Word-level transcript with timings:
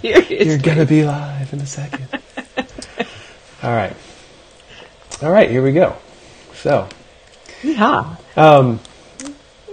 Seriously. 0.00 0.46
You're 0.46 0.58
gonna 0.58 0.84
be 0.86 1.04
live 1.04 1.52
in 1.52 1.60
a 1.60 1.66
second. 1.66 2.06
All 3.62 3.72
right. 3.74 3.94
All 5.22 5.30
right, 5.30 5.50
here 5.50 5.62
we 5.62 5.72
go. 5.72 5.96
So, 6.54 6.88
Yeah. 7.62 8.14
um, 8.36 8.78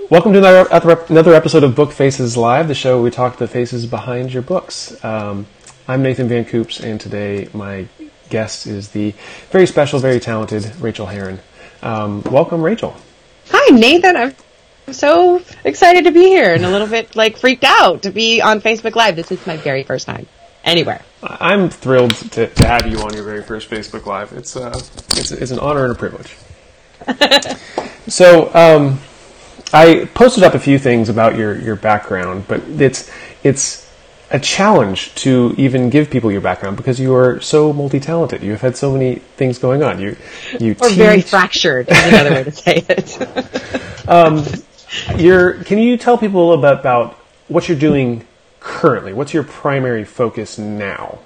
welcome 0.09 0.33
to 0.33 0.39
another, 0.39 0.67
another 1.09 1.33
episode 1.35 1.63
of 1.63 1.75
Book 1.75 1.91
Faces 1.91 2.35
Live, 2.35 2.67
the 2.67 2.73
show 2.73 2.95
where 2.95 3.03
we 3.03 3.11
talk 3.11 3.37
the 3.37 3.47
faces 3.47 3.85
behind 3.85 4.33
your 4.33 4.41
books. 4.41 5.03
Um, 5.03 5.45
I'm 5.87 6.01
Nathan 6.01 6.27
Van 6.27 6.45
Coops, 6.45 6.79
and 6.79 6.99
today 6.99 7.47
my 7.53 7.85
guest 8.29 8.65
is 8.65 8.89
the 8.89 9.13
very 9.51 9.67
special, 9.67 9.99
very 9.99 10.19
talented 10.19 10.71
Rachel 10.81 11.05
Herron. 11.05 11.39
Um, 11.83 12.23
welcome, 12.23 12.63
Rachel. 12.63 12.95
Hi, 13.51 13.75
Nathan. 13.75 14.15
I'm 14.15 14.35
so 14.91 15.41
excited 15.63 16.05
to 16.05 16.11
be 16.11 16.23
here 16.23 16.53
and 16.53 16.65
a 16.65 16.69
little 16.69 16.87
bit 16.87 17.15
like 17.15 17.37
freaked 17.37 17.63
out 17.63 18.03
to 18.03 18.11
be 18.11 18.41
on 18.41 18.61
Facebook 18.61 18.95
Live. 18.95 19.15
This 19.15 19.31
is 19.31 19.45
my 19.47 19.57
very 19.57 19.83
first 19.83 20.05
time 20.05 20.27
anywhere. 20.63 21.01
I'm 21.23 21.69
thrilled 21.69 22.15
to, 22.31 22.47
to 22.47 22.67
have 22.67 22.87
you 22.87 22.99
on 22.99 23.13
your 23.13 23.23
very 23.23 23.43
first 23.43 23.69
Facebook 23.69 24.05
Live. 24.05 24.31
It's, 24.33 24.55
uh, 24.55 24.73
it's, 25.11 25.31
it's 25.31 25.51
an 25.51 25.59
honor 25.59 25.83
and 25.85 25.91
a 25.93 25.95
privilege. 25.95 26.35
so, 28.07 28.53
um, 28.53 28.99
I 29.73 30.05
posted 30.13 30.43
up 30.43 30.53
a 30.53 30.59
few 30.59 30.77
things 30.79 31.09
about 31.09 31.37
your, 31.37 31.57
your 31.59 31.75
background, 31.75 32.45
but 32.47 32.61
it's 32.79 33.11
it's 33.43 33.85
a 34.31 34.39
challenge 34.39 35.13
to 35.15 35.53
even 35.57 35.89
give 35.89 36.09
people 36.09 36.31
your 36.31 36.41
background 36.41 36.77
because 36.77 36.99
you 36.99 37.13
are 37.13 37.39
so 37.41 37.73
multi 37.73 37.99
talented. 37.99 38.41
You've 38.41 38.61
had 38.61 38.77
so 38.77 38.91
many 38.91 39.15
things 39.37 39.57
going 39.57 39.83
on. 39.83 39.99
You 39.99 40.15
you 40.59 40.71
Or 40.81 40.89
teach. 40.89 40.97
very 40.97 41.21
fractured 41.21 41.89
is 41.89 41.97
another 42.07 42.31
way 42.31 42.43
to 42.43 42.51
say 42.51 42.85
it. 42.87 43.17
you're, 45.17 45.63
can 45.63 45.77
you 45.77 45.97
tell 45.97 46.17
people 46.17 46.53
about, 46.53 46.79
about 46.79 47.13
what 47.47 47.67
you're 47.67 47.77
doing 47.77 48.25
currently? 48.59 49.13
What's 49.13 49.33
your 49.33 49.43
primary 49.43 50.03
focus 50.03 50.57
now? 50.57 51.19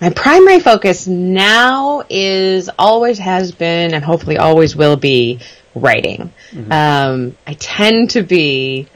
My 0.00 0.10
primary 0.10 0.60
focus 0.60 1.06
now 1.06 2.02
is 2.10 2.70
always 2.78 3.18
has 3.18 3.52
been 3.52 3.94
and 3.94 4.04
hopefully 4.04 4.38
always 4.38 4.76
will 4.76 4.96
be 4.96 5.40
writing. 5.74 6.32
Um, 6.70 7.36
I 7.46 7.54
tend 7.54 8.10
to 8.10 8.22
be 8.22 8.88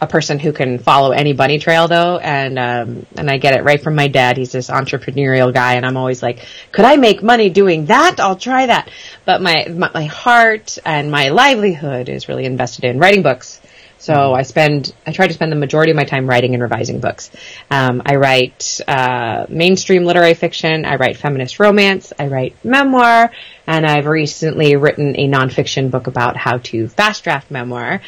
a 0.00 0.06
person 0.06 0.38
who 0.38 0.52
can 0.52 0.78
follow 0.78 1.10
any 1.12 1.32
bunny 1.32 1.58
trail 1.58 1.88
though, 1.88 2.18
and 2.18 2.58
um, 2.58 3.06
and 3.16 3.30
I 3.30 3.38
get 3.38 3.56
it 3.56 3.64
right 3.64 3.82
from 3.82 3.94
my 3.94 4.08
dad. 4.08 4.36
He's 4.36 4.52
this 4.52 4.68
entrepreneurial 4.68 5.52
guy, 5.52 5.74
and 5.74 5.86
I'm 5.86 5.96
always 5.96 6.22
like, 6.22 6.44
could 6.72 6.84
I 6.84 6.96
make 6.96 7.22
money 7.22 7.48
doing 7.48 7.86
that? 7.86 8.20
I'll 8.20 8.36
try 8.36 8.66
that. 8.66 8.90
But 9.24 9.40
my 9.40 9.66
my, 9.68 9.90
my 9.94 10.04
heart 10.04 10.78
and 10.84 11.10
my 11.10 11.30
livelihood 11.30 12.08
is 12.08 12.28
really 12.28 12.44
invested 12.44 12.84
in 12.84 12.98
writing 12.98 13.22
books. 13.22 13.60
So 13.98 14.34
I 14.34 14.42
spend, 14.42 14.94
I 15.06 15.12
try 15.12 15.26
to 15.26 15.32
spend 15.32 15.50
the 15.50 15.56
majority 15.56 15.90
of 15.90 15.96
my 15.96 16.04
time 16.04 16.28
writing 16.28 16.52
and 16.54 16.62
revising 16.62 17.00
books. 17.00 17.30
Um, 17.70 18.02
I 18.04 18.16
write 18.16 18.80
uh, 18.86 19.46
mainstream 19.48 20.04
literary 20.04 20.34
fiction. 20.34 20.84
I 20.84 20.96
write 20.96 21.16
feminist 21.16 21.58
romance. 21.58 22.12
I 22.18 22.26
write 22.26 22.62
memoir, 22.62 23.32
and 23.66 23.86
I've 23.86 24.06
recently 24.06 24.76
written 24.76 25.18
a 25.18 25.28
nonfiction 25.28 25.90
book 25.90 26.06
about 26.06 26.36
how 26.36 26.58
to 26.58 26.88
fast 26.88 27.24
draft 27.24 27.50
memoir. 27.50 28.02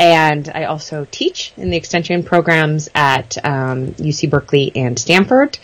And 0.00 0.50
I 0.54 0.64
also 0.64 1.06
teach 1.10 1.52
in 1.58 1.68
the 1.68 1.76
extension 1.76 2.22
programs 2.22 2.88
at 2.94 3.36
um, 3.44 3.88
UC 3.92 4.30
Berkeley 4.30 4.72
and 4.74 4.98
Stanford. 4.98 5.58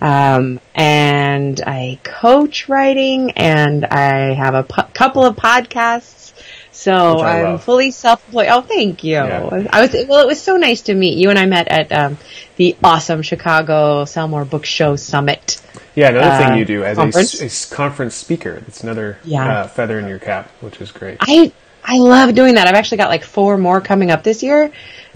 Um, 0.00 0.60
and 0.76 1.60
I 1.66 1.98
coach 2.04 2.68
writing, 2.68 3.32
and 3.32 3.84
I 3.84 4.32
have 4.34 4.54
a 4.54 4.62
pu- 4.62 4.90
couple 4.94 5.24
of 5.24 5.34
podcasts. 5.34 6.32
So 6.70 7.18
I'm 7.20 7.44
love. 7.44 7.64
fully 7.64 7.90
self-employed. 7.90 8.46
Oh, 8.48 8.60
thank 8.62 9.02
you. 9.02 9.14
Yeah. 9.16 9.66
I 9.72 9.80
was 9.80 9.92
well. 10.08 10.20
It 10.20 10.26
was 10.28 10.40
so 10.40 10.56
nice 10.56 10.82
to 10.82 10.94
meet 10.94 11.18
you, 11.18 11.28
and 11.28 11.38
I 11.38 11.46
met 11.46 11.66
at 11.66 11.90
um, 11.90 12.16
the 12.56 12.76
awesome 12.84 13.22
Chicago 13.22 14.04
Sell 14.04 14.28
More 14.28 14.44
Book 14.44 14.64
Show 14.64 14.94
Summit. 14.94 15.60
Yeah, 15.96 16.10
another 16.10 16.30
Uh, 16.30 16.38
thing 16.48 16.58
you 16.58 16.64
do 16.64 16.84
as 16.84 16.96
a, 16.96 17.00
conference? 17.02 17.40
a 17.40 17.46
s- 17.46 17.68
conference 17.68 18.14
speaker. 18.14 18.62
It's 18.68 18.84
another 18.84 19.18
Yeah. 19.24 19.62
uh, 19.62 19.66
feather 19.66 19.98
in 19.98 20.06
your 20.06 20.20
cap, 20.20 20.48
which 20.60 20.80
is 20.80 20.92
great. 20.92 21.16
I 21.20 21.50
I 21.84 21.98
love 21.98 22.34
doing 22.34 22.54
that. 22.54 22.66
I've 22.68 22.74
actually 22.74 22.98
got 22.98 23.08
like 23.10 23.24
four 23.24 23.56
more 23.58 23.80
coming 23.80 24.10
up 24.10 24.22
this 24.22 24.42
year, 24.42 24.70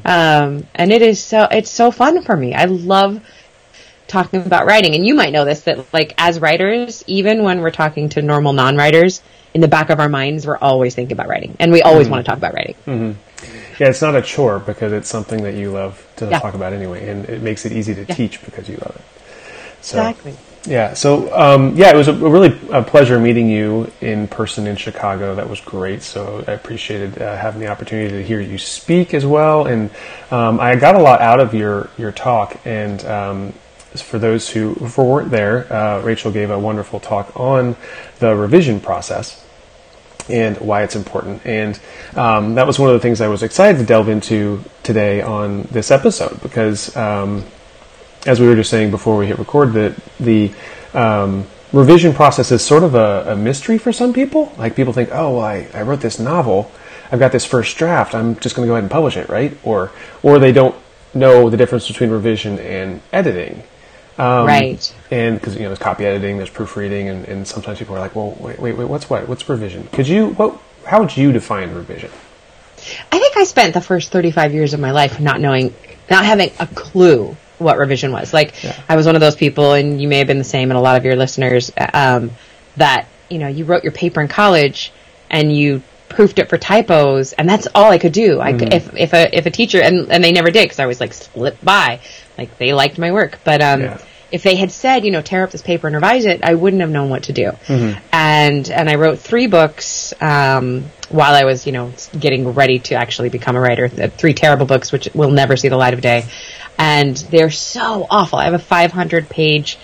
um, 0.05 0.67
and 0.75 0.93
it 0.93 1.03
is 1.03 1.23
so 1.23 1.47
it's 1.51 1.71
so 1.71 1.91
fun 1.91 2.23
for 2.23 2.37
me. 2.37 2.55
I 2.55 2.65
love 2.65 3.21
talking 4.07 4.45
about 4.45 4.67
writing, 4.67 4.95
and 4.95 5.07
you 5.07 5.15
might 5.15 5.33
know 5.33 5.45
this 5.45 5.63
that 5.63 5.93
like 5.93 6.15
as 6.19 6.41
writers, 6.41 7.05
even 7.07 7.43
when 7.43 7.61
we're 7.61 7.71
talking 7.71 8.09
to 8.11 8.23
normal 8.23 8.53
non-writers, 8.53 9.23
in 9.55 9.61
the 9.61 9.69
back 9.69 9.91
of 9.91 10.01
our 10.01 10.09
minds, 10.09 10.47
we're 10.47 10.59
always 10.59 10.95
thinking 10.95 11.13
about 11.13 11.29
writing, 11.29 11.57
and 11.61 11.71
we 11.73 11.83
always 11.83 12.09
want 12.09 12.25
to 12.25 12.29
talk 12.29 12.39
about 12.39 12.55
writing. 12.55 12.75
Yeah, 13.79 13.89
it's 13.89 14.03
not 14.03 14.15
a 14.15 14.23
chore 14.23 14.59
because 14.61 14.93
it's 14.93 15.09
something 15.09 15.43
that 15.43 15.55
you 15.55 15.71
love 15.71 16.07
to 16.17 16.27
Yeah. 16.27 16.39
talk 16.39 16.55
about 16.55 16.73
anyway, 16.73 17.09
and 17.09 17.25
it 17.29 17.43
makes 17.43 17.67
it 17.67 17.73
easy 17.73 17.95
to 17.95 18.05
teach 18.05 18.45
because 18.45 18.69
you 18.69 18.77
love 18.77 18.97
it. 18.97 19.03
So, 19.85 19.99
Exactly. 19.99 20.37
Yeah. 20.67 20.95
So, 20.95 21.35
um, 21.35 21.77
yeah, 21.77 21.91
it 21.91 21.97
was 21.97 22.09
a, 22.09 22.13
a 22.13 22.31
really 22.31 22.59
a 22.71 22.83
pleasure 22.83 23.19
meeting 23.19 23.51
you 23.51 23.93
in 24.01 24.27
person 24.29 24.67
in 24.67 24.77
Chicago. 24.77 25.35
That 25.35 25.49
was 25.49 25.61
great. 25.61 26.03
So 26.03 26.43
I 26.49 26.53
appreciated 26.53 27.21
uh, 27.21 27.37
having 27.37 27.61
the 27.61 27.67
opportunity 27.67 28.11
to 28.11 28.23
hear 28.23 28.41
you 28.41 28.57
speak 28.57 29.13
as 29.13 29.27
well, 29.27 29.67
and 29.67 29.91
um, 30.31 30.59
I 30.61 30.77
got 30.77 30.95
a 30.95 31.03
lot 31.03 31.21
out 31.21 31.39
of 31.39 31.53
your 31.53 31.91
your 31.99 32.13
talk. 32.13 32.59
And 32.65 33.05
um, 33.05 33.53
for 33.95 34.19
those 34.19 34.49
who, 34.49 34.75
weren't 34.97 35.31
there, 35.31 35.73
uh, 35.73 36.01
Rachel 36.01 36.33
gave 36.33 36.51
a 36.51 36.59
wonderful 36.59 36.99
talk 36.99 37.39
on 37.39 37.77
the 38.19 38.35
revision 38.35 38.81
process 38.81 39.45
and 40.29 40.57
why 40.59 40.83
it's 40.83 40.97
important. 40.97 41.45
And 41.45 41.79
um, 42.17 42.55
that 42.55 42.67
was 42.67 42.79
one 42.79 42.89
of 42.89 42.95
the 42.95 43.01
things 43.01 43.21
I 43.21 43.29
was 43.29 43.43
excited 43.43 43.79
to 43.79 43.85
delve 43.85 44.09
into 44.09 44.65
today 44.83 45.21
on 45.21 45.63
this 45.71 45.91
episode 45.91 46.41
because, 46.43 46.97
um, 46.97 47.45
as 48.27 48.41
we 48.41 48.47
were 48.47 48.55
just 48.55 48.71
saying 48.71 48.91
before 48.91 49.17
we 49.17 49.27
hit 49.27 49.39
record, 49.39 49.73
that 49.75 49.95
the 50.19 50.53
um, 50.95 51.47
revision 51.73 52.15
process 52.15 52.53
is 52.53 52.65
sort 52.65 52.83
of 52.83 52.95
a, 52.95 53.33
a 53.33 53.37
mystery 53.37 53.79
for 53.79 53.93
some 53.93 54.13
people. 54.13 54.53
Like 54.57 54.77
people 54.77 54.93
think, 54.93 55.11
oh, 55.13 55.37
well, 55.37 55.45
I, 55.45 55.69
I 55.75 55.83
wrote 55.83 56.01
this 56.01 56.19
novel, 56.19 56.71
I've 57.11 57.19
got 57.19 57.33
this 57.33 57.45
first 57.45 57.77
draft, 57.77 58.15
I'm 58.15 58.37
just 58.37 58.57
going 58.57 58.67
to 58.67 58.71
go 58.71 58.75
ahead 58.75 58.85
and 58.85 58.91
publish 58.91 59.17
it, 59.17 59.29
right? 59.29 59.57
Or 59.63 59.91
or 60.23 60.39
they 60.39 60.53
don't 60.53 60.75
know 61.13 61.51
the 61.51 61.57
difference 61.57 61.87
between 61.87 62.11
revision 62.11 62.59
and 62.59 63.01
editing. 63.13 63.63
Um, 64.17 64.47
Right. 64.47 64.95
And 65.11 65.39
because 65.39 65.55
you 65.57 65.63
know, 65.63 65.69
there's 65.69 65.79
copy 65.79 66.07
editing, 66.07 66.37
there's 66.37 66.51
proofreading, 66.51 67.09
and, 67.09 67.25
and 67.27 67.47
sometimes 67.47 67.79
people 67.79 67.97
are 67.97 68.01
like, 68.01 68.15
"Well, 68.15 68.37
wait, 68.39 68.59
wait, 68.61 68.77
wait, 68.77 68.85
what's 68.85 69.11
what? 69.11 69.29
What's 69.29 69.49
revision?" 69.49 69.89
Could 69.93 70.07
you? 70.07 70.29
What? 70.31 70.59
How 70.87 71.01
would 71.01 71.17
you 71.17 71.33
define 71.33 71.75
revision? 71.75 72.11
I 73.11 73.19
think 73.19 73.37
I 73.37 73.45
spent 73.45 73.75
the 73.75 73.81
first 73.81 74.13
35 74.13 74.53
years 74.53 74.75
of 74.75 74.81
my 74.81 74.91
life 74.91 75.19
not 75.19 75.41
knowing, 75.41 75.75
not 76.11 76.25
having 76.25 76.53
a 76.61 76.67
clue 76.67 77.37
what 77.59 77.79
revision 77.79 78.13
was. 78.13 78.33
Like, 78.33 78.63
Yeah. 78.63 78.77
I 78.89 78.97
was 78.97 79.07
one 79.07 79.15
of 79.15 79.21
those 79.21 79.37
people, 79.37 79.73
and 79.73 80.01
you 80.01 80.09
may 80.09 80.19
have 80.19 80.27
been 80.27 80.39
the 80.39 80.45
same, 80.45 80.71
and 80.71 80.79
a 80.79 80.81
lot 80.81 80.97
of 80.97 81.05
your 81.05 81.17
listeners, 81.17 81.71
um, 81.93 82.31
that, 82.77 83.07
you 83.29 83.39
know, 83.39 83.49
you 83.49 83.65
wrote 83.65 83.83
your 83.85 83.93
paper 83.93 84.21
in 84.21 84.29
college 84.29 84.93
and 85.31 85.55
you 85.57 85.83
proofed 86.09 86.39
it 86.39 86.49
for 86.49 86.59
typos, 86.59 87.33
and 87.33 87.49
that's 87.49 87.67
all 87.75 87.91
I 87.91 87.99
could 87.99 88.13
do. 88.13 88.41
I 88.41 88.53
could, 88.53 88.73
if, 88.73 88.95
if 88.97 89.13
a, 89.15 89.37
if 89.37 89.47
a 89.47 89.51
teacher, 89.51 89.81
and, 89.83 90.11
and 90.13 90.23
they 90.23 90.33
never 90.33 90.51
did, 90.51 90.65
because 90.65 90.79
I 90.79 90.87
was 90.87 91.01
like 91.01 91.13
slipped 91.13 91.65
by, 91.65 92.01
like 92.39 92.57
they 92.59 92.73
liked 92.73 92.99
my 92.99 93.11
work, 93.13 93.39
but, 93.45 93.61
um, 93.63 93.81
Yeah. 93.83 93.99
if 94.31 94.43
they 94.43 94.55
had 94.57 94.71
said, 94.73 95.05
you 95.05 95.11
know, 95.13 95.23
tear 95.23 95.45
up 95.45 95.51
this 95.51 95.63
paper 95.63 95.87
and 95.87 95.95
revise 95.95 96.25
it, 96.25 96.43
I 96.45 96.55
wouldn't 96.55 96.81
have 96.83 96.91
known 96.91 97.09
what 97.09 97.25
to 97.25 97.33
do. 97.33 97.53
And 98.13 98.69
and 98.71 98.89
I 98.91 98.95
wrote 98.97 99.19
three 99.21 99.47
books 99.47 100.13
um, 100.21 100.85
while 101.09 101.35
I 101.35 101.45
was, 101.45 101.67
you 101.67 101.73
know, 101.73 101.93
getting 102.19 102.49
ready 102.53 102.79
to 102.81 102.95
actually 102.97 103.29
become 103.29 103.55
a 103.57 103.61
writer. 103.61 103.89
Three 103.89 104.35
terrible 104.35 104.67
books, 104.67 104.91
which 104.93 105.09
will 105.15 105.31
never 105.31 105.57
see 105.57 105.69
the 105.69 105.77
light 105.77 105.95
of 105.95 106.01
day, 106.01 106.25
and 106.79 107.17
they're 107.17 107.51
so 107.51 108.07
awful. 108.11 108.39
I 108.39 108.45
have 108.45 108.55
a 108.55 108.59
500 108.59 109.29
page 109.29 109.79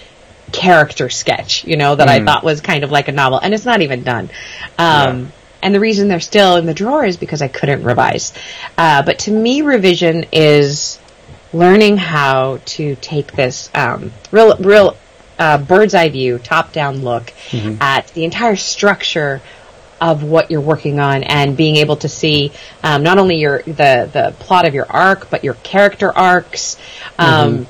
character 0.53 1.09
sketch, 1.09 1.65
you 1.65 1.77
know, 1.77 1.95
that 1.95 2.09
I 2.09 2.25
thought 2.25 2.43
was 2.45 2.61
kind 2.61 2.83
of 2.85 2.91
like 2.91 3.09
a 3.09 3.13
novel, 3.13 3.39
and 3.39 3.55
it's 3.55 3.65
not 3.65 3.83
even 3.83 4.03
done. 4.03 4.31
Um, 4.79 5.33
And 5.63 5.75
the 5.75 5.81
reason 5.81 6.09
they're 6.09 6.21
still 6.21 6.57
in 6.57 6.65
the 6.65 6.73
drawer 6.75 7.05
is 7.05 7.19
because 7.19 7.43
I 7.43 7.49
couldn't 7.49 7.83
revise. 7.85 8.33
Uh, 8.79 9.03
but 9.03 9.19
to 9.21 9.31
me, 9.31 9.61
revision 9.63 10.25
is 10.33 10.99
learning 11.53 11.99
how 11.99 12.61
to 12.65 12.97
take 12.97 13.33
this 13.33 13.69
um, 13.75 14.11
real, 14.31 14.57
real 14.57 14.97
uh, 15.39 15.59
bird's 15.59 15.95
eye 15.95 16.09
view, 16.09 16.39
top 16.39 16.73
down 16.73 17.03
look 17.03 17.33
at 17.81 18.09
the 18.15 18.25
entire 18.25 18.57
structure 18.57 19.43
of 20.01 20.23
what 20.23 20.51
you're 20.51 20.61
working 20.61 20.99
on, 20.99 21.23
and 21.23 21.57
being 21.57 21.77
able 21.77 21.97
to 21.97 22.09
see 22.09 22.53
um, 22.83 23.03
not 23.03 23.19
only 23.19 23.37
your 23.37 23.63
the 23.63 24.09
the 24.13 24.35
plot 24.39 24.67
of 24.67 24.75
your 24.75 24.87
arc, 24.91 25.31
but 25.31 25.45
your 25.45 25.55
character 25.55 26.17
arcs. 26.17 26.77
Um, 27.19 27.67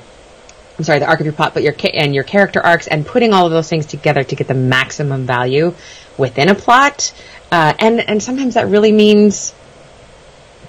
I'm 0.77 0.83
sorry, 0.85 0.99
the 0.99 1.07
arc 1.07 1.19
of 1.19 1.25
your 1.25 1.33
plot, 1.33 1.53
but 1.53 1.63
your 1.63 1.75
and 1.93 2.15
your 2.15 2.23
character 2.23 2.61
arcs, 2.61 2.87
and 2.87 3.05
putting 3.05 3.33
all 3.33 3.45
of 3.45 3.51
those 3.51 3.69
things 3.69 3.85
together 3.85 4.23
to 4.23 4.35
get 4.35 4.47
the 4.47 4.53
maximum 4.53 5.25
value 5.25 5.75
within 6.17 6.49
a 6.49 6.55
plot. 6.55 7.13
Uh, 7.51 7.73
and 7.79 7.99
and 7.99 8.23
sometimes 8.23 8.53
that 8.53 8.67
really 8.67 8.91
means 8.91 9.53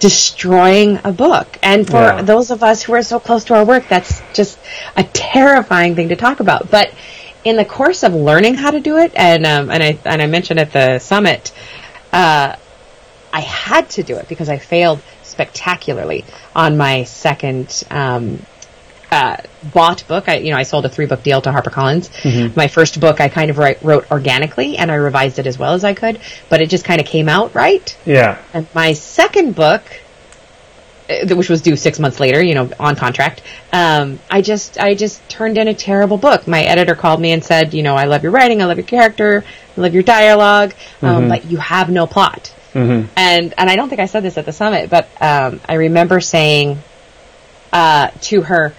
destroying 0.00 0.98
a 1.04 1.12
book. 1.12 1.58
And 1.62 1.86
for 1.86 1.98
Yeah. 1.98 2.22
those 2.22 2.50
of 2.50 2.64
us 2.64 2.82
who 2.82 2.92
are 2.94 3.04
so 3.04 3.20
close 3.20 3.44
to 3.44 3.54
our 3.54 3.64
work, 3.64 3.84
that's 3.88 4.20
just 4.34 4.58
a 4.96 5.04
terrifying 5.04 5.94
thing 5.94 6.08
to 6.08 6.16
talk 6.16 6.40
about. 6.40 6.70
But 6.70 6.90
in 7.44 7.56
the 7.56 7.64
course 7.64 8.02
of 8.02 8.14
learning 8.14 8.54
how 8.54 8.70
to 8.70 8.80
do 8.80 8.98
it, 8.98 9.12
and 9.14 9.44
um, 9.46 9.70
and 9.70 9.82
I 9.82 9.98
and 10.04 10.22
I 10.22 10.26
mentioned 10.26 10.60
at 10.60 10.72
the 10.72 10.98
summit, 10.98 11.52
uh, 12.12 12.56
I 13.32 13.40
had 13.40 13.90
to 13.90 14.02
do 14.02 14.16
it 14.16 14.28
because 14.28 14.48
I 14.48 14.58
failed 14.58 15.00
spectacularly 15.22 16.24
on 16.54 16.76
my 16.76 17.04
second 17.04 17.84
um, 17.90 18.44
uh, 19.12 19.36
bought 19.74 20.06
book. 20.08 20.28
I, 20.28 20.38
you 20.38 20.50
know, 20.50 20.56
I 20.56 20.62
sold 20.62 20.86
a 20.86 20.88
three 20.88 21.06
book 21.06 21.22
deal 21.22 21.40
to 21.42 21.50
HarperCollins. 21.50 22.10
Mm-hmm. 22.22 22.54
My 22.56 22.68
first 22.68 22.98
book, 23.00 23.20
I 23.20 23.28
kind 23.28 23.50
of 23.50 23.58
write, 23.58 23.82
wrote 23.82 24.10
organically, 24.10 24.78
and 24.78 24.90
I 24.90 24.94
revised 24.94 25.38
it 25.38 25.46
as 25.46 25.58
well 25.58 25.74
as 25.74 25.84
I 25.84 25.94
could, 25.94 26.20
but 26.48 26.62
it 26.62 26.70
just 26.70 26.84
kind 26.84 27.00
of 27.00 27.06
came 27.06 27.28
out 27.28 27.54
right. 27.54 27.96
Yeah. 28.06 28.42
And 28.54 28.66
my 28.74 28.94
second 28.94 29.54
book, 29.54 29.82
which 31.30 31.48
was 31.48 31.62
due 31.62 31.76
six 31.76 31.98
months 31.98 32.20
later, 32.20 32.42
you 32.42 32.54
know, 32.54 32.70
on 32.78 32.96
contract. 32.96 33.42
Um, 33.72 34.18
I 34.30 34.42
just, 34.42 34.78
I 34.78 34.94
just 34.94 35.26
turned 35.28 35.58
in 35.58 35.68
a 35.68 35.74
terrible 35.74 36.16
book. 36.16 36.46
My 36.46 36.62
editor 36.62 36.94
called 36.94 37.20
me 37.20 37.32
and 37.32 37.44
said, 37.44 37.74
you 37.74 37.82
know, 37.82 37.94
I 37.94 38.04
love 38.04 38.22
your 38.22 38.32
writing, 38.32 38.62
I 38.62 38.66
love 38.66 38.78
your 38.78 38.86
character, 38.86 39.44
I 39.76 39.80
love 39.80 39.94
your 39.94 40.02
dialogue, 40.02 40.74
um, 41.00 41.08
mm-hmm. 41.08 41.28
but 41.28 41.44
you 41.46 41.58
have 41.58 41.90
no 41.90 42.06
plot. 42.06 42.54
Mm-hmm. 42.74 43.12
And 43.16 43.54
and 43.56 43.70
I 43.70 43.76
don't 43.76 43.88
think 43.88 44.00
I 44.00 44.06
said 44.06 44.22
this 44.22 44.38
at 44.38 44.46
the 44.46 44.52
summit, 44.52 44.88
but 44.88 45.08
um, 45.20 45.60
I 45.68 45.74
remember 45.74 46.20
saying 46.20 46.78
uh, 47.72 48.08
to 48.22 48.42
her, 48.42 48.74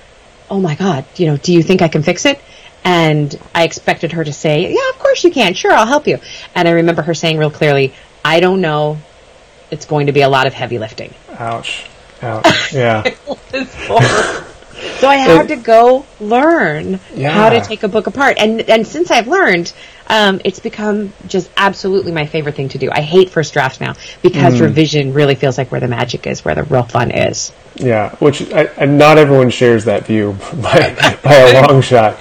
"Oh 0.49 0.59
my 0.59 0.75
God, 0.75 1.05
you 1.15 1.27
know, 1.27 1.37
do 1.37 1.53
you 1.53 1.61
think 1.61 1.81
I 1.81 1.87
can 1.87 2.01
fix 2.01 2.25
it?" 2.25 2.41
And 2.83 3.39
I 3.53 3.63
expected 3.63 4.13
her 4.13 4.23
to 4.23 4.33
say, 4.33 4.73
"Yeah, 4.73 4.89
of 4.89 4.99
course 4.99 5.23
you 5.23 5.31
can. 5.31 5.53
Sure, 5.53 5.71
I'll 5.71 5.85
help 5.85 6.07
you." 6.07 6.17
And 6.55 6.67
I 6.67 6.71
remember 6.71 7.03
her 7.03 7.13
saying 7.13 7.37
real 7.37 7.51
clearly, 7.51 7.93
"I 8.25 8.39
don't 8.39 8.61
know. 8.61 8.97
It's 9.69 9.85
going 9.85 10.07
to 10.07 10.11
be 10.11 10.21
a 10.21 10.29
lot 10.29 10.47
of 10.47 10.53
heavy 10.53 10.79
lifting." 10.79 11.13
Ouch. 11.37 11.85
Ouch. 12.23 12.73
Yeah. 12.73 13.03
so 14.99 15.07
I 15.07 15.15
had 15.17 15.49
to 15.49 15.55
go 15.55 16.05
learn 16.19 16.99
yeah. 17.15 17.31
how 17.31 17.49
to 17.49 17.61
take 17.61 17.83
a 17.83 17.87
book 17.87 18.07
apart. 18.07 18.37
And 18.39 18.61
and 18.69 18.87
since 18.87 19.11
I've 19.11 19.27
learned, 19.27 19.73
um, 20.07 20.41
it's 20.43 20.59
become 20.59 21.13
just 21.27 21.49
absolutely 21.57 22.11
my 22.11 22.25
favorite 22.25 22.55
thing 22.55 22.69
to 22.69 22.77
do. 22.77 22.89
I 22.91 23.01
hate 23.01 23.29
first 23.29 23.53
drafts 23.53 23.79
now 23.79 23.95
because 24.21 24.55
mm. 24.55 24.61
revision 24.61 25.13
really 25.13 25.35
feels 25.35 25.57
like 25.57 25.71
where 25.71 25.81
the 25.81 25.87
magic 25.87 26.27
is, 26.27 26.43
where 26.43 26.55
the 26.55 26.63
real 26.63 26.83
fun 26.83 27.11
is. 27.11 27.51
Yeah, 27.75 28.13
which 28.17 28.53
I, 28.53 28.85
not 28.85 29.17
everyone 29.17 29.49
shares 29.49 29.85
that 29.85 30.05
view 30.05 30.33
by, 30.61 31.17
by 31.23 31.33
a 31.33 31.61
long 31.61 31.81
shot. 31.81 32.19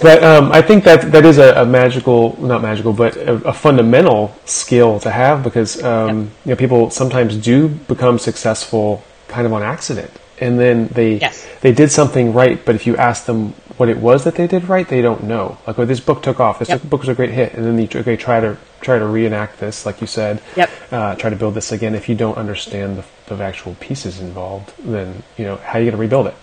But 0.00 0.24
um, 0.24 0.50
I 0.52 0.62
think 0.62 0.84
that 0.84 1.12
that 1.12 1.26
is 1.26 1.38
a, 1.38 1.62
a 1.62 1.66
magical, 1.66 2.40
not 2.40 2.62
magical, 2.62 2.92
but 2.92 3.16
a, 3.16 3.34
a, 3.48 3.52
fundamental 3.52 4.34
skill 4.46 4.98
to 5.00 5.10
have 5.10 5.42
because 5.42 5.82
um, 5.82 6.08
yep. 6.08 6.28
you 6.44 6.50
know 6.50 6.56
people 6.56 6.90
sometimes 6.90 7.36
do 7.36 7.68
become 7.68 8.18
successful 8.18 9.02
kind 9.28 9.46
of 9.46 9.52
on 9.52 9.62
accident 9.62 10.10
and 10.40 10.58
then 10.58 10.88
they 10.88 11.16
yes. 11.16 11.46
they 11.60 11.72
did 11.72 11.90
something 11.90 12.32
right, 12.32 12.64
but 12.64 12.74
if 12.74 12.86
you 12.86 12.96
ask 12.96 13.26
them 13.26 13.50
what 13.76 13.88
it 13.88 13.98
was 13.98 14.24
that 14.24 14.34
they 14.34 14.46
did 14.46 14.68
right, 14.68 14.88
they 14.88 15.02
don't 15.02 15.24
know. 15.24 15.58
Like, 15.66 15.78
well, 15.78 15.86
this 15.86 16.00
book 16.00 16.22
took 16.22 16.40
off. 16.40 16.58
This 16.58 16.68
yep. 16.68 16.82
book 16.82 17.00
was 17.00 17.08
a 17.08 17.14
great 17.14 17.30
hit, 17.30 17.54
and 17.54 17.64
then 17.64 17.76
they 17.76 17.88
okay, 18.00 18.16
try 18.16 18.40
to 18.40 18.56
try 18.80 18.98
to 18.98 19.06
reenact 19.06 19.58
this, 19.58 19.86
like 19.86 20.00
you 20.00 20.06
said. 20.06 20.40
Yep. 20.56 20.70
Uh, 20.90 21.14
try 21.16 21.30
to 21.30 21.36
build 21.36 21.54
this 21.54 21.72
again. 21.72 21.94
If 21.94 22.08
you 22.08 22.14
don't 22.14 22.36
understand 22.36 22.98
the, 22.98 23.34
the 23.34 23.42
actual 23.42 23.74
pieces 23.80 24.20
involved, 24.20 24.72
then 24.78 25.22
you 25.36 25.44
know 25.44 25.56
how 25.56 25.78
are 25.78 25.82
you 25.82 25.90
going 25.90 25.92
to 25.92 26.00
rebuild 26.00 26.28
it? 26.28 26.34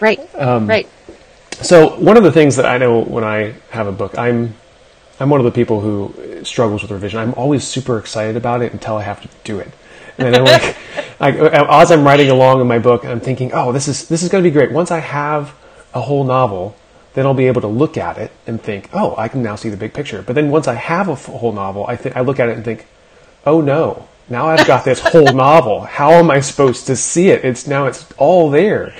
Right. 0.00 0.20
Um, 0.34 0.66
right. 0.66 0.88
So 1.62 1.96
one 1.96 2.16
of 2.16 2.22
the 2.22 2.32
things 2.32 2.56
that 2.56 2.66
I 2.66 2.78
know 2.78 3.00
when 3.00 3.24
I 3.24 3.54
have 3.70 3.86
a 3.86 3.92
book, 3.92 4.18
I'm 4.18 4.54
I'm 5.20 5.30
one 5.30 5.40
of 5.40 5.44
the 5.44 5.52
people 5.52 5.80
who 5.80 6.44
struggles 6.44 6.82
with 6.82 6.90
revision. 6.90 7.20
I'm 7.20 7.34
always 7.34 7.64
super 7.64 7.98
excited 7.98 8.36
about 8.36 8.62
it 8.62 8.72
until 8.72 8.96
I 8.96 9.02
have 9.02 9.22
to 9.22 9.28
do 9.44 9.58
it. 9.58 9.72
And 10.18 10.34
then 10.34 10.44
like, 10.44 10.76
like 11.20 11.34
as 11.34 11.92
I'm 11.92 12.02
writing 12.02 12.30
along 12.30 12.62
in 12.62 12.66
my 12.66 12.78
book, 12.78 13.04
I'm 13.04 13.20
thinking, 13.20 13.50
oh, 13.52 13.70
this 13.70 13.86
is 13.86 14.08
this 14.08 14.22
is 14.22 14.30
going 14.30 14.42
to 14.42 14.48
be 14.48 14.52
great. 14.52 14.72
Once 14.72 14.90
I 14.90 14.98
have 14.98 15.54
a 15.92 16.00
whole 16.00 16.24
novel, 16.24 16.74
then 17.12 17.26
I'll 17.26 17.34
be 17.34 17.46
able 17.46 17.60
to 17.60 17.66
look 17.66 17.98
at 17.98 18.16
it 18.16 18.30
and 18.46 18.60
think, 18.60 18.88
oh, 18.94 19.14
I 19.18 19.28
can 19.28 19.42
now 19.42 19.56
see 19.56 19.68
the 19.68 19.76
big 19.76 19.92
picture. 19.92 20.22
But 20.22 20.34
then 20.34 20.50
once 20.50 20.68
I 20.68 20.74
have 20.74 21.08
a 21.08 21.14
whole 21.14 21.52
novel, 21.52 21.86
I 21.86 21.96
think 21.96 22.16
I 22.16 22.20
look 22.20 22.40
at 22.40 22.48
it 22.48 22.56
and 22.56 22.64
think, 22.64 22.86
oh 23.44 23.60
no, 23.60 24.08
now 24.28 24.46
I've 24.46 24.66
got 24.66 24.84
this 24.84 25.00
whole 25.00 25.32
novel. 25.34 25.82
How 25.82 26.12
am 26.12 26.30
I 26.30 26.40
supposed 26.40 26.86
to 26.86 26.96
see 26.96 27.28
it? 27.28 27.44
It's 27.44 27.66
now 27.66 27.86
it's 27.86 28.10
all 28.16 28.50
there. 28.50 28.94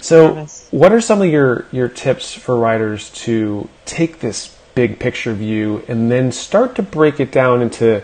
So, 0.00 0.46
what 0.70 0.92
are 0.92 1.00
some 1.00 1.20
of 1.20 1.28
your 1.28 1.66
your 1.72 1.88
tips 1.88 2.32
for 2.32 2.56
writers 2.56 3.10
to 3.24 3.68
take 3.84 4.20
this 4.20 4.56
big 4.74 4.98
picture 4.98 5.34
view 5.34 5.84
and 5.88 6.10
then 6.10 6.32
start 6.32 6.76
to 6.76 6.82
break 6.82 7.20
it 7.20 7.32
down 7.32 7.60
into 7.60 8.02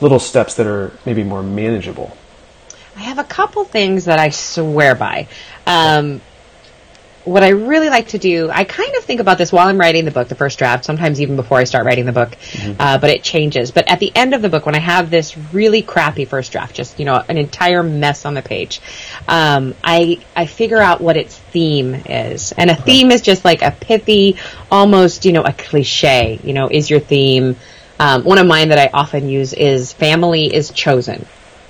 little 0.00 0.18
steps 0.18 0.54
that 0.54 0.66
are 0.66 0.92
maybe 1.04 1.24
more 1.24 1.42
manageable? 1.42 2.16
I 2.96 3.00
have 3.00 3.18
a 3.18 3.24
couple 3.24 3.64
things 3.64 4.04
that 4.04 4.18
I 4.18 4.30
swear 4.30 4.94
by. 4.94 5.28
Um, 5.66 6.20
what 7.24 7.42
I 7.42 7.50
really 7.50 7.88
like 7.88 8.08
to 8.08 8.18
do, 8.18 8.50
I 8.50 8.64
kind 8.64 8.94
of 8.96 9.04
think 9.04 9.20
about 9.20 9.38
this 9.38 9.50
while 9.50 9.66
I'm 9.66 9.78
writing 9.78 10.04
the 10.04 10.10
book, 10.10 10.28
the 10.28 10.34
first 10.34 10.58
draft, 10.58 10.84
sometimes 10.84 11.20
even 11.22 11.36
before 11.36 11.58
I 11.58 11.64
start 11.64 11.86
writing 11.86 12.04
the 12.04 12.12
book, 12.12 12.32
mm-hmm. 12.32 12.74
uh, 12.78 12.98
but 12.98 13.08
it 13.08 13.22
changes. 13.22 13.70
But 13.70 13.90
at 13.90 13.98
the 13.98 14.12
end 14.14 14.34
of 14.34 14.42
the 14.42 14.50
book, 14.50 14.66
when 14.66 14.74
I 14.74 14.80
have 14.80 15.08
this 15.10 15.36
really 15.52 15.80
crappy 15.80 16.26
first 16.26 16.52
draft, 16.52 16.76
just, 16.76 16.98
you 16.98 17.06
know, 17.06 17.22
an 17.26 17.38
entire 17.38 17.82
mess 17.82 18.26
on 18.26 18.34
the 18.34 18.42
page, 18.42 18.80
um, 19.26 19.74
I, 19.82 20.20
I 20.36 20.44
figure 20.44 20.80
out 20.80 21.00
what 21.00 21.16
its 21.16 21.36
theme 21.36 21.94
is. 21.94 22.52
And 22.52 22.70
a 22.70 22.76
theme 22.76 23.10
is 23.10 23.22
just 23.22 23.44
like 23.44 23.62
a 23.62 23.70
pithy, 23.70 24.36
almost, 24.70 25.24
you 25.24 25.32
know, 25.32 25.42
a 25.42 25.52
cliche, 25.52 26.38
you 26.44 26.52
know, 26.52 26.68
is 26.68 26.90
your 26.90 27.00
theme, 27.00 27.56
um, 27.98 28.24
one 28.24 28.38
of 28.38 28.46
mine 28.46 28.68
that 28.68 28.78
I 28.78 28.90
often 28.92 29.28
use 29.28 29.52
is 29.52 29.92
family 29.92 30.54
is 30.54 30.70
chosen. 30.70 31.26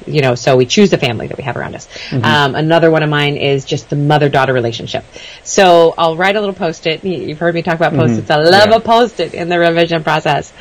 You 0.06 0.20
know, 0.20 0.34
so 0.34 0.54
we 0.58 0.66
choose 0.66 0.90
the 0.90 0.98
family 0.98 1.28
that 1.28 1.38
we 1.38 1.44
have 1.44 1.56
around 1.56 1.74
us. 1.74 1.86
Mm-hmm. 1.86 2.24
Um, 2.26 2.54
another 2.54 2.90
one 2.90 3.02
of 3.02 3.08
mine 3.08 3.38
is 3.38 3.64
just 3.64 3.88
the 3.88 3.96
mother-daughter 3.96 4.52
relationship. 4.52 5.02
So 5.44 5.94
I'll 5.96 6.14
write 6.14 6.36
a 6.36 6.40
little 6.40 6.54
post-it. 6.54 7.02
You've 7.04 7.38
heard 7.38 7.54
me 7.54 7.62
talk 7.62 7.76
about 7.76 7.94
post-its. 7.94 8.28
Mm-hmm. 8.28 8.32
I 8.32 8.58
love 8.58 8.68
yeah. 8.68 8.76
a 8.76 8.80
post-it 8.80 9.32
in 9.32 9.48
the 9.48 9.58
revision 9.58 10.04
process. 10.04 10.52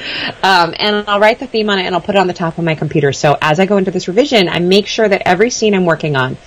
Um, 0.43 0.73
and 0.77 1.03
I'll 1.09 1.19
write 1.19 1.39
the 1.39 1.47
theme 1.47 1.69
on 1.69 1.77
it 1.77 1.85
and 1.85 1.93
I'll 1.93 1.99
put 1.99 2.15
it 2.15 2.19
on 2.19 2.27
the 2.27 2.33
top 2.33 2.57
of 2.57 2.63
my 2.63 2.75
computer. 2.75 3.11
So 3.11 3.37
as 3.41 3.59
I 3.59 3.65
go 3.65 3.75
into 3.75 3.91
this 3.91 4.07
revision, 4.07 4.47
I 4.47 4.59
make 4.59 4.87
sure 4.87 5.09
that 5.09 5.23
every 5.25 5.49
scene 5.49 5.73
I'm 5.73 5.85
working 5.85 6.15
on 6.15 6.37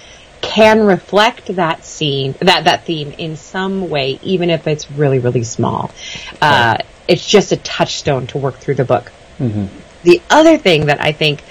can 0.40 0.86
reflect 0.86 1.54
that 1.56 1.84
scene, 1.84 2.34
that, 2.40 2.64
that 2.64 2.86
theme 2.86 3.12
in 3.18 3.36
some 3.36 3.90
way, 3.90 4.18
even 4.22 4.48
if 4.48 4.66
it's 4.66 4.90
really, 4.90 5.18
really 5.18 5.44
small. 5.44 5.90
Uh, 6.40 6.78
it's 7.08 7.26
just 7.26 7.52
a 7.52 7.56
touchstone 7.56 8.26
to 8.28 8.38
work 8.38 8.56
through 8.56 8.74
the 8.74 8.84
book. 8.84 9.12
Mm-hmm. 9.38 9.66
The 10.02 10.22
other 10.30 10.56
thing 10.58 10.86
that 10.86 11.00
I 11.00 11.12
think 11.12 11.42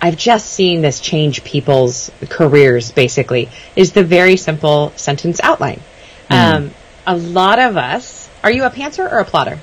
I've 0.00 0.16
just 0.16 0.46
seen 0.46 0.82
this 0.82 1.00
change 1.00 1.44
people's 1.44 2.10
careers 2.28 2.92
basically 2.92 3.48
is 3.76 3.92
the 3.92 4.04
very 4.04 4.36
simple 4.36 4.92
sentence 4.96 5.40
outline. 5.42 5.80
Mm. 6.30 6.54
Um, 6.54 6.70
a 7.06 7.16
lot 7.16 7.58
of 7.58 7.76
us, 7.76 8.28
are 8.42 8.50
you 8.50 8.64
a 8.64 8.70
pantser 8.70 9.10
or 9.10 9.18
a 9.18 9.24
plotter? 9.24 9.58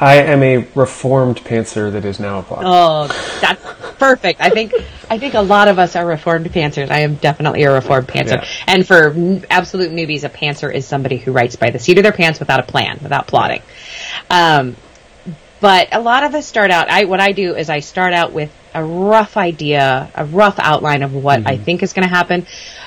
I 0.00 0.16
am 0.22 0.42
a 0.42 0.58
reformed 0.74 1.38
pantser 1.38 1.90
that 1.92 2.04
is 2.04 2.20
now 2.20 2.38
a 2.38 2.42
plotter. 2.42 2.62
Oh, 2.66 3.38
that's 3.40 3.60
perfect. 3.98 4.40
I 4.40 4.50
think 4.50 4.72
I 5.10 5.18
think 5.18 5.34
a 5.34 5.40
lot 5.40 5.66
of 5.66 5.78
us 5.80 5.96
are 5.96 6.06
reformed 6.06 6.46
pantsers. 6.46 6.90
I 6.90 7.00
am 7.00 7.16
definitely 7.16 7.64
a 7.64 7.72
reformed 7.72 8.06
pantser. 8.06 8.40
Yeah. 8.42 8.48
And 8.68 8.86
for 8.86 9.08
absolute 9.50 9.90
newbies, 9.90 10.22
a 10.22 10.28
pantser 10.28 10.72
is 10.72 10.86
somebody 10.86 11.16
who 11.16 11.32
writes 11.32 11.56
by 11.56 11.70
the 11.70 11.80
seat 11.80 11.98
of 11.98 12.04
their 12.04 12.12
pants 12.12 12.38
without 12.38 12.60
a 12.60 12.62
plan, 12.62 13.00
without 13.02 13.26
plotting. 13.26 13.62
Um, 14.30 14.76
but 15.60 15.88
a 15.92 16.00
lot 16.00 16.24
of 16.24 16.34
us 16.34 16.46
start 16.46 16.70
out. 16.70 16.88
I 16.90 17.04
what 17.04 17.20
I 17.20 17.32
do 17.32 17.56
is 17.56 17.68
I 17.68 17.80
start 17.80 18.12
out 18.12 18.32
with 18.32 18.52
a 18.74 18.84
rough 18.84 19.36
idea, 19.36 20.10
a 20.14 20.24
rough 20.24 20.58
outline 20.58 21.02
of 21.02 21.14
what 21.14 21.40
mm-hmm. 21.40 21.48
I 21.48 21.56
think 21.56 21.82
is 21.82 21.92
going 21.92 22.06
to 22.06 22.14
happen, 22.14 22.46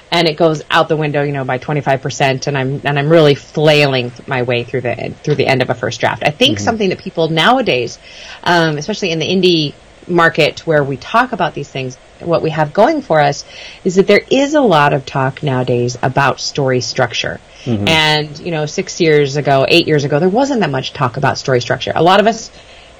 and 0.09 0.27
it 0.27 0.37
goes 0.37 0.61
out 0.69 0.87
the 0.87 0.95
window, 0.95 1.23
you 1.23 1.33
know, 1.33 1.43
by 1.43 1.57
twenty 1.57 1.81
five 1.81 2.01
percent, 2.01 2.47
and 2.47 2.57
I'm 2.57 2.81
and 2.85 2.97
I'm 2.97 3.09
really 3.09 3.35
flailing 3.35 4.11
my 4.27 4.43
way 4.43 4.63
through 4.63 4.81
the 4.81 5.13
through 5.23 5.35
the 5.35 5.47
end 5.47 5.61
of 5.61 5.69
a 5.69 5.75
first 5.75 5.99
draft. 5.99 6.23
I 6.25 6.31
think 6.31 6.57
mm-hmm. 6.57 6.65
something 6.65 6.89
that 6.89 6.99
people 6.99 7.29
nowadays, 7.29 7.99
um, 8.43 8.77
especially 8.77 9.11
in 9.11 9.19
the 9.19 9.27
indie 9.27 9.73
market 10.07 10.65
where 10.65 10.83
we 10.83 10.97
talk 10.97 11.31
about 11.31 11.53
these 11.53 11.69
things, 11.69 11.95
what 12.19 12.41
we 12.41 12.51
have 12.51 12.73
going 12.73 13.01
for 13.01 13.19
us 13.19 13.43
is 13.83 13.95
that 13.95 14.07
there 14.07 14.23
is 14.29 14.53
a 14.53 14.61
lot 14.61 14.93
of 14.93 15.05
talk 15.05 15.43
nowadays 15.43 15.97
about 16.01 16.39
story 16.39 16.81
structure. 16.81 17.39
Mm-hmm. 17.63 17.87
And, 17.87 18.39
you 18.39 18.51
know, 18.51 18.65
six 18.65 18.99
years 18.99 19.35
ago, 19.37 19.65
eight 19.67 19.87
years 19.87 20.03
ago, 20.03 20.19
there 20.19 20.29
wasn't 20.29 20.61
that 20.61 20.71
much 20.71 20.93
talk 20.93 21.17
about 21.17 21.37
story 21.37 21.61
structure. 21.61 21.91
A 21.95 22.03
lot 22.03 22.19
of 22.19 22.27
us 22.27 22.51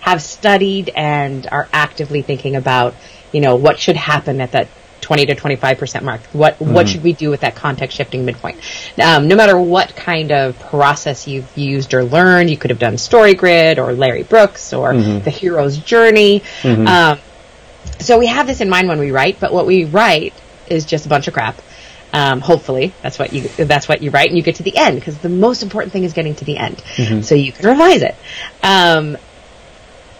have 0.01 0.21
studied 0.21 0.89
and 0.89 1.47
are 1.51 1.67
actively 1.71 2.21
thinking 2.21 2.55
about, 2.55 2.95
you 3.31 3.41
know, 3.41 3.55
what 3.55 3.79
should 3.79 3.95
happen 3.95 4.41
at 4.41 4.51
that 4.51 4.67
20 5.01 5.25
to 5.27 5.35
25% 5.35 6.03
mark. 6.03 6.21
What, 6.31 6.59
mm-hmm. 6.59 6.73
what 6.73 6.87
should 6.87 7.03
we 7.03 7.13
do 7.13 7.29
with 7.29 7.41
that 7.41 7.55
context 7.55 7.97
shifting 7.97 8.25
midpoint? 8.25 8.59
Um, 9.03 9.27
no 9.27 9.35
matter 9.35 9.59
what 9.59 9.95
kind 9.95 10.31
of 10.31 10.57
process 10.59 11.27
you've 11.27 11.57
used 11.57 11.93
or 11.93 12.03
learned, 12.03 12.49
you 12.49 12.57
could 12.57 12.69
have 12.69 12.79
done 12.79 12.97
Story 12.97 13.33
Grid 13.33 13.79
or 13.79 13.93
Larry 13.93 14.23
Brooks 14.23 14.73
or 14.73 14.93
mm-hmm. 14.93 15.23
the 15.23 15.31
hero's 15.31 15.77
journey. 15.77 16.41
Mm-hmm. 16.61 16.87
Um, 16.87 17.19
so 17.99 18.19
we 18.19 18.27
have 18.27 18.47
this 18.47 18.61
in 18.61 18.69
mind 18.69 18.87
when 18.87 18.99
we 18.99 19.11
write, 19.11 19.39
but 19.39 19.51
what 19.51 19.65
we 19.65 19.85
write 19.85 20.33
is 20.67 20.85
just 20.85 21.05
a 21.05 21.09
bunch 21.09 21.27
of 21.27 21.33
crap. 21.33 21.61
Um, 22.13 22.41
hopefully, 22.41 22.93
that's 23.01 23.17
what 23.17 23.31
you 23.31 23.43
that's 23.43 23.87
what 23.87 24.01
you 24.01 24.11
write, 24.11 24.27
and 24.27 24.37
you 24.37 24.43
get 24.43 24.55
to 24.55 24.63
the 24.63 24.77
end 24.77 24.99
because 24.99 25.17
the 25.19 25.29
most 25.29 25.63
important 25.63 25.93
thing 25.93 26.03
is 26.03 26.13
getting 26.13 26.35
to 26.35 26.45
the 26.45 26.57
end, 26.57 26.77
mm-hmm. 26.77 27.21
so 27.21 27.35
you 27.35 27.51
can 27.51 27.65
revise 27.67 28.01
it. 28.01 28.15
Um, 28.61 29.17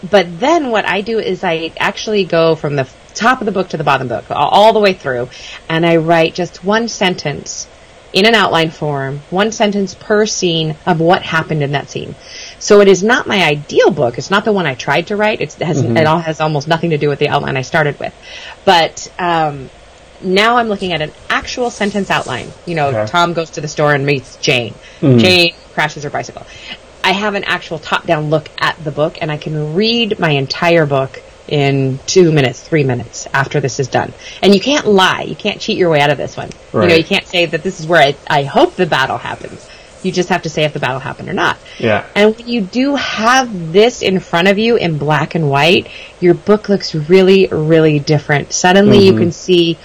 but 0.08 0.40
then 0.40 0.70
what 0.70 0.86
I 0.86 1.02
do 1.02 1.18
is 1.18 1.44
I 1.44 1.72
actually 1.78 2.24
go 2.24 2.54
from 2.54 2.76
the 2.76 2.88
top 3.14 3.40
of 3.40 3.46
the 3.46 3.52
book 3.52 3.68
to 3.70 3.76
the 3.76 3.84
bottom 3.84 4.08
book, 4.08 4.24
all 4.30 4.72
the 4.72 4.80
way 4.80 4.94
through, 4.94 5.28
and 5.68 5.84
I 5.84 5.96
write 5.96 6.34
just 6.34 6.64
one 6.64 6.88
sentence 6.88 7.68
in 8.12 8.26
an 8.26 8.34
outline 8.34 8.70
form, 8.70 9.20
one 9.30 9.52
sentence 9.52 9.94
per 9.94 10.26
scene 10.26 10.76
of 10.86 11.00
what 11.00 11.22
happened 11.22 11.62
in 11.62 11.72
that 11.72 11.88
scene. 11.88 12.14
So 12.58 12.80
it 12.80 12.88
is 12.88 13.02
not 13.02 13.26
my 13.26 13.42
ideal 13.42 13.90
book. 13.90 14.18
It's 14.18 14.30
not 14.30 14.44
the 14.44 14.52
one 14.52 14.66
I 14.66 14.74
tried 14.74 15.06
to 15.06 15.16
write. 15.16 15.40
It's, 15.40 15.58
it, 15.58 15.64
has, 15.64 15.82
mm-hmm. 15.82 15.96
it 15.96 16.06
all 16.06 16.18
has 16.18 16.40
almost 16.40 16.68
nothing 16.68 16.90
to 16.90 16.98
do 16.98 17.08
with 17.08 17.18
the 17.18 17.28
outline 17.28 17.56
I 17.56 17.62
started 17.62 17.98
with. 17.98 18.14
But 18.64 19.10
um, 19.18 19.70
now 20.24 20.56
I'm 20.56 20.68
looking 20.68 20.92
at 20.92 21.02
an 21.02 21.12
actual 21.30 21.70
sentence 21.70 22.10
outline. 22.10 22.48
You 22.66 22.74
know, 22.74 22.88
Okay. 22.88 23.06
Tom 23.06 23.32
goes 23.32 23.50
to 23.50 23.60
the 23.60 23.68
store 23.68 23.94
and 23.94 24.04
meets 24.06 24.36
Jane. 24.36 24.74
Hmm. 25.00 25.18
Jane 25.18 25.54
crashes 25.74 26.04
her 26.04 26.10
bicycle. 26.10 26.46
I 27.04 27.12
have 27.12 27.34
an 27.34 27.44
actual 27.44 27.78
top-down 27.78 28.30
look 28.30 28.48
at 28.58 28.82
the 28.84 28.92
book, 28.92 29.18
and 29.20 29.30
I 29.32 29.36
can 29.36 29.74
read 29.74 30.18
my 30.20 30.30
entire 30.30 30.86
book 30.86 31.20
in 31.48 31.98
two 32.06 32.30
minutes, 32.30 32.60
three 32.60 32.84
minutes 32.84 33.26
after 33.34 33.60
this 33.60 33.80
is 33.80 33.88
done. 33.88 34.12
And 34.42 34.54
you 34.54 34.60
can't 34.60 34.86
lie. 34.86 35.22
You 35.22 35.34
can't 35.34 35.60
cheat 35.60 35.76
your 35.76 35.90
way 35.90 36.00
out 36.00 36.10
of 36.10 36.16
this 36.18 36.36
one. 36.36 36.48
You 36.72 36.80
know, 36.80 36.86
Right. 36.86 36.98
you 36.98 37.04
can't 37.04 37.26
say 37.26 37.46
that 37.46 37.62
this 37.64 37.80
is 37.80 37.86
where 37.86 38.00
I, 38.00 38.16
I 38.28 38.44
hope 38.44 38.76
the 38.76 38.86
battle 38.86 39.18
happens. 39.18 39.68
You 40.04 40.12
just 40.12 40.28
have 40.30 40.42
to 40.42 40.48
say 40.48 40.64
if 40.64 40.72
the 40.72 40.80
battle 40.80 40.98
happened 41.00 41.28
or 41.28 41.32
not. 41.32 41.58
Yeah. 41.78 42.04
And 42.14 42.36
when 42.36 42.48
you 42.48 42.60
do 42.60 42.96
have 42.96 43.72
this 43.72 44.02
in 44.02 44.18
front 44.20 44.48
of 44.48 44.58
you 44.58 44.76
in 44.76 44.98
black 44.98 45.34
and 45.34 45.48
white, 45.50 45.88
your 46.20 46.34
book 46.34 46.68
looks 46.68 46.94
really, 46.94 47.48
really 47.48 47.98
different. 47.98 48.52
Suddenly 48.52 49.04
you 49.04 49.12
mm-hmm. 49.12 49.20
can 49.22 49.32
see, 49.32 49.78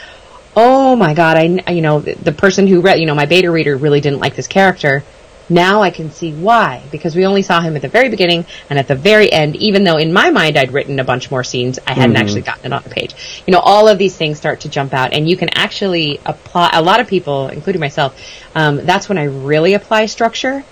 oh 0.57 0.95
my 0.95 1.13
god, 1.13 1.37
I, 1.37 1.71
you 1.71 1.81
know, 1.81 1.99
the, 1.99 2.15
the 2.15 2.31
person 2.31 2.65
who 2.65 2.81
read, 2.81 2.99
you 2.99 3.05
know, 3.05 3.13
my 3.13 3.27
beta 3.27 3.51
reader 3.51 3.77
really 3.77 4.01
didn't 4.01 4.19
like 4.19 4.35
this 4.35 4.47
character. 4.47 5.03
Now 5.49 5.81
I 5.83 5.91
can 5.91 6.09
see 6.09 6.33
why, 6.33 6.83
because 6.91 7.15
we 7.15 7.25
only 7.25 7.43
saw 7.43 7.61
him 7.61 7.75
at 7.75 7.83
the 7.83 7.87
very 7.87 8.09
beginning 8.09 8.45
and 8.69 8.77
at 8.77 8.87
the 8.87 8.95
very 8.95 9.31
end, 9.31 9.55
even 9.55 9.83
though 9.83 9.97
in 9.97 10.11
my 10.11 10.31
mind 10.31 10.57
I'd 10.57 10.73
written 10.73 10.99
a 10.99 11.05
bunch 11.05 11.29
more 11.31 11.43
scenes, 11.43 11.79
I 11.87 11.93
hadn't 11.93 12.17
actually 12.17 12.41
gotten 12.41 12.65
it 12.65 12.75
on 12.75 12.83
the 12.83 12.89
page. 12.89 13.43
You 13.45 13.53
know, 13.53 13.59
all 13.59 13.87
of 13.87 13.97
these 13.97 14.17
things 14.17 14.39
start 14.39 14.61
to 14.61 14.69
jump 14.69 14.93
out 14.93 15.13
and 15.13 15.29
you 15.29 15.37
can 15.37 15.49
actually 15.53 16.19
apply, 16.25 16.71
a 16.73 16.81
lot 16.81 16.99
of 16.99 17.07
people, 17.07 17.47
including 17.49 17.79
myself, 17.79 18.19
um, 18.55 18.85
that's 18.85 19.07
when 19.07 19.17
I 19.17 19.25
really 19.25 19.75
apply 19.75 20.07
structure 20.07 20.65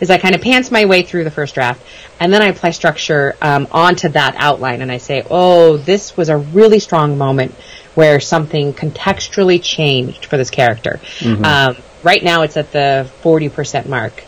is 0.00 0.10
I 0.10 0.18
kind 0.18 0.34
of 0.34 0.40
pants 0.40 0.70
my 0.70 0.86
way 0.86 1.02
through 1.02 1.24
the 1.24 1.30
first 1.30 1.54
draft, 1.54 1.80
and 2.18 2.32
then 2.32 2.42
I 2.42 2.46
apply 2.46 2.70
structure 2.70 3.36
um, 3.40 3.68
onto 3.70 4.08
that 4.08 4.34
outline, 4.36 4.82
and 4.82 4.90
I 4.90 4.98
say, 4.98 5.24
"Oh, 5.30 5.76
this 5.76 6.16
was 6.16 6.28
a 6.28 6.36
really 6.36 6.80
strong 6.80 7.16
moment 7.16 7.54
where 7.94 8.20
something 8.20 8.72
contextually 8.72 9.62
changed 9.62 10.26
for 10.26 10.36
this 10.36 10.50
character." 10.50 11.00
Um, 11.22 11.76
right 12.02 12.22
now, 12.22 12.42
it's 12.42 12.56
at 12.56 12.72
the 12.72 13.10
forty 13.22 13.48
percent 13.48 13.88
mark, 13.88 14.24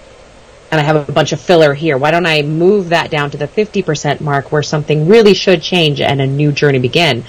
and 0.71 0.81
I 0.81 0.85
have 0.85 1.09
a 1.09 1.13
bunch 1.13 1.33
of 1.33 1.41
filler 1.41 1.75
here. 1.75 1.97
Why 1.99 2.11
don't 2.11 2.27
I 2.27 2.43
move 2.43 2.91
that 2.91 3.11
down 3.11 3.31
to 3.33 3.37
the 3.37 3.47
fifty 3.47 3.83
percent 3.83 4.21
mark, 4.21 4.53
where 4.53 4.63
something 4.63 5.09
really 5.09 5.35
should 5.35 5.63
change 5.63 6.01
and 6.01 6.21
a 6.21 6.27
new 6.27 6.53
journey 6.53 6.79
begin? 6.79 7.25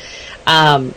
Um, 0.46 0.94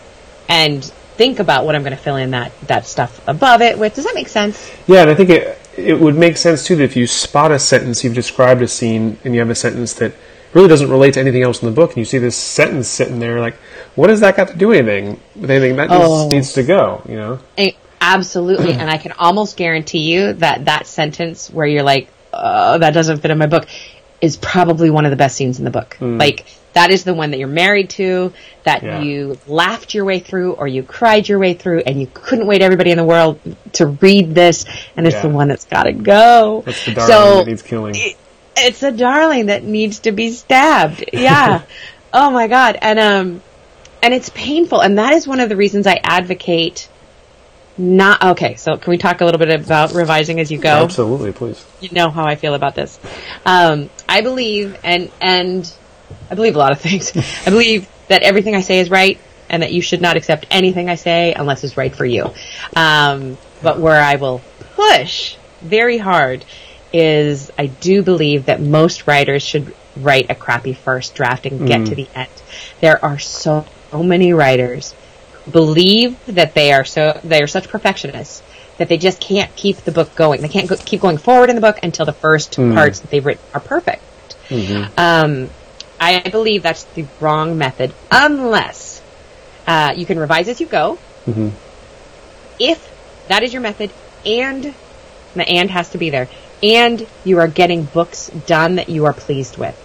and 0.49 0.85
think 1.16 1.38
about 1.38 1.66
what 1.66 1.75
I'm 1.75 1.82
going 1.82 1.97
to 1.97 2.02
fill 2.02 2.16
in 2.16 2.30
that 2.30 2.52
that 2.62 2.87
stuff 2.87 3.20
above 3.28 3.61
it 3.61 3.78
with. 3.78 3.94
Does 3.94 4.04
that 4.04 4.14
make 4.14 4.28
sense? 4.28 4.70
Yeah, 4.87 5.02
and 5.02 5.11
I 5.11 5.14
think 5.14 5.30
it 5.30 5.59
it 5.76 6.00
would 6.00 6.16
make 6.16 6.37
sense 6.37 6.64
too 6.64 6.76
that 6.76 6.85
if 6.85 6.97
you 6.97 7.06
spot 7.06 7.52
a 7.52 7.59
sentence, 7.59 8.02
you've 8.02 8.14
described 8.14 8.62
a 8.62 8.68
scene, 8.68 9.18
and 9.25 9.35
you 9.35 9.40
have 9.40 9.50
a 9.50 9.54
sentence 9.54 9.92
that 9.94 10.12
really 10.52 10.69
doesn't 10.69 10.90
relate 10.90 11.14
to 11.14 11.21
anything 11.21 11.42
else 11.42 11.62
in 11.62 11.66
the 11.69 11.75
book, 11.75 11.90
and 11.90 11.99
you 11.99 12.04
see 12.04 12.19
this 12.19 12.37
sentence 12.37 12.88
sitting 12.88 13.19
there, 13.21 13.40
like, 13.40 13.54
what 13.95 14.11
has 14.11 14.21
that 14.21 14.37
got 14.37 14.49
to 14.49 14.57
do 14.57 14.69
with 14.69 14.78
anything? 14.88 15.21
With 15.37 15.50
anything 15.50 15.76
that 15.76 15.88
Oh. 15.90 16.23
needs, 16.23 16.33
needs 16.35 16.52
to 16.54 16.62
go, 16.62 17.02
you 17.09 17.16
know? 17.16 17.38
Eh, 17.59 17.71
Absolutely, 18.02 18.73
and 18.73 18.88
I 18.90 18.97
can 18.97 19.12
almost 19.19 19.59
guarantee 19.59 19.99
you 20.11 20.33
that 20.35 20.64
that 20.64 20.87
sentence 20.87 21.50
where 21.50 21.66
you're 21.66 21.83
like, 21.83 22.09
"Oh, 22.33 22.78
that 22.78 22.95
doesn't 22.95 23.19
fit 23.19 23.30
in 23.30 23.37
my 23.37 23.45
book," 23.47 23.66
is 24.23 24.38
probably 24.38 24.88
one 24.88 25.04
of 25.04 25.11
the 25.11 25.16
best 25.19 25.37
scenes 25.37 25.59
in 25.59 25.66
the 25.66 25.71
book. 25.71 25.99
Like 26.00 26.47
that 26.73 26.90
is 26.90 27.04
the 27.04 27.12
one 27.12 27.33
that 27.33 27.38
you're 27.38 27.47
married 27.49 27.90
to, 27.90 28.33
that 28.64 28.83
Yeah. 28.83 29.00
you 29.02 29.37
laughed 29.47 29.92
your 29.92 30.07
way 30.07 30.19
through, 30.19 30.52
or 30.52 30.66
you 30.66 30.83
cried 30.83 31.28
your 31.28 31.38
way 31.38 31.52
through, 31.52 31.83
and 31.85 32.00
you 32.00 32.09
couldn't 32.14 32.47
wait 32.47 32.62
everybody 32.62 32.90
in 32.90 32.97
the 32.97 33.04
world 33.04 33.38
to 33.75 33.87
read 33.87 34.35
this, 34.35 34.64
and 34.97 35.07
it's 35.07 35.16
Yeah. 35.16 35.23
the 35.23 35.28
one 35.28 35.49
that's 35.49 35.66
got 35.66 35.83
to 35.83 35.92
go. 35.92 36.62
That's 36.64 36.85
the 36.87 36.92
darling 36.92 37.12
so 37.12 37.37
that 37.38 37.47
needs 37.49 37.62
killing. 37.62 37.95
it- 37.97 38.16
it's 38.67 38.83
a 38.83 38.93
darling 38.93 39.47
that 39.47 39.64
needs 39.64 40.00
to 40.00 40.12
be 40.12 40.31
stabbed. 40.31 41.05
Yeah. 41.12 41.62
oh 42.12 42.31
my 42.31 42.49
god. 42.49 42.79
And 42.81 42.99
um 42.99 43.43
and 44.02 44.14
it's 44.14 44.31
painful 44.31 44.81
and 44.81 44.99
that 44.99 45.12
is 45.14 45.26
one 45.26 45.40
of 45.40 45.49
the 45.49 45.57
reasons 45.57 45.87
I 45.87 46.00
advocate 46.02 46.88
not 47.79 48.23
okay, 48.23 48.57
so 48.57 48.76
can 48.76 48.90
we 48.90 48.99
talk 48.99 49.23
a 49.23 49.25
little 49.25 49.38
bit 49.38 49.49
about 49.49 49.95
revising 49.95 50.38
as 50.38 50.50
you 50.50 50.59
go? 50.59 50.69
Absolutely, 50.69 51.33
please. 51.33 51.64
You 51.81 51.88
know 51.93 52.11
how 52.11 52.26
I 52.26 52.37
feel 52.37 52.55
about 52.55 52.75
this. 52.75 52.99
Um 53.47 53.90
I 54.09 54.21
believe 54.21 54.79
and 54.85 55.11
and 55.21 55.73
I 56.31 56.35
believe 56.35 56.57
a 56.57 56.59
lot 56.59 56.73
of 56.73 56.81
things. 56.81 57.17
I 57.47 57.50
believe 57.50 57.88
that 58.09 58.23
everything 58.23 58.55
I 58.55 58.61
say 58.61 58.81
is 58.81 58.90
right 58.90 59.19
and 59.49 59.62
that 59.62 59.73
you 59.73 59.83
should 59.83 60.00
not 60.00 60.17
accept 60.17 60.47
anything 60.50 60.88
I 60.88 60.95
say 60.95 61.33
unless 61.33 61.64
it's 61.64 61.76
right 61.76 61.95
for 61.95 62.05
you. 62.05 62.33
Um, 62.76 63.37
but 63.62 63.79
where 63.79 64.00
I 64.00 64.17
will 64.17 64.40
push 64.76 65.37
very 65.61 65.99
hard 65.99 66.45
is 66.92 67.50
I 67.59 67.66
do 67.66 68.02
believe 68.02 68.47
that 68.47 68.61
most 68.61 69.06
writers 69.06 69.42
should 69.42 69.75
write 69.97 70.30
a 70.30 70.35
crappy 70.35 70.73
first 70.73 71.14
draft 71.14 71.47
and 71.47 71.66
get 71.66 71.87
to 71.87 71.94
the 71.94 72.09
end. 72.14 72.30
There 72.80 73.04
are 73.04 73.18
so 73.18 73.66
many 73.92 74.32
writers 74.32 74.94
who 75.32 75.50
believe 75.50 76.25
that 76.26 76.54
they 76.54 76.73
are 76.73 76.85
so 76.85 77.20
they 77.25 77.42
are 77.42 77.47
such 77.47 77.68
perfectionists 77.68 78.42
that 78.78 78.88
they 78.88 78.97
just 78.97 79.20
can't 79.20 79.54
keep 79.56 79.76
the 79.78 79.92
book 79.92 80.14
going. 80.14 80.40
They 80.40 80.49
can't 80.49 80.68
go, 80.68 80.76
keep 80.76 81.00
going 81.00 81.18
forward 81.18 81.50
in 81.50 81.54
the 81.54 81.61
book 81.61 81.78
until 81.82 82.06
the 82.06 82.14
first 82.14 82.56
parts 82.75 83.00
that 83.00 83.11
they've 83.11 83.25
written 83.25 83.44
are 83.52 83.61
perfect. 83.61 84.02
Um, 84.97 85.50
I 86.00 86.28
believe 86.30 86.62
that's 86.62 86.85
the 86.85 87.04
wrong 87.20 87.59
method, 87.59 87.92
unless 88.11 89.02
uh, 89.66 89.92
you 89.94 90.06
can 90.06 90.18
revise 90.18 90.49
as 90.49 90.61
you 90.61 90.66
go. 90.66 90.99
If 92.59 93.26
that 93.28 93.42
is 93.42 93.52
your 93.52 93.61
method, 93.62 93.90
and 94.25 94.75
the 95.35 95.49
and 95.49 95.70
has 95.70 95.90
to 95.90 95.99
be 95.99 96.09
there, 96.11 96.28
and 96.62 97.07
you 97.25 97.38
are 97.38 97.49
getting 97.49 97.85
books 97.85 98.29
done 98.47 98.76
that 98.76 98.88
you 98.88 99.07
are 99.07 99.12
pleased 99.12 99.57
with. 99.57 99.76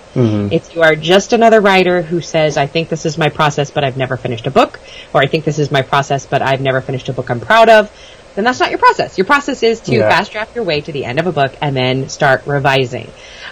If 0.53 0.74
you 0.74 0.82
are 0.82 0.96
just 0.96 1.34
another 1.34 1.60
writer 1.60 2.01
who 2.01 2.22
says, 2.22 2.55
I 2.55 2.67
think 2.67 2.88
this 2.88 3.05
is 3.05 3.17
my 3.17 3.27
process, 3.27 3.70
but 3.70 3.84
I've 3.84 3.98
never 3.98 4.15
finished 4.15 4.48
a 4.48 4.51
book, 4.51 4.79
or 5.13 5.22
I 5.22 5.27
think 5.27 5.44
this 5.44 5.60
is 5.60 5.72
my 5.72 5.82
process, 5.82 6.25
but 6.25 6.41
I've 6.41 6.62
never 6.62 6.79
finished 6.79 7.10
a 7.10 7.13
book 7.13 7.29
I'm 7.29 7.41
proud 7.41 7.67
of, 7.67 7.91
then 8.36 8.46
that's 8.46 8.62
not 8.62 8.70
your 8.70 8.79
process. 8.79 9.17
Your 9.17 9.25
process 9.25 9.62
is 9.62 9.82
to 9.82 9.96
Yeah. 9.96 10.08
fast 10.10 10.32
draft 10.32 10.55
your 10.55 10.63
way 10.63 10.79
to 10.82 10.91
the 10.94 11.03
end 11.03 11.20
of 11.20 11.27
a 11.27 11.34
book 11.34 11.53
and 11.62 11.75
then 11.75 12.08
start 12.08 12.44
revising. 12.46 13.10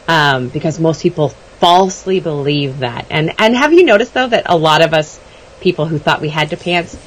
Um, 0.08 0.48
because 0.48 0.80
most 0.80 1.02
people 1.02 1.30
falsely 1.60 2.22
believe 2.22 2.80
that. 2.80 3.08
And, 3.10 3.34
and 3.40 3.56
have 3.56 3.74
you 3.74 3.84
noticed 3.84 4.14
though 4.14 4.28
that 4.28 4.44
a 4.46 4.58
lot 4.58 4.82
of 4.82 4.94
us 4.94 5.20
people 5.60 5.86
who 5.86 5.98
thought 5.98 6.22
we 6.22 6.30
had 6.30 6.50
to 6.52 6.58
pants, 6.58 6.98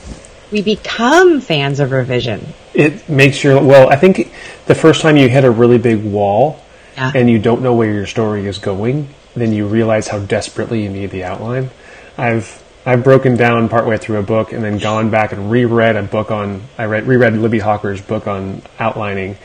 we 0.53 0.63
become 0.63 1.41
fans 1.41 1.81
of 1.81 1.91
revision. 1.93 2.47
It 2.75 3.09
makes 3.09 3.43
your 3.43 3.63
well. 3.63 3.89
I 3.89 3.97
think 3.97 4.33
the 4.67 4.75
first 4.75 5.03
time 5.03 5.17
you 5.17 5.29
hit 5.29 5.45
a 5.45 5.51
really 5.51 5.79
big 5.79 6.05
wall, 6.05 6.63
Yeah. 6.97 7.13
and 7.15 7.29
you 7.31 7.39
don't 7.39 7.63
know 7.63 7.75
where 7.75 7.93
your 7.93 8.07
story 8.07 8.47
is 8.47 8.59
going, 8.59 9.09
then 9.35 9.53
you 9.53 9.67
realize 9.67 10.09
how 10.09 10.19
desperately 10.19 10.83
you 10.83 10.89
need 10.89 11.11
the 11.11 11.25
outline. 11.25 11.71
I've 12.17 12.63
I've 12.87 13.03
broken 13.03 13.37
down 13.37 13.69
partway 13.69 13.99
through 13.99 14.19
a 14.19 14.23
book 14.23 14.53
and 14.53 14.63
then 14.63 14.79
gone 14.79 15.11
back 15.11 15.33
and 15.33 15.51
reread 15.51 15.97
a 15.97 16.05
book 16.05 16.31
on 16.31 16.63
I 16.79 16.85
read 16.85 17.07
reread 17.07 17.33
Libbie 17.35 17.61
Hawker's 17.61 18.01
book 18.01 18.27
on 18.29 18.63
outlining. 18.79 19.37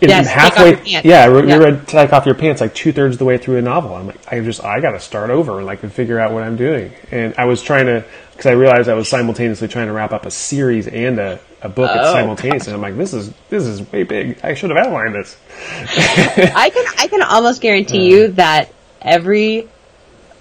Yes, 0.00 0.28
take 0.28 0.36
off 0.36 0.58
your 0.68 0.76
pants. 0.76 1.04
Yeah, 1.04 1.22
I 1.22 1.26
re- 1.26 1.48
Yeah. 1.48 1.56
reread 1.56 1.88
Take 1.88 2.12
Off 2.12 2.26
Your 2.26 2.34
Pants 2.36 2.60
like 2.60 2.74
two 2.74 2.92
thirds 2.92 3.16
of 3.16 3.18
the 3.18 3.24
way 3.24 3.38
through 3.38 3.56
a 3.56 3.62
novel. 3.62 3.94
I'm 3.94 4.06
like, 4.06 4.32
I 4.32 4.38
just 4.40 4.62
I 4.64 4.80
got 4.80 4.92
to 4.92 5.00
start 5.00 5.30
over 5.30 5.56
and 5.58 5.66
like 5.66 5.82
and 5.82 5.92
figure 5.92 6.18
out 6.20 6.32
what 6.32 6.42
I'm 6.44 6.56
doing. 6.56 6.92
And 7.10 7.34
I 7.36 7.46
was 7.46 7.60
trying 7.62 7.86
to 7.86 8.04
because 8.32 8.46
I 8.46 8.52
realized 8.52 8.88
I 8.88 8.94
was 8.94 9.08
simultaneously 9.08 9.68
trying 9.68 9.86
to 9.88 9.92
wrap 9.92 10.12
up 10.12 10.26
a 10.26 10.30
series 10.30 10.86
and 10.86 11.18
a, 11.18 11.40
a 11.62 11.68
book 11.68 11.90
at 11.90 12.04
Oh. 12.04 12.12
simultaneously. 12.12 12.72
I'm 12.72 12.80
like, 12.82 12.96
this 12.96 13.12
is 13.14 13.32
this 13.50 13.64
is 13.64 13.80
way 13.92 14.04
big. 14.04 14.38
I 14.44 14.54
should 14.54 14.70
have 14.70 14.78
outlined 14.78 15.14
this. 15.14 15.36
I 15.58 16.70
can 16.72 16.84
I 16.98 17.08
can 17.08 17.22
almost 17.22 17.60
guarantee 17.60 18.08
you 18.10 18.28
that 18.32 18.72
every 19.02 19.68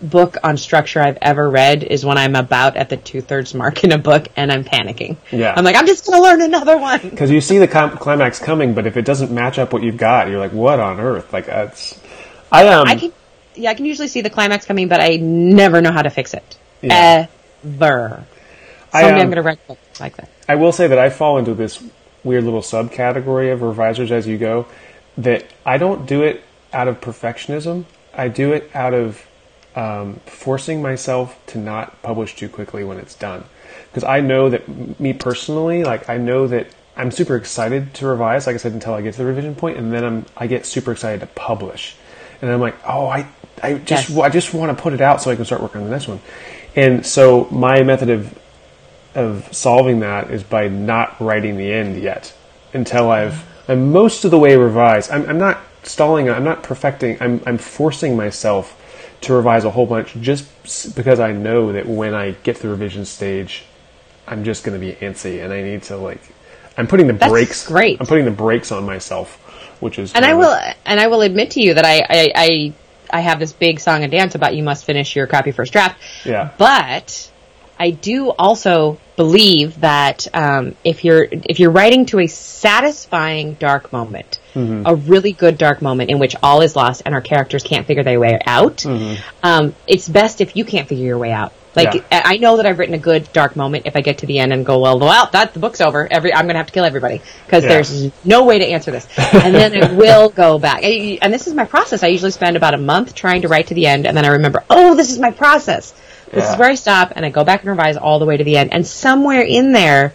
book 0.04 0.38
on 0.44 0.58
structure 0.58 1.00
I've 1.00 1.18
ever 1.22 1.50
read 1.50 1.84
is 1.84 2.06
when 2.06 2.18
I'm 2.18 2.36
about 2.36 2.76
at 2.76 2.90
the 2.90 2.98
two 2.98 3.22
thirds 3.22 3.54
mark 3.54 3.84
in 3.84 3.92
a 3.92 3.98
book 3.98 4.28
and 4.36 4.52
I'm 4.52 4.64
panicking. 4.64 5.18
Yeah. 5.32 5.54
I'm 5.56 5.64
like, 5.64 5.76
I'm 5.76 5.88
just 5.88 6.06
gonna 6.06 6.22
learn 6.22 6.42
another 6.42 6.78
one. 6.78 7.00
Because 7.02 7.32
you 7.32 7.42
see 7.42 7.58
the 7.58 7.68
com- 7.68 7.98
climax 7.98 8.40
coming, 8.40 8.74
but 8.74 8.86
if 8.86 8.98
it 8.98 9.06
doesn't 9.06 9.32
match 9.32 9.58
up 9.58 9.74
what 9.74 9.82
you've 9.82 9.98
got, 9.98 10.28
you're 10.28 10.40
like, 10.40 10.54
what 10.54 10.80
on 10.80 11.00
earth? 11.00 11.32
Like 11.32 11.46
that's. 11.46 12.00
I 12.52 12.68
um. 12.68 12.88
I 12.88 12.96
can 12.96 13.14
yeah, 13.56 13.70
I 13.72 13.74
can 13.74 13.86
usually 13.86 14.08
see 14.08 14.22
the 14.22 14.30
climax 14.30 14.66
coming, 14.66 14.88
but 14.88 15.00
I 15.00 15.18
never 15.18 15.82
know 15.82 15.92
how 15.92 16.02
to 16.02 16.10
fix 16.10 16.34
it. 16.34 16.58
Yeah. 16.82 17.28
Ever. 17.64 18.26
I, 18.92 19.02
Someday 19.02 19.16
um, 19.16 19.22
I'm 19.22 19.30
gonna 19.30 19.42
write 19.42 19.60
like 20.00 20.18
that. 20.18 20.30
I 20.48 20.56
will 20.56 20.72
say 20.72 20.88
that 20.88 21.00
I 21.00 21.10
fall 21.10 21.38
into 21.38 21.54
this 21.54 21.84
weird 22.24 22.44
little 22.44 22.62
subcategory 22.62 23.52
of 23.52 23.62
revisers 23.62 24.12
as 24.12 24.28
you 24.28 24.38
go. 24.38 24.68
That 25.18 25.46
I 25.66 25.78
don't 25.78 26.06
do 26.06 26.24
it 26.24 26.44
out 26.72 26.88
of 26.88 27.00
perfectionism. 27.00 27.86
I 28.14 28.28
do 28.28 28.54
it 28.54 28.70
out 28.74 28.94
of 28.94 29.26
um, 29.76 30.16
forcing 30.26 30.82
myself 30.82 31.40
to 31.48 31.58
not 31.58 32.02
publish 32.02 32.36
too 32.36 32.50
quickly 32.50 32.84
when 32.84 32.98
it's 32.98 33.16
done. 33.16 33.44
Because 33.90 34.04
I 34.04 34.22
know 34.22 34.50
that 34.50 35.00
me 35.00 35.14
personally, 35.14 35.84
like 35.84 36.10
I 36.10 36.18
know 36.18 36.48
that 36.48 36.68
I'm 36.96 37.12
super 37.12 37.36
excited 37.36 37.94
to 37.96 38.08
revise. 38.08 38.46
Like 38.48 38.56
I 38.56 38.58
said, 38.58 38.74
until 38.74 38.94
I 38.94 39.02
get 39.02 39.14
to 39.14 39.20
the 39.20 39.26
revision 39.26 39.56
point, 39.56 39.78
and 39.78 39.92
then 39.92 40.04
I'm 40.04 40.26
I 40.38 40.48
get 40.48 40.66
super 40.66 40.92
excited 40.92 41.22
to 41.22 41.28
publish, 41.28 41.96
and 42.42 42.52
I'm 42.52 42.62
like, 42.62 42.76
oh, 42.88 43.08
I 43.08 43.28
I 43.62 43.76
just 43.76 44.10
Yes. 44.10 44.20
I 44.20 44.30
just 44.30 44.54
want 44.54 44.76
to 44.76 44.82
put 44.82 44.94
it 44.94 45.02
out 45.02 45.22
so 45.22 45.32
I 45.32 45.36
can 45.36 45.46
start 45.46 45.62
working 45.62 45.82
on 45.82 45.86
the 45.86 45.92
next 45.92 46.08
one. 46.08 46.20
And 46.76 47.06
so 47.06 47.48
my 47.52 47.84
method 47.84 48.10
of 48.10 48.40
of 49.16 49.48
solving 49.52 50.00
that 50.00 50.32
is 50.32 50.44
by 50.44 50.68
not 50.68 51.20
writing 51.20 51.58
the 51.58 51.72
end 51.72 52.02
yet 52.02 52.34
until 52.74 53.12
I've 53.12 53.44
I'm 53.68 53.92
most 53.92 54.26
of 54.26 54.32
the 54.32 54.40
way 54.40 54.58
revised. 54.58 55.12
I'm, 55.12 55.28
I'm 55.30 55.38
not 55.38 55.60
stalling. 55.84 56.30
I'm 56.30 56.44
not 56.44 56.64
perfecting. 56.64 57.18
I'm 57.22 57.42
I'm 57.46 57.58
forcing 57.58 58.18
myself 58.18 58.80
to 59.24 59.34
revise 59.34 59.66
a 59.66 59.72
whole 59.72 59.86
bunch 59.86 60.14
just 60.22 60.96
because 60.96 61.20
I 61.20 61.32
know 61.32 61.72
that 61.74 61.86
when 61.88 62.14
I 62.14 62.32
get 62.32 62.58
to 62.58 62.62
the 62.64 62.70
revision 62.70 63.06
stage, 63.06 63.64
I'm 64.28 64.44
just 64.44 64.64
going 64.64 64.80
to 64.80 64.86
be 64.86 64.94
antsy, 64.94 65.44
and 65.44 65.52
I 65.52 65.62
need 65.62 65.84
to 65.84 65.98
like. 65.98 66.22
I'm 66.78 66.88
putting 66.88 67.08
the 67.08 67.14
That's 67.14 67.32
brakes. 67.32 67.68
great. 67.68 68.00
I'm 68.00 68.08
putting 68.08 68.26
the 68.26 68.32
brakes 68.32 68.72
on 68.72 68.86
myself, 68.86 69.36
which 69.80 70.00
is. 70.00 70.14
And 70.14 70.26
I 70.26 70.32
of- 70.32 70.40
will, 70.40 70.58
and 70.86 71.00
I 71.00 71.08
will 71.08 71.22
admit 71.22 71.52
to 71.52 71.62
you 71.62 71.74
that 71.76 71.86
I, 71.86 72.00
I, 72.00 72.32
I, 72.36 72.74
I 73.12 73.20
have 73.20 73.40
this 73.40 73.54
big 73.54 73.80
song 73.80 74.04
and 74.04 74.12
dance 74.12 74.36
about 74.36 74.56
you 74.56 74.64
must 74.64 74.86
finish 74.86 75.16
your 75.16 75.28
crappy 75.28 75.52
first 75.52 75.72
draft. 75.74 76.02
Yeah. 76.26 76.52
But 76.58 77.30
I 77.78 77.92
do 77.92 78.30
also 78.32 79.00
believe 79.18 79.82
that 79.82 80.28
um, 80.34 80.76
if 80.84 81.04
you're 81.04 81.28
if 81.32 81.60
you're 81.60 81.72
writing 81.72 82.06
to 82.08 82.20
a 82.20 82.28
satisfying 82.28 83.54
dark 83.56 83.92
moment, 83.94 84.40
Mm-hmm. 84.54 84.84
a 84.86 84.94
really 84.96 85.32
good 85.32 85.58
dark 85.58 85.82
moment 85.82 86.12
in 86.12 86.20
which 86.20 86.36
all 86.44 86.62
is 86.62 86.76
lost 86.76 87.02
and 87.06 87.16
our 87.16 87.22
characters 87.22 87.64
can't 87.64 87.88
figure 87.88 88.04
their 88.04 88.20
way 88.20 88.40
out, 88.46 88.86
um, 89.42 89.76
it's 89.88 90.08
best 90.08 90.42
if 90.42 90.56
you 90.56 90.64
can't 90.66 90.88
figure 90.88 91.06
your 91.06 91.18
way 91.18 91.32
out. 91.32 91.54
Like 91.76 91.90
Mm-hmm. 91.90 92.06
Yeah. 92.12 92.22
I 92.24 92.38
know 92.38 92.58
that 92.58 92.68
I've 92.68 92.78
written 92.78 92.94
a 92.94 93.00
good 93.00 93.34
dark 93.34 93.56
moment 93.56 93.88
if 93.88 93.96
I 93.96 94.02
get 94.02 94.20
to 94.20 94.28
the 94.28 94.38
end 94.38 94.54
and 94.54 94.64
go, 94.64 94.78
well, 94.80 95.00
well, 95.00 95.28
that 95.32 95.56
the 95.56 95.60
book's 95.60 95.82
over. 95.82 96.08
Every 96.12 96.32
I'm 96.32 96.46
going 96.46 96.54
to 96.54 96.60
have 96.60 96.68
to 96.68 96.74
kill 96.74 96.86
everybody 96.86 97.20
because 97.48 97.64
there's 97.64 98.12
no 98.24 98.46
way 98.46 98.60
to 98.60 98.66
answer 98.66 98.92
this. 98.92 99.08
And 99.18 99.56
then 99.56 99.84
I 99.84 99.92
will 99.94 100.30
go 100.30 100.60
back. 100.60 100.84
And 100.84 101.18
and 101.24 101.34
this 101.34 101.48
is 101.48 101.56
my 101.56 101.66
process. 101.66 102.04
I 102.04 102.08
usually 102.08 102.30
spend 102.30 102.56
about 102.58 102.76
a 102.76 102.78
month 102.78 103.16
trying 103.16 103.42
to 103.42 103.48
write 103.48 103.68
to 103.68 103.74
the 103.74 103.88
end, 103.88 104.06
and 104.06 104.16
then 104.16 104.24
I 104.24 104.30
remember, 104.30 104.64
oh, 104.70 104.94
this 104.94 105.12
is 105.12 105.18
my 105.18 105.32
process. 105.32 105.94
This 106.30 106.44
Yeah. 106.44 106.54
is 106.54 106.60
where 106.60 106.70
I 106.70 106.76
stop, 106.76 107.14
and 107.16 107.26
I 107.26 107.30
go 107.32 107.44
back 107.44 107.62
and 107.62 107.70
revise 107.70 107.98
all 107.98 108.20
the 108.20 108.26
way 108.26 108.38
to 108.38 108.44
the 108.44 108.56
end. 108.58 108.72
And 108.72 108.86
somewhere 108.86 109.42
in 109.42 109.72
there, 109.72 110.14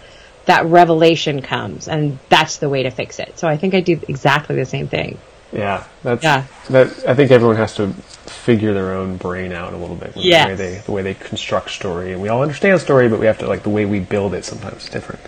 that 0.48 0.66
revelation 0.66 1.40
comes, 1.42 1.88
and 1.88 2.18
that's 2.28 2.56
the 2.56 2.68
way 2.68 2.82
to 2.82 2.90
fix 2.90 3.18
it. 3.18 3.38
So 3.38 3.46
I 3.48 3.56
think 3.56 3.74
I 3.74 3.80
do 3.80 4.00
exactly 4.08 4.56
the 4.56 4.64
same 4.64 4.88
thing. 4.88 5.18
Yeah, 5.52 5.84
that's 6.02 6.22
Yeah. 6.22 6.42
that. 6.70 6.88
I 7.06 7.14
think 7.14 7.30
everyone 7.30 7.56
has 7.56 7.74
to 7.76 7.88
figure 8.26 8.74
their 8.74 8.92
own 8.92 9.16
brain 9.16 9.52
out 9.52 9.72
a 9.72 9.76
little 9.76 9.96
bit. 9.96 10.14
with 10.14 10.24
Yes. 10.24 10.44
the 10.44 10.50
way 10.50 10.56
they 10.56 10.82
the 10.84 10.92
way 10.92 11.02
they 11.02 11.14
construct 11.14 11.70
story, 11.70 12.12
and 12.12 12.20
we 12.20 12.28
all 12.28 12.42
understand 12.42 12.80
story, 12.80 13.08
but 13.08 13.18
we 13.20 13.26
have 13.26 13.38
to 13.38 13.46
like 13.46 13.62
the 13.62 13.70
way 13.70 13.84
we 13.86 14.00
build 14.00 14.34
it. 14.34 14.44
Sometimes 14.44 14.84
is 14.84 14.90
different. 14.90 15.20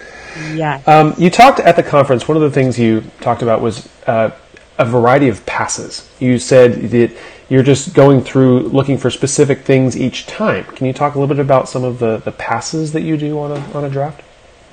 Yeah. 0.55 0.81
Um, 0.87 1.15
you 1.19 1.31
talked 1.31 1.61
at 1.61 1.77
the 1.77 1.83
conference. 1.83 2.27
One 2.29 2.37
of 2.37 2.43
the 2.43 2.51
things 2.51 2.79
you 2.79 3.03
talked 3.21 3.43
about 3.43 3.61
was 3.63 3.89
uh, 4.07 4.31
a 4.79 4.85
variety 4.85 5.29
of 5.29 5.45
passes. 5.47 6.09
You 6.19 6.39
said 6.39 6.91
that 6.91 7.11
you're 7.49 7.63
just 7.63 7.95
going 7.95 8.23
through 8.23 8.61
looking 8.69 8.97
for 8.97 9.11
specific 9.11 9.61
things 9.65 9.97
each 9.97 10.27
time. 10.27 10.65
Can 10.77 10.87
you 10.87 10.93
talk 10.93 11.15
a 11.15 11.19
little 11.19 11.35
bit 11.35 11.41
about 11.41 11.69
some 11.69 11.83
of 11.85 11.99
the, 11.99 12.19
the 12.19 12.33
passes 12.33 12.93
that 12.93 13.03
you 13.03 13.17
do 13.17 13.39
on 13.41 13.53
a 13.53 13.63
on 13.77 13.85
a 13.85 13.91
draft? 13.91 14.23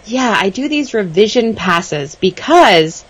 Yeah, 0.07 0.33
I 0.37 0.49
do 0.49 0.69
these 0.69 0.93
revision 0.93 1.53
passes 1.53 2.15
because 2.15 3.03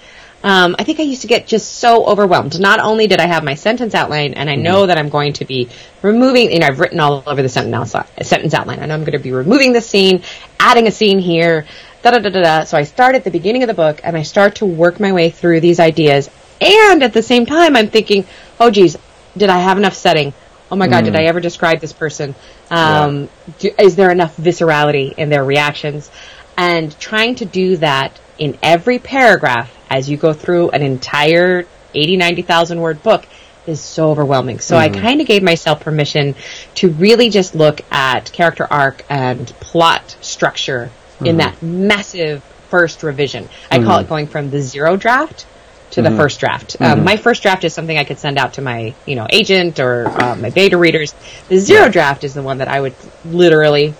um, 0.43 0.75
I 0.79 0.83
think 0.83 0.99
I 0.99 1.03
used 1.03 1.21
to 1.21 1.27
get 1.27 1.45
just 1.45 1.75
so 1.75 2.05
overwhelmed. 2.05 2.59
Not 2.59 2.79
only 2.79 3.05
did 3.05 3.19
I 3.19 3.27
have 3.27 3.43
my 3.43 3.53
sentence 3.53 3.93
outline, 3.93 4.33
and 4.33 4.49
I 4.49 4.55
know 4.55 4.85
that 4.85 4.97
I'm 4.97 5.09
going 5.09 5.33
to 5.33 5.45
be 5.45 5.69
removing, 6.01 6.51
you 6.51 6.59
know, 6.59 6.67
I've 6.67 6.79
written 6.79 6.99
all 6.99 7.23
over 7.25 7.41
the 7.41 7.49
sentence 7.49 7.85
outline. 7.85 8.79
I 8.79 8.85
know 8.87 8.95
I'm 8.95 9.01
going 9.01 9.11
to 9.11 9.19
be 9.19 9.31
removing 9.31 9.73
the 9.73 9.81
scene, 9.81 10.23
adding 10.59 10.87
a 10.87 10.91
scene 10.91 11.19
here, 11.19 11.65
da 12.01 12.11
da 12.11 12.19
da 12.19 12.29
da 12.29 12.41
da. 12.41 12.63
So 12.63 12.77
I 12.77 12.83
start 12.83 13.15
at 13.15 13.23
the 13.23 13.31
beginning 13.31 13.61
of 13.61 13.67
the 13.67 13.75
book, 13.75 14.01
and 14.03 14.17
I 14.17 14.23
start 14.23 14.55
to 14.55 14.65
work 14.65 14.99
my 14.99 15.11
way 15.11 15.29
through 15.29 15.59
these 15.61 15.79
ideas. 15.79 16.29
And 16.59 17.03
at 17.03 17.13
the 17.13 17.21
same 17.21 17.45
time, 17.45 17.75
I'm 17.75 17.89
thinking, 17.89 18.25
oh, 18.59 18.71
geez, 18.71 18.97
did 19.37 19.49
I 19.49 19.59
have 19.59 19.77
enough 19.77 19.93
setting? 19.93 20.33
Oh 20.69 20.75
my 20.75 20.87
God, 20.87 21.05
did 21.05 21.15
I 21.15 21.23
ever 21.23 21.39
describe 21.39 21.79
this 21.79 21.93
person? 21.93 22.35
Um, 22.69 23.29
do, 23.59 23.71
is 23.79 23.95
there 23.95 24.11
enough 24.11 24.35
viscerality 24.35 25.13
in 25.13 25.29
their 25.29 25.45
reactions? 25.45 26.11
And 26.57 26.97
trying 26.99 27.35
to 27.35 27.45
do 27.45 27.77
that 27.77 28.19
in 28.37 28.57
every 28.63 28.99
paragraph 28.99 29.73
as 29.89 30.09
you 30.09 30.17
go 30.17 30.33
through 30.33 30.71
an 30.71 30.81
entire 30.81 31.65
80, 31.93 32.17
90,000 32.17 32.81
word 32.81 33.01
book 33.03 33.25
is 33.65 33.81
so 33.81 34.11
overwhelming. 34.11 34.59
So 34.59 34.77
I 34.77 34.89
mm-hmm. 34.89 35.01
kind 35.01 35.21
of 35.21 35.27
gave 35.27 35.43
myself 35.43 35.81
permission 35.81 36.35
to 36.75 36.89
really 36.89 37.29
just 37.29 37.53
look 37.53 37.81
at 37.91 38.31
character 38.31 38.65
arc 38.69 39.03
and 39.09 39.47
plot 39.59 40.17
structure 40.21 40.89
in 41.19 41.25
mm-hmm. 41.25 41.37
that 41.37 41.61
massive 41.61 42.43
first 42.69 43.03
revision. 43.03 43.49
I 43.69 43.79
call 43.79 43.99
it 43.99 44.03
mm-hmm. 44.03 44.09
going 44.09 44.27
from 44.27 44.49
the 44.49 44.61
zero 44.61 44.97
draft 44.97 45.45
to 45.91 46.01
the 46.01 46.11
first 46.11 46.39
draft. 46.39 46.75
Um, 46.81 47.03
my 47.03 47.17
first 47.17 47.41
draft 47.41 47.63
is 47.63 47.73
something 47.73 47.97
I 47.97 48.03
could 48.03 48.19
send 48.19 48.37
out 48.37 48.53
to 48.55 48.61
my, 48.61 48.93
you 49.05 49.15
know, 49.15 49.25
agent 49.29 49.79
or 49.79 50.07
uh, 50.07 50.35
my 50.35 50.49
beta 50.49 50.77
readers. 50.77 51.13
The 51.47 51.57
zero 51.57 51.89
draft 51.89 52.23
is 52.23 52.33
the 52.33 52.43
one 52.43 52.57
that 52.57 52.67
I 52.67 52.81
would 52.81 52.93
literally 53.23 53.93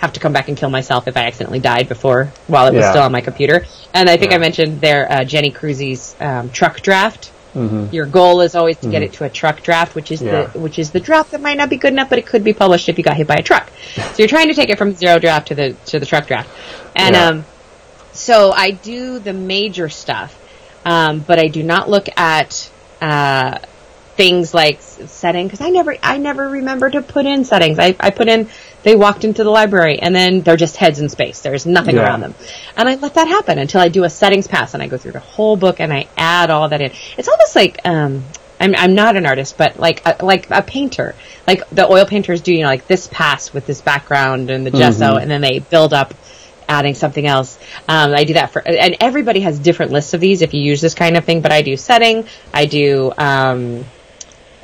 have 0.00 0.12
to 0.14 0.20
come 0.20 0.32
back 0.32 0.48
and 0.48 0.56
kill 0.56 0.70
myself 0.70 1.06
if 1.08 1.16
I 1.16 1.26
accidentally 1.26 1.58
died 1.60 1.86
before 1.88 2.32
while 2.46 2.66
it 2.66 2.74
was 2.74 2.82
Yeah. 2.82 2.90
still 2.90 3.02
on 3.02 3.12
my 3.12 3.20
computer. 3.20 3.66
And 3.92 4.08
I 4.08 4.16
think 4.16 4.30
Yeah. 4.30 4.36
I 4.38 4.40
mentioned 4.40 4.80
there 4.80 5.10
uh, 5.12 5.24
Jenny 5.24 5.50
Crusie's 5.50 6.16
um, 6.20 6.48
truck 6.50 6.80
draft. 6.80 7.30
Your 7.52 8.06
goal 8.06 8.42
is 8.42 8.54
always 8.54 8.78
to 8.78 8.88
get 8.88 9.02
it 9.02 9.12
to 9.14 9.24
a 9.24 9.28
truck 9.28 9.60
draft, 9.62 9.94
which 9.96 10.10
is 10.12 10.20
Mm-hmm. 10.22 10.34
Yeah. 10.34 10.44
the 10.46 10.58
which 10.60 10.78
is 10.78 10.92
the 10.92 11.00
draft 11.00 11.32
that 11.32 11.40
might 11.42 11.56
not 11.58 11.68
be 11.68 11.76
good 11.76 11.92
enough, 11.92 12.08
but 12.08 12.18
it 12.18 12.26
could 12.26 12.44
be 12.44 12.52
published 12.52 12.88
if 12.88 12.96
you 12.96 13.02
got 13.04 13.16
hit 13.16 13.26
by 13.26 13.34
a 13.36 13.42
truck. 13.42 13.70
so 13.96 14.14
you're 14.18 14.28
trying 14.28 14.48
to 14.48 14.54
take 14.54 14.70
it 14.70 14.78
from 14.78 14.92
zero 14.94 15.18
draft 15.18 15.48
to 15.48 15.54
the 15.54 15.74
to 15.86 15.98
the 15.98 16.06
truck 16.06 16.26
draft, 16.28 16.48
and 16.94 17.16
um, 17.16 17.44
so 18.12 18.52
I 18.52 18.70
do 18.70 19.18
the 19.18 19.32
major 19.32 19.88
stuff, 19.88 20.30
um, 20.84 21.18
but 21.26 21.38
I 21.40 21.48
do 21.48 21.62
not 21.64 21.90
look 21.90 22.08
at 22.16 22.70
uh, 23.02 23.58
things 24.16 24.54
like 24.54 24.80
setting 24.80 25.46
because 25.48 25.60
I 25.60 25.70
never 25.70 25.96
I 26.02 26.18
never 26.18 26.48
remember 26.48 26.88
to 26.88 27.02
put 27.02 27.26
in 27.26 27.44
settings. 27.44 27.80
I, 27.80 27.96
I 27.98 28.10
put 28.10 28.28
in 28.28 28.48
they 28.82 28.96
walked 28.96 29.24
into 29.24 29.44
the 29.44 29.50
library 29.50 29.98
and 30.00 30.14
then 30.14 30.40
they're 30.42 30.56
just 30.56 30.76
heads 30.76 30.98
in 31.00 31.08
space. 31.08 31.40
There's 31.40 31.66
nothing 31.66 31.96
Yeah. 31.96 32.04
around 32.04 32.20
them, 32.20 32.34
and 32.76 32.88
I 32.88 32.94
let 32.96 33.14
that 33.14 33.28
happen 33.28 33.58
until 33.58 33.80
I 33.80 33.88
do 33.88 34.04
a 34.04 34.10
settings 34.10 34.46
pass 34.48 34.74
and 34.74 34.82
I 34.82 34.86
go 34.86 34.96
through 34.96 35.12
the 35.12 35.20
whole 35.20 35.56
book 35.56 35.80
and 35.80 35.92
I 35.92 36.06
add 36.16 36.50
all 36.50 36.68
that 36.68 36.80
in. 36.80 36.90
It's 37.18 37.28
almost 37.28 37.54
like 37.56 37.80
um, 37.84 38.24
I'm 38.60 38.74
I'm 38.74 38.94
not 38.94 39.16
an 39.16 39.26
artist, 39.26 39.56
but 39.58 39.78
like 39.78 40.02
a, 40.06 40.24
like 40.24 40.50
a 40.50 40.62
painter, 40.62 41.14
like 41.46 41.68
the 41.70 41.90
oil 41.90 42.04
painters 42.06 42.40
do. 42.40 42.52
You 42.54 42.62
know, 42.62 42.68
like 42.68 42.86
this 42.86 43.06
pass 43.06 43.52
with 43.52 43.66
this 43.66 43.80
background 43.80 44.50
and 44.50 44.66
the 44.66 44.70
gesso, 44.70 45.16
and 45.16 45.30
then 45.30 45.40
they 45.40 45.58
build 45.60 45.92
up 45.94 46.14
adding 46.68 46.94
something 46.94 47.26
else. 47.26 47.58
Um, 47.88 48.14
I 48.14 48.22
do 48.22 48.34
that 48.34 48.52
for, 48.52 48.62
and 48.66 48.96
everybody 49.00 49.40
has 49.40 49.58
different 49.58 49.90
lists 49.90 50.14
of 50.14 50.20
these 50.20 50.40
if 50.40 50.54
you 50.54 50.60
use 50.62 50.80
this 50.80 50.94
kind 50.94 51.16
of 51.16 51.24
thing, 51.24 51.40
but 51.40 51.50
I 51.50 51.62
do 51.62 51.76
setting, 51.76 52.26
I 52.54 52.66
do, 52.66 53.12
um, 53.18 53.84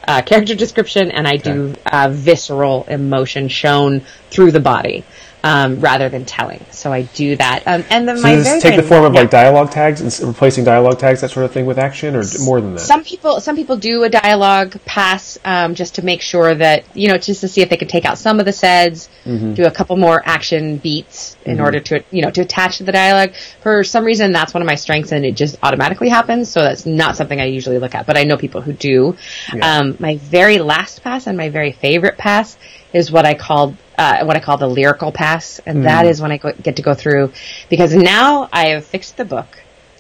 uh, 0.06 0.22
character 0.22 0.54
description, 0.54 1.10
and 1.10 1.26
I 1.26 1.36
do 1.36 1.74
uh, 1.84 2.08
visceral 2.10 2.84
emotion 2.84 3.48
shown 3.48 4.00
through 4.30 4.52
the 4.52 4.60
body 4.60 5.04
um, 5.42 5.80
rather 5.80 6.08
than 6.08 6.24
telling. 6.24 6.64
So 6.70 6.92
I 6.92 7.02
do 7.02 7.36
that. 7.36 7.62
Um, 7.66 7.84
and 7.90 8.08
then 8.08 8.16
So 8.16 8.22
my 8.22 8.34
does 8.36 8.62
take 8.62 8.76
the 8.76 8.82
form 8.82 9.04
of 9.04 9.14
yeah. 9.14 9.20
like 9.20 9.30
dialogue 9.30 9.70
tags 9.70 10.00
and 10.00 10.28
replacing 10.28 10.64
dialogue 10.64 10.98
tags, 10.98 11.20
that 11.20 11.30
sort 11.30 11.46
of 11.46 11.52
thing, 11.52 11.66
with 11.66 11.78
action, 11.78 12.16
or 12.16 12.22
more 12.42 12.60
than 12.60 12.74
that? 12.74 12.80
Some 12.80 13.04
people, 13.04 13.40
some 13.40 13.56
people 13.56 13.76
do 13.76 14.04
a 14.04 14.08
dialogue 14.08 14.76
pass 14.84 15.38
um, 15.44 15.74
just 15.74 15.96
to 15.96 16.04
make 16.04 16.22
sure 16.22 16.54
that 16.54 16.84
you 16.94 17.08
know, 17.08 17.18
just 17.18 17.40
to 17.42 17.48
see 17.48 17.60
if 17.62 17.68
they 17.68 17.76
can 17.76 17.88
take 17.88 18.04
out 18.04 18.18
some 18.18 18.40
of 18.40 18.46
the 18.46 18.52
seds, 18.52 19.08
Mm-hmm. 19.26 19.54
do 19.54 19.64
a 19.64 19.72
couple 19.72 19.96
more 19.96 20.22
action 20.24 20.76
beats 20.76 21.36
in 21.44 21.60
order 21.60 21.80
to 21.80 22.04
you 22.12 22.22
know 22.22 22.30
to 22.30 22.42
attach 22.42 22.78
to 22.78 22.84
the 22.84 22.92
dialogue. 22.92 23.34
For 23.60 23.82
some 23.82 24.04
reason, 24.04 24.30
that's 24.30 24.54
one 24.54 24.62
of 24.62 24.66
my 24.66 24.76
strengths, 24.76 25.10
and 25.10 25.24
it 25.24 25.34
just 25.34 25.56
automatically 25.64 26.08
happens. 26.08 26.48
So 26.48 26.60
that's 26.60 26.86
not 26.86 27.16
something 27.16 27.40
I 27.40 27.46
usually 27.46 27.80
look 27.80 27.96
at, 27.96 28.06
but 28.06 28.16
I 28.16 28.22
know 28.22 28.36
people 28.36 28.60
who 28.60 28.72
do. 28.72 29.16
Yeah. 29.52 29.78
Um, 29.78 29.96
my 29.98 30.18
very 30.18 30.58
last 30.58 31.02
pass 31.02 31.26
and 31.26 31.36
my 31.36 31.48
very 31.48 31.72
favorite 31.72 32.18
pass 32.18 32.56
is 32.92 33.10
what 33.10 33.24
I 33.26 33.34
call 33.34 33.76
uh, 33.98 34.24
what 34.24 34.36
I 34.36 34.40
call 34.40 34.58
the 34.58 34.68
lyrical 34.68 35.10
pass, 35.10 35.58
and 35.64 35.86
that 35.86 36.04
Mm. 36.04 36.10
is 36.10 36.20
when 36.20 36.30
I 36.30 36.36
go, 36.36 36.52
get 36.52 36.76
to 36.76 36.82
go 36.82 36.92
through 36.92 37.32
because 37.70 37.94
now 37.94 38.46
I 38.52 38.68
have 38.68 38.84
fixed 38.84 39.16
the 39.16 39.24
book. 39.24 39.46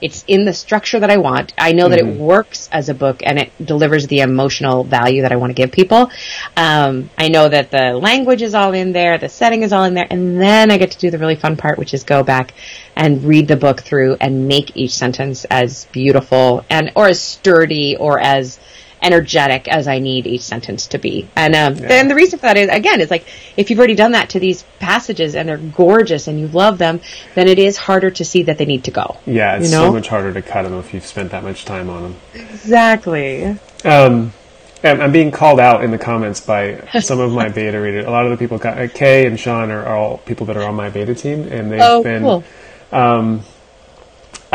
It's 0.02 0.22
in 0.28 0.44
the 0.44 0.52
structure 0.52 1.00
that 1.00 1.10
I 1.10 1.16
want. 1.16 1.54
I 1.56 1.72
know 1.72 1.88
that 1.88 1.98
it 1.98 2.04
works 2.06 2.68
as 2.70 2.90
a 2.90 2.94
book 2.94 3.22
and 3.24 3.38
it 3.38 3.50
delivers 3.64 4.06
the 4.08 4.20
emotional 4.20 4.84
value 4.84 5.22
that 5.22 5.32
I 5.32 5.36
want 5.36 5.48
to 5.50 5.54
give 5.54 5.72
people. 5.72 6.10
Um, 6.54 7.08
I 7.16 7.28
know 7.28 7.48
that 7.48 7.70
the 7.70 7.94
language 7.94 8.42
is 8.42 8.54
all 8.54 8.74
in 8.74 8.92
there, 8.92 9.16
the 9.16 9.30
setting 9.30 9.62
is 9.62 9.72
all 9.72 9.84
in 9.84 9.94
there, 9.94 10.06
and 10.10 10.38
then 10.38 10.70
I 10.70 10.76
get 10.76 10.90
to 10.90 10.98
do 10.98 11.10
the 11.10 11.16
really 11.16 11.36
fun 11.36 11.56
part, 11.56 11.78
which 11.78 11.94
is 11.94 12.04
go 12.04 12.22
back 12.22 12.52
and 12.94 13.24
read 13.24 13.48
the 13.48 13.56
book 13.56 13.80
through 13.80 14.18
and 14.20 14.46
make 14.46 14.76
each 14.76 14.92
sentence 14.92 15.46
as 15.46 15.86
beautiful 15.86 16.66
and 16.68 16.92
or 16.94 17.08
as 17.08 17.18
sturdy 17.18 17.96
or 17.96 18.20
as 18.20 18.60
energetic 19.06 19.68
as 19.68 19.86
I 19.88 19.98
need 20.00 20.26
each 20.26 20.42
sentence 20.42 20.88
to 20.88 20.98
be. 20.98 21.28
And 21.36 21.54
um, 21.54 21.84
and 21.84 22.10
the 22.10 22.14
reason 22.14 22.38
for 22.38 22.46
that 22.46 22.56
is 22.56 22.68
again, 22.68 23.00
it's 23.00 23.10
like 23.10 23.26
if 23.56 23.70
you've 23.70 23.78
already 23.78 23.94
done 23.94 24.12
that 24.12 24.30
to 24.30 24.40
these 24.40 24.64
passages 24.80 25.34
and 25.36 25.48
they're 25.48 25.56
gorgeous 25.58 26.26
and 26.28 26.40
you 26.40 26.48
love 26.48 26.78
them, 26.78 27.00
then 27.34 27.46
it 27.48 27.58
is 27.58 27.76
harder 27.76 28.10
to 28.10 28.24
see 28.24 28.42
that 28.44 28.58
they 28.58 28.66
need 28.66 28.84
to 28.84 28.90
go. 28.90 29.16
yeah, 29.26 29.56
it's 29.56 29.70
you 29.70 29.76
know? 29.76 29.86
so 29.86 29.92
much 29.92 30.08
harder 30.08 30.32
to 30.32 30.42
cut 30.42 30.62
them 30.62 30.74
if 30.74 30.92
you've 30.92 31.06
spent 31.06 31.30
that 31.30 31.44
much 31.44 31.64
time 31.64 31.88
on 31.88 32.02
them. 32.02 32.16
Exactly. 32.34 33.56
Um, 33.84 34.32
I'm 34.82 35.10
being 35.12 35.30
called 35.30 35.58
out 35.58 35.82
in 35.82 35.90
the 35.90 35.98
comments 35.98 36.40
by 36.40 36.86
some 37.00 37.18
of 37.18 37.32
my 37.32 37.48
beta 37.48 37.80
readers. 37.80 38.04
A 38.04 38.10
lot 38.10 38.24
of 38.26 38.30
the 38.30 38.36
people, 38.36 38.60
uh, 38.62 38.88
Kay 38.92 39.26
and 39.26 39.38
Sean, 39.40 39.70
are, 39.70 39.86
all 39.86 40.18
people 40.18 40.46
that 40.46 40.56
are 40.56 40.62
on 40.62 40.74
my 40.74 40.90
beta 40.90 41.14
team, 41.14 41.48
and 41.50 41.72
they've 41.72 41.80
Oh, 41.82 42.02
been. 42.02 42.22
cool. 42.22 42.44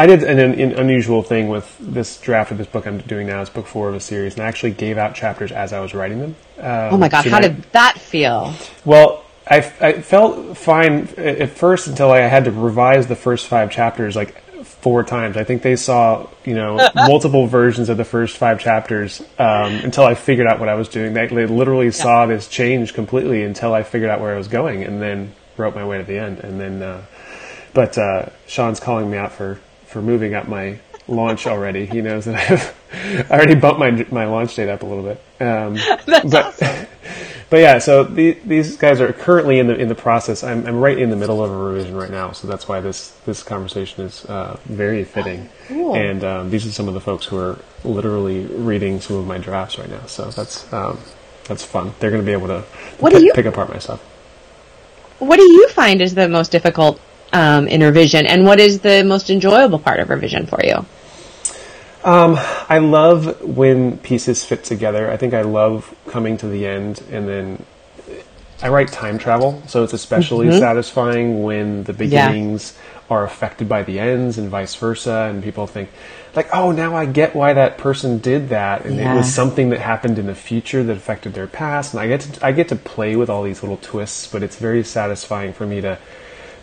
I 0.01 0.07
did 0.07 0.23
an, 0.23 0.39
an 0.39 0.71
unusual 0.79 1.21
thing 1.21 1.47
with 1.47 1.77
this 1.79 2.19
draft 2.19 2.49
of 2.51 2.57
this 2.57 2.65
book 2.65 2.87
I'm 2.87 2.97
doing 3.01 3.27
now. 3.27 3.39
It's 3.39 3.51
book 3.51 3.67
four 3.67 3.87
of 3.87 3.93
a 3.93 3.99
series, 3.99 4.33
and 4.33 4.41
I 4.43 4.47
actually 4.47 4.71
gave 4.71 4.97
out 4.97 5.13
chapters 5.13 5.51
as 5.51 5.73
I 5.73 5.79
was 5.79 5.93
writing 5.93 6.17
them. 6.17 6.35
Um, 6.57 6.93
Oh 6.95 6.97
my 6.97 7.07
god, 7.07 7.23
so 7.23 7.29
how 7.29 7.39
that- 7.39 7.55
did 7.55 7.71
that 7.73 7.99
feel? 7.99 8.51
Well, 8.83 9.23
I, 9.47 9.57
I 9.79 10.01
felt 10.01 10.57
fine 10.57 11.07
at 11.17 11.51
first 11.51 11.85
until 11.85 12.09
I 12.11 12.21
had 12.21 12.45
to 12.45 12.51
revise 12.51 13.05
the 13.05 13.15
first 13.15 13.45
five 13.45 13.69
chapters 13.69 14.15
like 14.15 14.41
four 14.65 15.03
times. 15.03 15.37
I 15.37 15.43
think 15.43 15.61
they 15.61 15.75
saw 15.75 16.27
you 16.45 16.55
know 16.55 16.89
multiple 16.95 17.45
versions 17.45 17.89
of 17.89 17.97
the 17.97 18.03
first 18.05 18.37
five 18.37 18.59
chapters 18.59 19.21
um, 19.37 19.71
until 19.83 20.05
I 20.05 20.15
figured 20.15 20.47
out 20.47 20.59
what 20.59 20.67
I 20.67 20.73
was 20.73 20.89
doing. 20.89 21.13
They, 21.13 21.27
they 21.27 21.45
literally 21.45 21.91
saw 21.91 22.25
this 22.25 22.47
change 22.47 22.95
completely 22.95 23.43
until 23.43 23.75
I 23.75 23.83
figured 23.83 24.09
out 24.09 24.19
where 24.19 24.33
I 24.33 24.37
was 24.37 24.47
going, 24.47 24.83
and 24.83 24.99
then 24.99 25.35
wrote 25.57 25.75
my 25.75 25.85
way 25.85 25.99
to 25.99 26.03
the 26.03 26.17
end, 26.17 26.39
and 26.39 26.59
then. 26.59 26.81
Uh, 26.81 27.05
but 27.73 27.97
uh, 27.99 28.29
Sean's 28.47 28.79
calling 28.79 29.09
me 29.11 29.17
out 29.17 29.31
for 29.31 29.59
for 29.91 30.01
moving 30.01 30.33
up 30.33 30.47
my 30.47 30.79
launch 31.07 31.47
already. 31.47 31.85
He 31.85 32.01
knows 32.01 32.25
that 32.25 32.51
I've 32.51 33.31
I 33.31 33.35
already 33.35 33.55
bumped 33.55 33.79
my 33.79 33.91
my 34.11 34.25
launch 34.25 34.55
date 34.55 34.69
up 34.69 34.83
a 34.83 34.85
little 34.85 35.03
bit. 35.03 35.21
Um, 35.45 35.77
but, 36.05 36.35
awesome. 36.35 36.87
But 37.51 37.59
yeah, 37.59 37.79
so 37.79 38.05
the, 38.05 38.39
these 38.45 38.77
guys 38.77 39.01
are 39.01 39.11
currently 39.11 39.59
in 39.59 39.67
the 39.67 39.75
in 39.75 39.89
the 39.89 39.95
process. 39.95 40.41
I'm, 40.41 40.65
I'm 40.65 40.79
right 40.79 40.97
in 40.97 41.09
the 41.09 41.17
middle 41.17 41.43
of 41.43 41.51
a 41.51 41.57
revision 41.57 41.97
right 41.97 42.09
now, 42.09 42.31
so 42.31 42.47
that's 42.47 42.65
why 42.65 42.79
this 42.79 43.09
this 43.25 43.43
conversation 43.43 44.05
is 44.05 44.23
uh, 44.23 44.57
very 44.67 45.03
fitting. 45.03 45.49
Cool. 45.67 45.93
And 45.93 46.23
um, 46.23 46.49
these 46.49 46.65
are 46.65 46.71
some 46.71 46.87
of 46.87 46.93
the 46.93 47.01
folks 47.01 47.25
who 47.25 47.37
are 47.37 47.59
literally 47.83 48.45
reading 48.45 49.01
some 49.01 49.17
of 49.17 49.27
my 49.27 49.37
drafts 49.37 49.77
right 49.77 49.89
now. 49.89 50.05
So 50.05 50.31
that's 50.31 50.71
um, 50.71 50.97
that's 51.43 51.65
fun. 51.65 51.93
They're 51.99 52.09
going 52.09 52.21
to 52.21 52.25
be 52.25 52.31
able 52.31 52.47
to 52.47 52.61
What 53.01 53.11
do 53.11 53.21
you- 53.21 53.33
pick 53.33 53.45
apart 53.45 53.67
my 53.67 53.79
stuff. 53.79 53.99
What 55.19 55.35
do 55.35 55.43
you 55.43 55.67
find 55.71 56.01
is 56.01 56.15
the 56.15 56.29
most 56.29 56.53
difficult 56.53 57.01
um, 57.33 57.67
in 57.67 57.81
revision, 57.81 58.25
and 58.25 58.45
what 58.45 58.59
is 58.59 58.79
the 58.79 59.03
most 59.03 59.29
enjoyable 59.29 59.79
part 59.79 59.99
of 59.99 60.09
revision 60.09 60.45
for 60.45 60.59
you? 60.63 60.85
Um, 62.03 62.37
I 62.67 62.79
love 62.79 63.41
when 63.41 63.97
pieces 63.99 64.43
fit 64.43 64.63
together. 64.63 65.11
I 65.11 65.17
think 65.17 65.33
I 65.33 65.43
love 65.43 65.93
coming 66.07 66.37
to 66.37 66.47
the 66.47 66.65
end 66.65 67.03
and 67.11 67.27
then 67.27 67.65
I 68.63 68.69
write 68.69 68.89
time 68.89 69.17
travel, 69.17 69.61
so 69.67 69.83
it's 69.83 69.93
especially 69.93 70.51
satisfying 70.59 71.43
when 71.43 71.83
the 71.83 71.93
beginnings 71.93 72.77
are 73.09 73.23
affected 73.23 73.67
by 73.67 73.83
the 73.83 73.99
ends 73.99 74.37
and 74.37 74.49
vice 74.49 74.73
versa 74.75 75.27
and 75.29 75.43
people 75.43 75.67
think 75.67 75.89
like, 76.35 76.47
"Oh, 76.53 76.71
now 76.71 76.95
I 76.95 77.05
get 77.05 77.35
why 77.35 77.53
that 77.53 77.77
person 77.77 78.19
did 78.19 78.49
that." 78.49 78.85
And 78.85 78.99
it 78.99 79.13
was 79.15 79.33
something 79.33 79.69
that 79.71 79.79
happened 79.79 80.17
in 80.17 80.27
the 80.27 80.35
future 80.35 80.83
that 80.83 80.95
affected 80.95 81.33
their 81.33 81.47
past. 81.47 81.93
And 81.93 81.99
I 81.99 82.07
get 82.07 82.21
to 82.21 82.45
I 82.45 82.51
get 82.51 82.69
to 82.69 82.75
play 82.75 83.15
with 83.15 83.29
all 83.29 83.43
these 83.43 83.63
little 83.63 83.77
twists, 83.77 84.27
but 84.27 84.43
it's 84.43 84.57
very 84.57 84.83
satisfying 84.83 85.53
for 85.53 85.65
me 85.65 85.81
to 85.81 85.97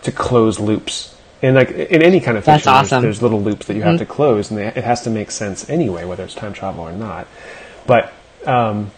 to 0.02 0.12
close 0.12 0.58
loops. 0.60 1.14
And 1.42 1.54
like 1.54 1.70
in 1.70 2.02
any 2.02 2.20
kind 2.20 2.36
of 2.36 2.44
That's 2.44 2.64
fiction, 2.64 2.72
there's- 2.72 2.86
awesome. 2.92 3.02
there's 3.02 3.22
little 3.22 3.40
loops 3.40 3.66
that 3.66 3.74
you 3.76 3.82
have 3.82 3.98
to 3.98 4.06
close, 4.06 4.50
and 4.50 4.58
they, 4.58 4.66
it 4.66 4.84
has 4.84 5.02
to 5.02 5.10
make 5.10 5.30
sense 5.30 5.68
anyway, 5.70 6.04
whether 6.04 6.24
it's 6.24 6.34
time 6.34 6.52
travel 6.52 6.82
or 6.86 6.92
not. 6.92 7.28
But 7.86 8.12
um, 8.44 8.90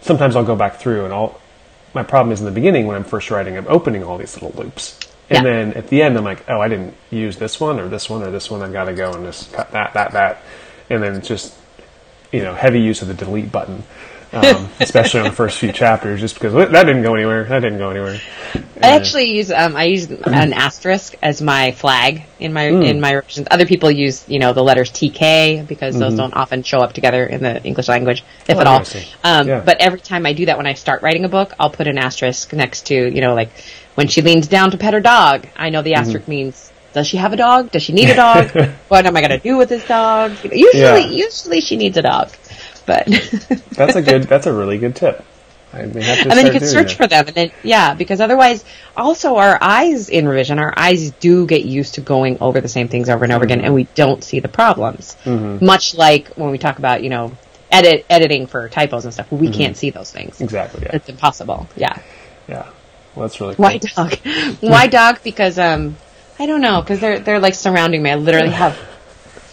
sometimes 0.00 0.36
I'll 0.36 0.44
go 0.44 0.56
back 0.56 0.76
through, 0.76 1.04
and 1.04 1.12
I'll. 1.14 1.40
My 1.92 2.04
problem 2.04 2.32
is 2.32 2.38
in 2.38 2.46
the 2.46 2.52
beginning 2.52 2.86
when 2.86 2.94
I'm 2.94 3.02
first 3.02 3.30
writing, 3.32 3.56
I'm 3.56 3.66
opening 3.66 4.04
all 4.04 4.16
these 4.18 4.40
little 4.40 4.52
loops, 4.62 4.96
and 5.28 5.44
Yeah. 5.44 5.52
then 5.52 5.72
at 5.72 5.88
the 5.88 6.02
end, 6.02 6.16
I'm 6.16 6.22
like, 6.22 6.48
oh, 6.48 6.60
I 6.60 6.68
didn't 6.68 6.94
use 7.10 7.36
this 7.38 7.58
one 7.58 7.80
or 7.80 7.88
this 7.88 8.08
one 8.08 8.22
or 8.22 8.30
this 8.30 8.48
one. 8.48 8.62
I've 8.62 8.72
got 8.72 8.84
to 8.84 8.92
go 8.94 9.12
and 9.12 9.24
just 9.26 9.52
cut 9.52 9.72
that, 9.72 9.94
that, 9.94 10.12
that, 10.12 10.42
and 10.88 11.02
then 11.02 11.16
it's 11.16 11.26
just 11.26 11.54
you 12.30 12.42
know 12.42 12.54
heavy 12.54 12.80
use 12.80 13.02
of 13.02 13.08
the 13.08 13.14
delete 13.14 13.50
button. 13.50 13.82
Um, 14.32 14.68
especially 14.78 15.20
on 15.20 15.26
the 15.26 15.32
first 15.32 15.58
few 15.58 15.72
chapters, 15.72 16.20
just 16.20 16.34
because 16.34 16.52
that 16.52 16.70
didn't 16.70 17.02
go 17.02 17.14
anywhere. 17.14 17.44
That 17.44 17.60
didn't 17.60 17.78
go 17.78 17.90
anywhere. 17.90 18.20
I 18.82 18.90
actually 18.96 19.32
use 19.36 19.50
um, 19.50 19.74
I 19.74 19.84
use 19.84 20.08
an 20.08 20.52
asterisk 20.52 21.14
as 21.20 21.42
my 21.42 21.72
flag 21.72 22.22
in 22.38 22.52
my 22.52 22.66
in 22.68 23.00
my 23.00 23.12
revisions. 23.12 23.48
Other 23.50 23.66
people 23.66 23.90
use 23.90 24.24
you 24.28 24.38
know 24.38 24.52
the 24.52 24.62
letters 24.62 24.90
TK 24.92 25.66
because 25.66 25.98
those 25.98 26.14
don't 26.16 26.34
often 26.34 26.62
show 26.62 26.78
up 26.78 26.92
together 26.92 27.24
in 27.26 27.42
the 27.42 27.60
English 27.64 27.88
language, 27.88 28.22
if 28.48 28.56
Oh, 28.56 28.60
at 28.60 28.66
all. 28.68 28.84
Um, 29.24 29.48
Yeah. 29.48 29.60
But 29.64 29.78
every 29.80 30.00
time 30.00 30.24
I 30.26 30.32
do 30.32 30.46
that, 30.46 30.56
when 30.56 30.66
I 30.66 30.74
start 30.74 31.02
writing 31.02 31.24
a 31.24 31.28
book, 31.28 31.52
I'll 31.58 31.70
put 31.70 31.88
an 31.88 31.98
asterisk 31.98 32.52
next 32.52 32.86
to 32.86 32.94
you 32.94 33.20
know 33.20 33.34
like 33.34 33.50
when 33.96 34.06
she 34.06 34.22
leans 34.22 34.46
down 34.46 34.70
to 34.70 34.78
pet 34.78 34.94
her 34.94 35.00
dog. 35.00 35.46
I 35.56 35.70
know 35.70 35.82
the 35.82 35.94
asterisk 35.94 36.28
means. 36.28 36.68
Does 36.92 37.06
she 37.06 37.18
have 37.18 37.32
a 37.32 37.36
dog? 37.36 37.70
Does 37.70 37.84
she 37.84 37.92
need 37.92 38.10
a 38.10 38.16
dog? 38.16 38.50
what 38.88 39.06
am 39.06 39.16
I 39.16 39.20
going 39.20 39.30
to 39.30 39.38
do 39.38 39.56
with 39.56 39.68
this 39.68 39.86
dog? 39.86 40.32
Usually, 40.42 40.80
Yeah. 40.80 40.96
usually 40.98 41.60
she 41.60 41.76
needs 41.76 41.96
a 41.96 42.02
dog, 42.02 42.30
but 42.90 43.06
That's 43.78 43.94
a 43.96 44.02
good. 44.02 44.24
That's 44.24 44.46
a 44.46 44.52
really 44.52 44.78
good 44.78 44.96
tip. 44.96 45.24
I 45.72 45.82
may 45.86 46.02
have 46.02 46.18
to 46.18 46.28
and 46.30 46.32
then 46.32 46.46
you 46.46 46.52
can 46.58 46.66
search 46.66 46.88
that. 46.88 46.96
for 46.96 47.06
them 47.06 47.26
and 47.28 47.36
then 47.36 47.50
yeah 47.62 47.94
because 47.94 48.20
otherwise 48.20 48.64
also 48.96 49.36
our 49.36 49.56
eyes 49.60 50.08
in 50.08 50.26
revision 50.26 50.58
our 50.58 50.74
eyes 50.76 51.12
do 51.26 51.46
get 51.46 51.64
used 51.64 51.94
to 51.94 52.00
going 52.00 52.38
over 52.40 52.60
the 52.60 52.66
same 52.68 52.88
things 52.88 53.08
over 53.08 53.22
and 53.22 53.32
over 53.32 53.44
again 53.44 53.60
and 53.60 53.72
we 53.72 53.84
don't 53.94 54.24
see 54.24 54.40
the 54.40 54.48
problems 54.48 55.16
Mm-hmm. 55.24 55.64
much 55.64 55.94
like 55.94 56.26
when 56.34 56.50
we 56.50 56.58
talk 56.58 56.80
about 56.80 57.04
you 57.04 57.08
know 57.08 57.30
edit 57.70 58.04
editing 58.10 58.48
for 58.48 58.68
typos 58.68 59.04
and 59.04 59.14
stuff 59.14 59.30
we 59.30 59.46
Mm-hmm. 59.46 59.56
can't 59.58 59.76
see 59.76 59.90
those 59.90 60.10
things 60.10 60.40
Exactly. 60.40 60.82
Yeah. 60.82 60.96
it's 60.96 61.08
impossible 61.08 61.68
yeah 61.76 61.96
Yeah. 62.48 62.66
Well, 63.14 63.28
that's 63.28 63.40
really 63.40 63.54
cool. 63.54 63.62
why 63.66 63.78
dog 63.78 64.14
why 64.60 64.86
dog 64.88 65.20
because 65.22 65.56
um 65.56 65.96
i 66.40 66.46
don't 66.46 66.62
know 66.62 66.80
because 66.82 66.98
they're 66.98 67.20
they're 67.20 67.38
like 67.38 67.54
surrounding 67.54 68.02
me 68.02 68.10
i 68.10 68.16
literally 68.16 68.50
have 68.64 68.76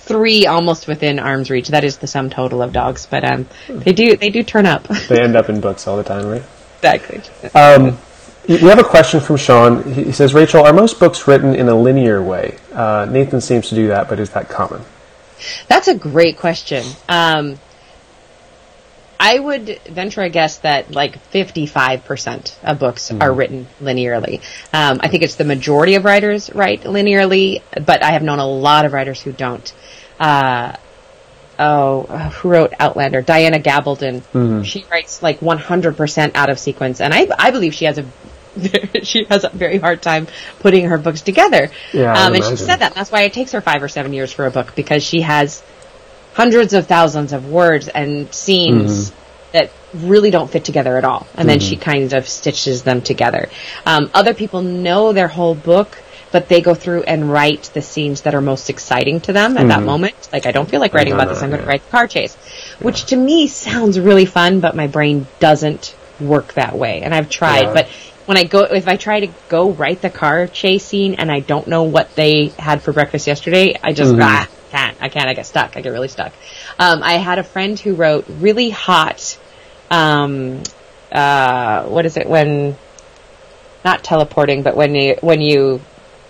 three 0.07 0.45
almost 0.47 0.87
within 0.87 1.19
arm's 1.19 1.49
reach 1.49 1.67
that 1.69 1.83
is 1.83 1.97
the 1.97 2.07
sum 2.07 2.29
total 2.29 2.61
of 2.61 2.71
dogs 2.73 3.05
but 3.09 3.23
um 3.23 3.47
they 3.69 3.93
do 3.93 4.15
they 4.17 4.29
do 4.29 4.43
turn 4.43 4.65
up 4.65 4.87
They 5.09 5.21
end 5.21 5.35
up 5.35 5.49
in 5.49 5.61
books 5.61 5.87
all 5.87 5.97
the 5.97 6.03
time, 6.03 6.25
right? 6.25 6.43
exactly 6.77 7.21
Um, 7.53 7.97
we 8.47 8.69
have 8.69 8.79
a 8.79 8.83
question 8.83 9.19
from 9.19 9.35
Sean. 9.35 9.83
He 9.93 10.13
says, 10.13 10.33
Rachel, 10.33 10.65
are 10.65 10.71
most 10.71 10.99
books 10.99 11.27
written 11.27 11.53
in 11.53 11.67
a 11.67 11.75
linear 11.75 12.21
way? 12.21 12.57
Uh, 12.71 13.05
Nathan 13.09 13.41
seems 13.41 13.67
to 13.69 13.75
do 13.75 13.87
that, 13.89 14.07
but 14.07 14.19
is 14.19 14.29
that 14.31 14.47
common? 14.47 14.81
That's 15.67 15.89
a 15.89 15.95
great 15.95 16.37
question. 16.37 16.85
Um, 17.09 17.59
I 19.19 19.39
would 19.39 19.79
venture 19.85 20.21
a 20.21 20.29
guess 20.29 20.59
that 20.59 20.91
like 20.91 21.31
55% 21.31 22.63
of 22.63 22.79
books 22.79 23.11
are 23.11 23.33
written 23.33 23.67
linearly. 23.81 24.41
Um, 24.73 24.99
I 25.01 25.07
think 25.07 25.23
it's 25.23 25.35
the 25.35 25.43
majority 25.43 25.95
of 25.95 26.05
writers 26.05 26.53
write 26.53 26.83
linearly, 26.83 27.61
but 27.85 28.03
I 28.03 28.11
have 28.11 28.23
known 28.23 28.39
a 28.39 28.47
lot 28.47 28.85
of 28.85 28.93
writers 28.93 29.21
who 29.21 29.31
don't. 29.31 29.73
Uh, 30.19 30.75
oh, 31.57 32.03
who 32.03 32.49
wrote 32.49 32.73
Outlander? 32.79 33.21
Diana 33.21 33.59
Gabaldon. 33.59 34.23
She 34.63 34.85
writes 34.91 35.23
like 35.23 35.39
100% 35.39 36.31
out 36.35 36.49
of 36.49 36.59
sequence, 36.59 37.01
and 37.01 37.13
I, 37.13 37.27
I 37.37 37.51
believe 37.51 37.73
she 37.73 37.85
has 37.85 37.97
a 37.97 38.05
she 39.03 39.23
has 39.25 39.43
a 39.43 39.49
very 39.49 39.77
hard 39.77 40.01
time 40.01 40.27
putting 40.59 40.85
her 40.85 40.97
books 40.97 41.21
together. 41.21 41.69
Yeah, 41.93 42.13
um, 42.13 42.33
and 42.33 42.43
she 42.43 42.55
said 42.55 42.77
that. 42.77 42.91
And 42.91 42.95
that's 42.95 43.11
why 43.11 43.21
it 43.21 43.33
takes 43.33 43.51
her 43.51 43.61
five 43.61 43.83
or 43.83 43.87
seven 43.87 44.13
years 44.13 44.31
for 44.33 44.45
a 44.45 44.51
book 44.51 44.75
because 44.75 45.03
she 45.03 45.21
has 45.21 45.61
hundreds 46.37 46.73
of 46.73 46.85
thousands 46.85 47.33
of 47.33 47.49
words 47.49 47.87
and 47.87 48.31
scenes 48.31 49.11
that 49.53 49.71
really 49.91 50.29
don't 50.29 50.51
fit 50.51 50.63
together 50.63 50.95
at 50.95 51.03
all. 51.03 51.25
And 51.33 51.49
then 51.49 51.59
she 51.59 51.75
kind 51.75 52.13
of 52.13 52.29
stitches 52.29 52.83
them 52.83 53.01
together. 53.01 53.49
Um, 53.87 54.11
other 54.13 54.35
people 54.35 54.61
know 54.61 55.13
their 55.13 55.27
whole 55.27 55.55
book, 55.55 55.97
but 56.31 56.47
they 56.47 56.61
go 56.61 56.75
through 56.75 57.03
and 57.03 57.31
write 57.31 57.71
the 57.73 57.81
scenes 57.81 58.21
that 58.21 58.35
are 58.35 58.41
most 58.41 58.69
exciting 58.69 59.19
to 59.21 59.33
them 59.33 59.57
at 59.57 59.67
that 59.69 59.81
moment. 59.81 60.29
Like, 60.31 60.45
I 60.45 60.51
don't 60.51 60.69
feel 60.69 60.79
like 60.79 60.93
writing 60.93 61.13
about 61.13 61.29
this. 61.29 61.41
I'm 61.41 61.49
going 61.49 61.61
yeah. 61.61 61.65
to 61.65 61.71
write 61.71 61.85
the 61.85 61.91
car 61.91 62.07
chase, 62.07 62.35
which 62.81 63.05
to 63.05 63.15
me 63.15 63.47
sounds 63.47 63.99
really 63.99 64.25
fun, 64.25 64.59
but 64.59 64.75
my 64.75 64.85
brain 64.85 65.25
doesn't 65.39 65.95
work 66.19 66.53
that 66.53 66.77
way. 66.77 67.01
And 67.01 67.15
I've 67.15 67.31
tried, 67.31 67.61
Yeah. 67.61 67.73
but 67.73 67.87
when 68.27 68.37
I 68.37 68.43
go, 68.43 68.61
if 68.61 68.87
I 68.87 68.97
try 68.97 69.21
to 69.21 69.29
go 69.49 69.71
write 69.71 70.01
the 70.03 70.11
car 70.11 70.45
chase 70.45 70.85
scene 70.85 71.15
and 71.15 71.31
I 71.31 71.39
don't 71.39 71.67
know 71.67 71.83
what 71.83 72.13
they 72.15 72.51
had 72.59 72.83
for 72.83 72.91
breakfast 72.93 73.25
yesterday, 73.25 73.75
I 73.81 73.93
just, 73.93 74.13
ah, 74.19 74.47
can't, 74.71 74.97
I 75.01 75.09
can't, 75.09 75.27
I 75.27 75.33
get 75.33 75.45
stuck. 75.45 75.77
I 75.77 75.81
get 75.81 75.89
really 75.89 76.07
stuck. 76.07 76.33
Um, 76.79 77.01
I 77.03 77.13
had 77.13 77.39
a 77.39 77.43
friend 77.43 77.79
who 77.79 77.95
wrote 77.95 78.25
really 78.27 78.69
hot, 78.69 79.37
um, 79.89 80.63
uh, 81.11 81.83
what 81.85 82.05
is 82.05 82.17
it 82.17 82.27
when, 82.27 82.75
not 83.83 84.03
teleporting, 84.03 84.63
but 84.63 84.75
when 84.75 84.95
you, 84.95 85.15
when 85.21 85.41
you 85.41 85.81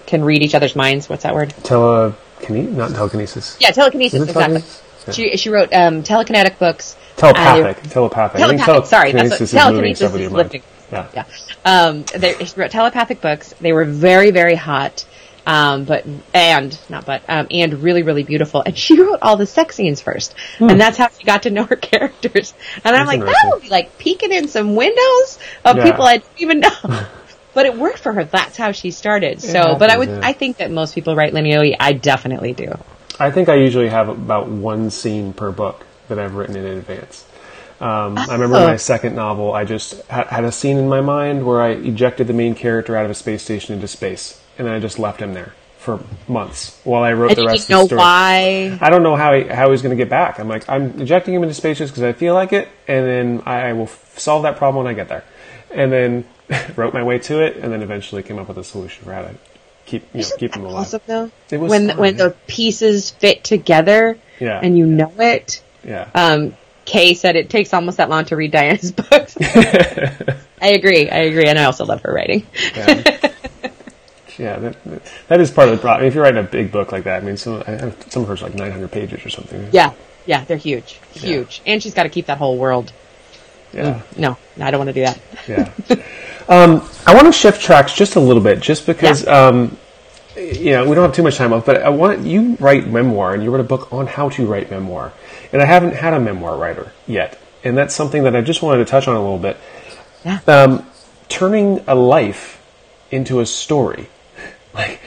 can 0.06 0.23
read 0.23 0.41
each 0.43 0.56
other's 0.56 0.76
minds, 0.76 1.10
what's 1.10 1.23
that 1.23 1.34
word? 1.34 1.50
Telekine- 1.62 2.71
not 2.71 2.91
telekinesis. 2.91 3.58
Yeah, 3.60 3.71
telekinesis, 3.71 4.21
Is 4.21 4.30
exactly. 4.30 4.43
telekinesis? 4.62 4.84
Yeah. 5.08 5.13
She, 5.13 5.38
she 5.38 5.50
wrote, 5.50 5.73
um, 5.73 6.04
telekinetic 6.04 6.60
books. 6.60 6.95
Telepathic. 7.15 7.78
Uh, 7.86 7.89
telepathic. 7.89 8.39
Telepathic. 8.39 8.86
Sorry, 8.86 9.12
that's 9.12 9.32
what, 9.32 9.41
is 9.41 9.52
telekinesis 9.52 10.13
is 10.13 10.32
lifting. 10.32 10.62
Yeah. 10.91 11.08
Yeah. 11.13 11.26
Um, 11.65 12.04
they, 12.15 12.36
wrote 12.56 12.71
telepathic 12.71 13.21
books. 13.21 13.54
They 13.60 13.73
were 13.73 13.86
very, 13.86 14.32
very 14.32 14.56
hot. 14.56 15.06
Um, 15.48 15.86
but, 15.86 16.06
and, 16.34 16.78
not 16.90 17.06
but, 17.06 17.24
um, 17.30 17.48
and 17.50 17.82
really, 17.82 18.04
really 18.04 18.24
beautiful. 18.24 18.62
And 18.66 18.78
she 18.78 19.00
wrote 19.02 19.20
all 19.22 19.38
the 19.38 19.46
sex 19.48 19.76
scenes 19.78 20.02
first. 20.02 20.36
And 20.60 20.80
that's 20.80 20.98
how 20.98 21.08
she 21.18 21.24
got 21.24 21.44
to 21.44 21.50
know 21.50 21.64
her 21.64 21.76
characters. 21.92 22.54
And 22.84 22.94
I'm 22.96 23.04
Hmm. 23.04 23.08
Like, 23.08 23.22
that 23.22 23.50
would 23.54 23.62
be 23.62 23.70
like 23.70 23.98
peeking 23.98 24.34
in 24.34 24.50
some 24.50 24.76
windows 24.76 25.40
of 25.64 25.78
Yeah. 25.78 25.84
people 25.86 26.04
I 26.04 26.18
didn't 26.18 26.40
even 26.42 26.60
know. 26.60 26.70
but 27.54 27.66
it 27.66 27.78
worked 27.78 28.00
for 28.00 28.12
her. 28.12 28.26
That's 28.26 28.58
how 28.58 28.74
she 28.74 28.92
started. 28.92 29.42
So, 29.42 29.76
but 29.80 29.90
I 29.90 29.98
would, 29.98 30.10
yeah. 30.10 30.20
I 30.22 30.34
think 30.34 30.58
that 30.58 30.70
most 30.70 30.94
people 30.94 31.16
write 31.16 31.34
linearly. 31.34 31.76
I 31.80 31.94
definitely 31.94 32.52
do. 32.54 32.78
I 33.18 33.32
think 33.32 33.48
I 33.48 33.56
usually 33.56 33.88
have 33.88 34.10
about 34.10 34.50
one 34.50 34.90
scene 34.92 35.32
per 35.34 35.52
book 35.52 35.86
that 36.10 36.20
I've 36.20 36.36
written 36.36 36.58
in 36.58 36.66
advance. 36.66 37.26
Um, 37.80 38.18
I 38.18 38.34
remember 38.34 38.58
Oh. 38.58 38.68
my 38.68 38.76
second 38.78 39.16
novel, 39.16 39.54
I 39.54 39.64
just 39.64 40.02
ha- 40.10 40.26
had 40.28 40.44
a 40.44 40.52
scene 40.52 40.78
in 40.78 40.90
my 40.90 41.00
mind 41.02 41.46
where 41.46 41.62
I 41.62 41.70
ejected 41.70 42.28
the 42.28 42.34
main 42.34 42.54
character 42.54 42.98
out 42.98 43.06
of 43.06 43.12
a 43.12 43.16
space 43.16 43.44
station 43.44 43.74
into 43.76 43.88
space, 43.88 44.40
and 44.58 44.67
then 44.67 44.74
I 44.74 44.80
just 44.80 45.00
left 45.00 45.20
him 45.22 45.34
there 45.34 45.54
for 45.80 46.00
months 46.28 46.80
while 46.84 47.04
I 47.04 47.13
wrote 47.13 47.30
And 47.32 47.38
the 47.38 47.46
rest 47.46 47.63
of 47.63 47.67
the 47.67 47.74
know 47.76 47.86
story. 47.86 48.00
why. 48.00 48.78
I 48.82 48.89
don't 48.89 49.04
know 49.04 49.15
how 49.15 49.34
he, 49.34 49.43
how 49.43 49.72
he's 49.72 49.82
going 49.82 49.96
to 49.98 50.02
get 50.02 50.10
back. 50.10 50.39
I'm 50.39 50.48
like, 50.50 50.67
I'm 50.67 51.00
ejecting 51.00 51.34
him 51.34 51.43
into 51.43 51.54
space 51.56 51.78
just 51.78 51.93
because 51.93 52.04
I 52.04 52.13
feel 52.13 52.34
like 52.34 52.52
it, 52.54 52.67
and 52.88 53.06
then 53.06 53.43
I 53.46 53.74
will 53.74 53.84
f- 53.84 54.17
solve 54.20 54.43
that 54.43 54.58
problem 54.58 54.84
when 54.84 54.91
I 54.93 54.96
get 54.96 55.08
there. 55.08 55.24
And 55.72 55.91
then 55.91 56.26
wrote 56.76 56.93
my 56.93 57.04
way 57.04 57.20
to 57.20 57.41
it, 57.43 57.58
and 57.58 57.72
then 57.72 57.82
eventually 57.82 58.24
came 58.24 58.39
up 58.39 58.48
with 58.48 58.58
a 58.58 58.63
solution 58.63 59.04
for 59.06 59.13
how 59.13 59.22
to 59.24 59.36
keep 59.86 60.04
you 60.13 60.22
know, 60.22 60.28
keep 60.38 60.52
that 60.52 60.60
him 60.60 60.65
alive. 60.65 60.82
awesome 60.82 61.02
though? 61.08 61.32
It 61.52 61.58
was 61.58 61.70
when 61.70 61.88
fun, 61.89 61.98
when 61.98 62.17
yeah. 62.17 62.24
the 62.26 62.36
pieces 62.48 63.12
fit 63.12 63.43
together, 63.43 64.17
Yeah. 64.39 64.60
and 64.62 64.78
you 64.78 64.86
know 64.86 65.13
it. 65.20 65.62
Yeah. 65.86 66.10
Um, 66.13 66.58
Kay 66.86 67.13
said 67.13 67.36
it 67.36 67.50
takes 67.50 67.74
almost 67.74 67.98
that 67.98 68.10
long 68.10 68.26
to 68.26 68.36
read 68.36 68.52
Diana's 68.52 68.91
books. 69.10 69.38
I 69.41 70.70
agree. 70.70 71.10
I 71.10 71.17
agree, 71.20 71.46
and 71.48 71.58
I 71.60 71.65
also 71.65 71.86
love 71.86 72.02
her 72.02 72.13
writing. 72.13 72.46
Yeah. 72.76 73.27
Yeah, 74.38 74.60
that, 74.60 75.04
that 75.28 75.41
is 75.41 75.52
part 75.52 75.69
of 75.69 75.76
the 75.76 75.82
problem. 75.82 76.08
If 76.08 76.13
you're 76.13 76.23
writing 76.23 76.43
a 76.43 76.47
big 76.47 76.71
book 76.71 76.91
like 76.91 77.04
that, 77.06 77.23
I 77.23 77.26
mean, 77.26 77.38
some 77.38 77.63
some 78.10 78.23
of 78.23 78.28
hers 78.28 78.41
like 78.41 78.56
900 78.56 78.91
pages 78.91 79.26
or 79.26 79.30
something. 79.30 79.69
Yeah, 79.71 79.93
yeah, 80.26 80.43
they're 80.45 80.58
huge, 80.58 81.00
huge, 81.12 81.62
yeah. 81.65 81.73
and 81.73 81.84
she's 81.84 81.93
got 81.93 82.04
to 82.04 82.10
keep 82.10 82.28
that 82.28 82.38
whole 82.38 82.58
world. 82.58 82.93
Yeah. 83.73 84.02
Mm, 84.15 84.17
no, 84.19 84.38
I 84.60 84.71
don't 84.71 84.80
want 84.80 84.89
to 84.89 84.93
do 84.93 85.02
that. 85.02 85.19
yeah. 85.47 86.04
Um, 86.47 86.88
I 87.06 87.13
want 87.13 87.26
to 87.26 87.34
shift 87.34 87.62
tracks 87.62 87.93
just 87.93 88.15
a 88.15 88.19
little 88.19 88.41
bit, 88.41 88.62
just 88.62 88.86
because. 88.86 89.26
Yeah. 89.26 89.47
Um, 89.47 89.78
you 90.38 90.71
know, 90.71 90.88
we 90.88 90.93
don't 90.93 91.04
have 91.04 91.15
too 91.15 91.23
much 91.23 91.36
time 91.36 91.52
left, 91.52 91.65
but 91.65 91.82
I 91.82 91.89
want 91.89 92.21
you 92.21 92.56
write 92.60 92.88
memoir, 92.88 93.34
and 93.34 93.43
you 93.43 93.50
wrote 93.50 93.60
a 93.60 93.63
book 93.63 93.91
on 93.91 94.06
how 94.06 94.30
to 94.30 94.45
write 94.45 94.69
memoir, 94.69 95.12
and 95.52 95.62
I 95.62 95.65
haven't 95.65 95.95
had 95.95 96.13
a 96.13 96.19
memoir 96.19 96.58
writer 96.58 96.91
yet, 97.08 97.39
and 97.63 97.78
that's 97.78 97.95
something 97.95 98.23
that 98.23 98.36
I 98.36 98.41
just 98.41 98.62
wanted 98.62 98.86
to 98.86 98.86
touch 98.86 99.08
on 99.08 99.15
a 99.15 99.19
little 99.19 99.39
bit. 99.39 99.58
Yeah. 100.23 100.39
Um, 100.47 100.86
turning 101.28 101.84
a 101.88 101.95
life 101.95 102.63
into 103.10 103.39
a 103.39 103.45
story, 103.45 104.08
like 104.78 105.00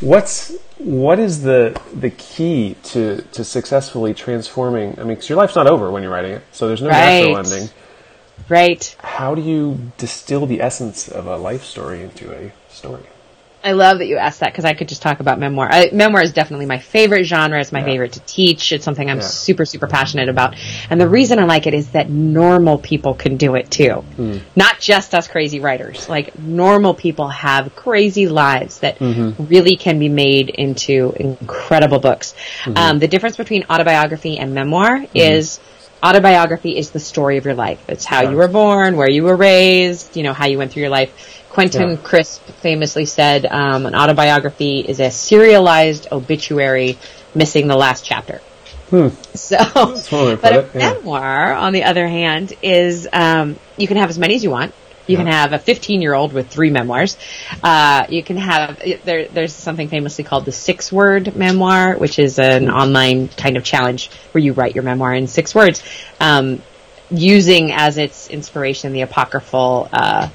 what's 0.00 0.54
what 0.78 1.18
is 1.18 1.42
the 1.42 1.80
the 1.94 2.10
key 2.10 2.76
to 2.84 3.22
to 3.32 3.44
successfully 3.44 4.14
transforming? 4.14 4.98
I 4.98 5.04
mean, 5.04 5.08
because 5.08 5.28
your 5.28 5.38
life's 5.38 5.56
not 5.56 5.66
over 5.66 5.90
when 5.90 6.02
you're 6.02 6.12
writing 6.12 6.32
it, 6.32 6.42
so 6.52 6.68
there's 6.68 6.82
no 6.82 6.88
right. 6.88 7.20
natural 7.20 7.38
ending. 7.38 7.70
Right. 8.48 8.96
How 9.00 9.34
do 9.34 9.42
you 9.42 9.92
distill 9.96 10.46
the 10.46 10.60
essence 10.60 11.08
of 11.08 11.26
a 11.26 11.36
life 11.36 11.64
story 11.64 12.02
into 12.02 12.32
a 12.32 12.52
story? 12.68 13.04
I 13.64 13.72
love 13.72 13.98
that 13.98 14.06
you 14.06 14.18
asked 14.18 14.40
that 14.40 14.52
because 14.52 14.66
I 14.66 14.74
could 14.74 14.88
just 14.88 15.00
talk 15.00 15.20
about 15.20 15.38
memoir. 15.38 15.66
I, 15.70 15.88
memoir 15.90 16.22
is 16.22 16.34
definitely 16.34 16.66
my 16.66 16.78
favorite 16.78 17.24
genre. 17.24 17.58
It's 17.58 17.72
my 17.72 17.78
yeah. 17.78 17.86
favorite 17.86 18.12
to 18.12 18.20
teach. 18.20 18.72
It's 18.72 18.84
something 18.84 19.08
I'm 19.08 19.16
yeah. 19.16 19.22
super, 19.22 19.64
super 19.64 19.86
passionate 19.86 20.28
about. 20.28 20.54
And 20.90 21.00
the 21.00 21.08
reason 21.08 21.38
I 21.38 21.44
like 21.44 21.66
it 21.66 21.72
is 21.72 21.92
that 21.92 22.10
normal 22.10 22.76
people 22.76 23.14
can 23.14 23.38
do 23.38 23.54
it 23.54 23.70
too. 23.70 24.04
Mm. 24.18 24.42
Not 24.54 24.80
just 24.80 25.14
us 25.14 25.28
crazy 25.28 25.60
writers. 25.60 26.10
Like 26.10 26.38
normal 26.38 26.92
people 26.92 27.28
have 27.28 27.74
crazy 27.74 28.28
lives 28.28 28.80
that 28.80 28.98
mm-hmm. 28.98 29.46
really 29.46 29.76
can 29.76 29.98
be 29.98 30.10
made 30.10 30.50
into 30.50 31.14
incredible 31.16 32.00
books. 32.00 32.34
Mm-hmm. 32.64 32.76
Um, 32.76 32.98
the 32.98 33.08
difference 33.08 33.38
between 33.38 33.64
autobiography 33.70 34.36
and 34.36 34.52
memoir 34.52 34.98
mm-hmm. 34.98 35.16
is 35.16 35.58
autobiography 36.04 36.76
is 36.76 36.90
the 36.90 37.00
story 37.00 37.38
of 37.38 37.46
your 37.46 37.54
life. 37.54 37.82
It's 37.88 38.04
how 38.04 38.28
you 38.28 38.36
were 38.36 38.48
born, 38.48 38.96
where 38.96 39.08
you 39.08 39.22
were 39.24 39.36
raised, 39.36 40.18
you 40.18 40.22
know, 40.22 40.34
how 40.34 40.46
you 40.46 40.58
went 40.58 40.70
through 40.70 40.82
your 40.82 40.90
life 40.90 41.40
Quentin 41.54 41.90
yeah. 41.90 41.96
Crisp 41.96 42.42
famously 42.60 43.04
said 43.04 43.46
um, 43.46 43.86
an 43.86 43.94
autobiography 43.94 44.80
is 44.80 44.98
a 44.98 45.10
serialized 45.10 46.08
obituary 46.10 46.98
missing 47.32 47.68
the 47.68 47.76
last 47.76 48.04
chapter. 48.04 48.40
Hmm. 48.90 49.08
So, 49.34 50.36
but 50.36 50.52
a 50.52 50.70
yeah. 50.74 50.94
memoir, 50.94 51.52
on 51.52 51.72
the 51.72 51.84
other 51.84 52.06
hand, 52.06 52.54
is 52.62 53.08
um, 53.12 53.56
you 53.76 53.86
can 53.86 53.96
have 53.96 54.10
as 54.10 54.18
many 54.18 54.36
as 54.36 54.44
you 54.44 54.50
want. 54.50 54.72
You 55.06 55.16
yeah. 55.16 55.24
can 55.24 55.32
have 55.32 55.52
a 55.52 55.58
15 55.58 56.00
year 56.00 56.14
old 56.14 56.32
with 56.32 56.48
three 56.48 56.70
memoirs. 56.70 57.16
Uh, 57.62 58.06
you 58.08 58.22
can 58.22 58.36
have, 58.36 58.80
there, 59.04 59.26
there's 59.28 59.52
something 59.52 59.88
famously 59.88 60.24
called 60.24 60.44
the 60.44 60.52
six 60.52 60.90
word 60.90 61.36
memoir, 61.36 61.96
which 61.96 62.18
is 62.18 62.38
an 62.38 62.70
online 62.70 63.28
kind 63.28 63.56
of 63.56 63.64
challenge 63.64 64.10
where 64.32 64.42
you 64.42 64.54
write 64.54 64.74
your 64.74 64.84
memoir 64.84 65.12
in 65.12 65.26
six 65.26 65.54
words, 65.54 65.82
um, 66.20 66.62
using 67.10 67.72
as 67.72 67.98
its 67.98 68.28
inspiration 68.28 68.92
the 68.92 69.02
apocryphal, 69.02 69.88
uh, 69.92 70.28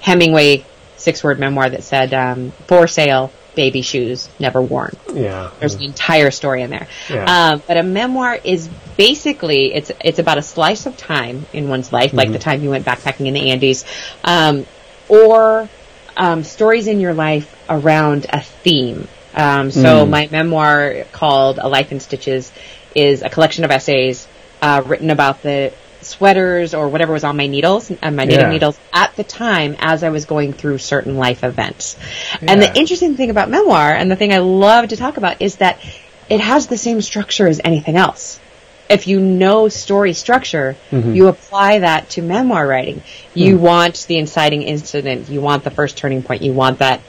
Hemingway 0.00 0.64
six 0.96 1.22
word 1.22 1.38
memoir 1.38 1.68
that 1.68 1.84
said, 1.84 2.14
um, 2.14 2.52
for 2.66 2.86
sale, 2.86 3.30
baby 3.54 3.82
shoes 3.82 4.28
never 4.38 4.60
worn. 4.60 4.96
Yeah. 5.12 5.50
There's 5.60 5.74
an 5.74 5.82
entire 5.82 6.30
story 6.30 6.62
in 6.62 6.70
there. 6.70 6.88
Yeah. 7.08 7.52
Um, 7.52 7.62
but 7.66 7.76
a 7.76 7.82
memoir 7.82 8.38
is 8.42 8.68
basically, 8.96 9.74
it's, 9.74 9.92
it's 10.02 10.18
about 10.18 10.38
a 10.38 10.42
slice 10.42 10.86
of 10.86 10.96
time 10.96 11.46
in 11.52 11.68
one's 11.68 11.92
life, 11.92 12.08
mm-hmm. 12.08 12.18
like 12.18 12.32
the 12.32 12.38
time 12.38 12.62
you 12.62 12.70
went 12.70 12.84
backpacking 12.84 13.26
in 13.26 13.34
the 13.34 13.50
Andes, 13.50 13.84
um, 14.24 14.66
or, 15.08 15.68
um, 16.16 16.44
stories 16.44 16.86
in 16.86 17.00
your 17.00 17.14
life 17.14 17.54
around 17.68 18.26
a 18.30 18.40
theme. 18.40 19.06
Um, 19.34 19.70
so 19.70 20.06
mm. 20.06 20.10
my 20.10 20.28
memoir 20.30 21.04
called 21.12 21.58
A 21.58 21.68
Life 21.68 21.92
in 21.92 22.00
Stitches 22.00 22.50
is 22.94 23.22
a 23.22 23.28
collection 23.28 23.64
of 23.64 23.70
essays, 23.70 24.26
uh, 24.62 24.82
written 24.86 25.10
about 25.10 25.42
the 25.42 25.74
sweaters 26.06 26.74
or 26.74 26.88
whatever 26.88 27.12
was 27.12 27.24
on 27.24 27.36
my 27.36 27.46
needles, 27.46 27.90
uh, 27.90 28.10
my 28.10 28.24
knitting 28.24 28.40
yeah. 28.40 28.50
needles 28.50 28.78
at 28.92 29.14
the 29.16 29.24
time 29.24 29.76
as 29.78 30.02
I 30.02 30.10
was 30.10 30.24
going 30.24 30.52
through 30.52 30.78
certain 30.78 31.16
life 31.16 31.44
events. 31.44 31.96
Yeah. 32.40 32.52
And 32.52 32.62
the 32.62 32.78
interesting 32.78 33.16
thing 33.16 33.30
about 33.30 33.50
memoir 33.50 33.92
and 33.92 34.10
the 34.10 34.16
thing 34.16 34.32
I 34.32 34.38
love 34.38 34.88
to 34.88 34.96
talk 34.96 35.16
about 35.16 35.42
is 35.42 35.56
that 35.56 35.78
it 36.28 36.40
has 36.40 36.66
the 36.66 36.78
same 36.78 37.00
structure 37.02 37.46
as 37.46 37.60
anything 37.62 37.96
else. 37.96 38.40
If 38.88 39.08
you 39.08 39.18
know 39.18 39.68
story 39.68 40.12
structure, 40.12 40.76
mm-hmm. 40.90 41.12
you 41.12 41.26
apply 41.26 41.80
that 41.80 42.10
to 42.10 42.22
memoir 42.22 42.66
writing. 42.66 43.02
You 43.34 43.56
mm. 43.56 43.60
want 43.60 44.06
the 44.06 44.16
inciting 44.16 44.62
incident. 44.62 45.28
You 45.28 45.40
want 45.40 45.64
the 45.64 45.72
first 45.72 45.98
turning 45.98 46.22
point. 46.22 46.42
You 46.42 46.52
want 46.52 46.78
that 46.78 47.00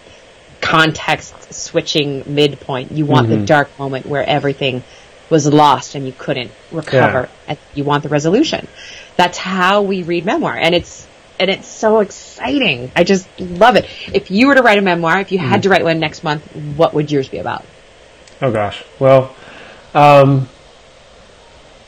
context 0.59 1.53
switching 1.53 2.23
midpoint. 2.25 2.91
You 2.91 3.05
want 3.05 3.27
mm-hmm. 3.27 3.41
the 3.41 3.45
dark 3.45 3.77
moment 3.77 4.07
where 4.07 4.23
everything 4.23 4.83
was 5.29 5.47
lost 5.47 5.95
and 5.95 6.05
you 6.05 6.13
couldn't 6.17 6.51
recover. 6.71 7.29
Yeah. 7.47 7.55
You 7.73 7.83
want 7.83 8.03
the 8.03 8.09
resolution. 8.09 8.67
That's 9.15 9.37
how 9.37 9.81
we 9.81 10.03
read 10.03 10.25
memoir, 10.25 10.55
and 10.55 10.75
it's 10.75 11.07
and 11.39 11.49
it's 11.49 11.67
so 11.67 11.99
exciting. 11.99 12.91
I 12.95 13.03
just 13.03 13.27
love 13.39 13.75
it. 13.75 13.85
If 14.13 14.31
you 14.31 14.47
were 14.47 14.55
to 14.55 14.61
write 14.61 14.77
a 14.77 14.81
memoir, 14.81 15.19
if 15.19 15.31
you 15.31 15.39
had 15.39 15.59
mm. 15.59 15.63
to 15.63 15.69
write 15.69 15.83
one 15.83 15.99
next 15.99 16.23
month, 16.23 16.43
what 16.75 16.93
would 16.93 17.11
yours 17.11 17.27
be 17.27 17.37
about? 17.37 17.65
Oh 18.41 18.51
gosh, 18.51 18.83
well, 18.99 19.35
um, 19.93 20.47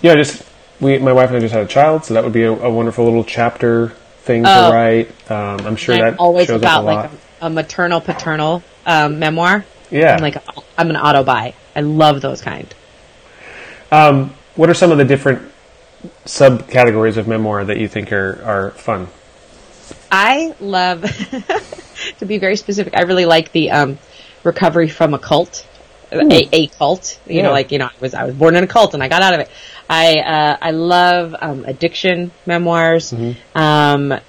yeah, 0.01 0.15
just 0.15 0.43
we, 0.79 0.97
my 0.97 1.13
wife 1.13 1.29
and 1.29 1.37
I 1.37 1.39
just 1.39 1.53
had 1.53 1.63
a 1.63 1.67
child, 1.67 2.05
so 2.05 2.13
that 2.15 2.23
would 2.23 2.33
be 2.33 2.43
a, 2.43 2.51
a 2.51 2.69
wonderful 2.69 3.05
little 3.05 3.23
chapter 3.23 3.89
thing 4.21 4.43
oh. 4.45 4.69
to 4.69 4.75
write. 4.75 5.31
Um, 5.31 5.65
I'm 5.65 5.75
sure 5.75 5.95
that 5.97 6.17
always 6.17 6.49
about 6.49 6.85
like 6.85 7.11
a, 7.41 7.45
a, 7.45 7.49
maternal 7.49 8.01
paternal 8.01 8.63
um, 8.85 9.19
memoir. 9.19 9.65
Yeah, 9.91 10.15
I'm 10.15 10.21
like 10.21 10.37
I'm 10.77 10.89
an 10.89 10.97
auto 10.97 11.23
buy. 11.23 11.53
I 11.75 11.81
love 11.81 12.21
those 12.21 12.41
kind. 12.41 12.73
Um, 13.91 14.33
what 14.55 14.69
are 14.69 14.73
some 14.73 14.91
of 14.91 14.97
the 14.97 15.05
different 15.05 15.49
subcategories 16.25 17.17
of 17.17 17.27
memoir 17.27 17.65
that 17.65 17.77
you 17.77 17.87
think 17.87 18.11
are, 18.11 18.41
are 18.43 18.71
fun? 18.71 19.07
I 20.11 20.55
love, 20.59 21.01
to 22.19 22.25
be 22.25 22.37
very 22.37 22.55
specific, 22.55 22.95
I 22.95 23.01
really 23.01 23.25
like 23.25 23.51
the 23.51 23.71
um, 23.71 23.99
recovery 24.43 24.89
from 24.89 25.13
a 25.13 25.19
cult. 25.19 25.65
A, 26.11 26.49
a, 26.51 26.67
cult, 26.67 27.19
you 27.27 27.35
yeah. 27.35 27.43
know, 27.43 27.51
like 27.51 27.71
you 27.71 27.77
know, 27.77 27.85
I 27.85 27.91
was 27.99 28.15
I 28.15 28.23
was 28.23 28.33
born 28.33 28.55
in 28.55 28.63
a 28.63 28.67
cult 28.67 28.95
and 28.95 29.03
I 29.03 29.07
got 29.07 29.21
out 29.21 29.35
of 29.35 29.41
it. 29.41 29.51
I 29.87 30.15
uh, 30.15 30.57
I 30.59 30.71
love 30.71 31.35
um, 31.39 31.65
addiction 31.65 32.31
memoirs. 32.47 33.11
Mm-hmm. 33.11 33.55
Um, 33.55 34.19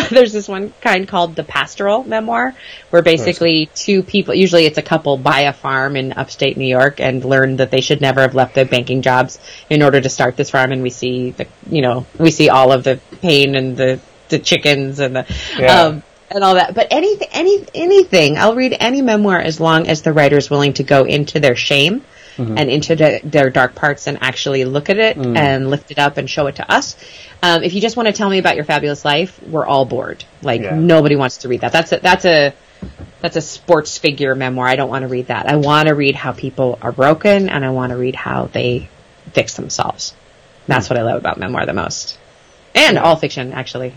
there's 0.10 0.32
this 0.32 0.48
one 0.48 0.72
kind 0.80 1.06
called 1.06 1.36
the 1.36 1.44
pastoral 1.44 2.04
memoir, 2.04 2.54
where 2.90 3.02
basically 3.02 3.70
two 3.74 4.02
people, 4.02 4.34
usually 4.34 4.66
it's 4.66 4.78
a 4.78 4.82
couple, 4.82 5.16
buy 5.16 5.40
a 5.40 5.52
farm 5.52 5.96
in 5.96 6.12
upstate 6.12 6.56
New 6.56 6.66
York 6.66 7.00
and 7.00 7.24
learn 7.24 7.56
that 7.56 7.70
they 7.70 7.80
should 7.80 8.00
never 8.00 8.20
have 8.20 8.34
left 8.34 8.54
their 8.54 8.64
banking 8.64 9.02
jobs 9.02 9.38
in 9.70 9.82
order 9.82 10.00
to 10.00 10.08
start 10.08 10.36
this 10.36 10.50
farm. 10.50 10.72
And 10.72 10.82
we 10.82 10.90
see 10.90 11.30
the, 11.30 11.46
you 11.70 11.82
know, 11.82 12.06
we 12.18 12.30
see 12.30 12.48
all 12.48 12.72
of 12.72 12.84
the 12.84 13.00
pain 13.20 13.54
and 13.54 13.76
the 13.76 14.00
the 14.28 14.38
chickens 14.38 14.98
and 14.98 15.16
the. 15.16 15.36
Yeah. 15.58 15.82
Um, 15.82 16.02
and 16.30 16.42
all 16.42 16.54
that, 16.54 16.74
but 16.74 16.88
anything, 16.90 17.28
any, 17.30 17.64
anything, 17.74 18.38
I'll 18.38 18.56
read 18.56 18.76
any 18.80 19.02
memoir 19.02 19.38
as 19.38 19.60
long 19.60 19.86
as 19.86 20.02
the 20.02 20.12
writer 20.12 20.36
is 20.36 20.50
willing 20.50 20.72
to 20.74 20.82
go 20.82 21.04
into 21.04 21.38
their 21.38 21.54
shame 21.54 22.02
mm-hmm. 22.36 22.58
and 22.58 22.70
into 22.70 22.96
the, 22.96 23.20
their 23.24 23.50
dark 23.50 23.74
parts 23.74 24.06
and 24.06 24.18
actually 24.20 24.64
look 24.64 24.90
at 24.90 24.98
it 24.98 25.16
mm. 25.16 25.36
and 25.36 25.70
lift 25.70 25.90
it 25.90 25.98
up 25.98 26.16
and 26.16 26.28
show 26.28 26.46
it 26.46 26.56
to 26.56 26.70
us. 26.70 26.96
Um, 27.42 27.62
if 27.62 27.74
you 27.74 27.80
just 27.80 27.96
want 27.96 28.06
to 28.06 28.12
tell 28.12 28.30
me 28.30 28.38
about 28.38 28.56
your 28.56 28.64
fabulous 28.64 29.04
life, 29.04 29.40
we're 29.42 29.66
all 29.66 29.84
bored. 29.84 30.24
Like 30.42 30.62
yeah. 30.62 30.74
nobody 30.74 31.16
wants 31.16 31.38
to 31.38 31.48
read 31.48 31.60
that. 31.62 31.72
That's 31.72 31.92
a, 31.92 31.98
that's 31.98 32.24
a 32.24 32.54
that's 33.20 33.36
a 33.36 33.40
sports 33.40 33.98
figure 33.98 34.34
memoir. 34.34 34.66
I 34.66 34.76
don't 34.76 34.90
want 34.90 35.02
to 35.02 35.08
read 35.08 35.28
that. 35.28 35.46
I 35.46 35.56
want 35.56 35.88
to 35.88 35.94
read 35.94 36.14
how 36.14 36.32
people 36.32 36.78
are 36.82 36.92
broken, 36.92 37.48
and 37.48 37.64
I 37.64 37.70
want 37.70 37.90
to 37.90 37.96
read 37.96 38.14
how 38.14 38.46
they 38.46 38.88
fix 39.32 39.54
themselves. 39.54 40.14
That's 40.66 40.88
what 40.90 40.98
I 40.98 41.02
love 41.02 41.18
about 41.18 41.38
memoir 41.38 41.66
the 41.66 41.72
most, 41.72 42.18
and 42.74 42.98
all 42.98 43.16
fiction 43.16 43.52
actually. 43.52 43.94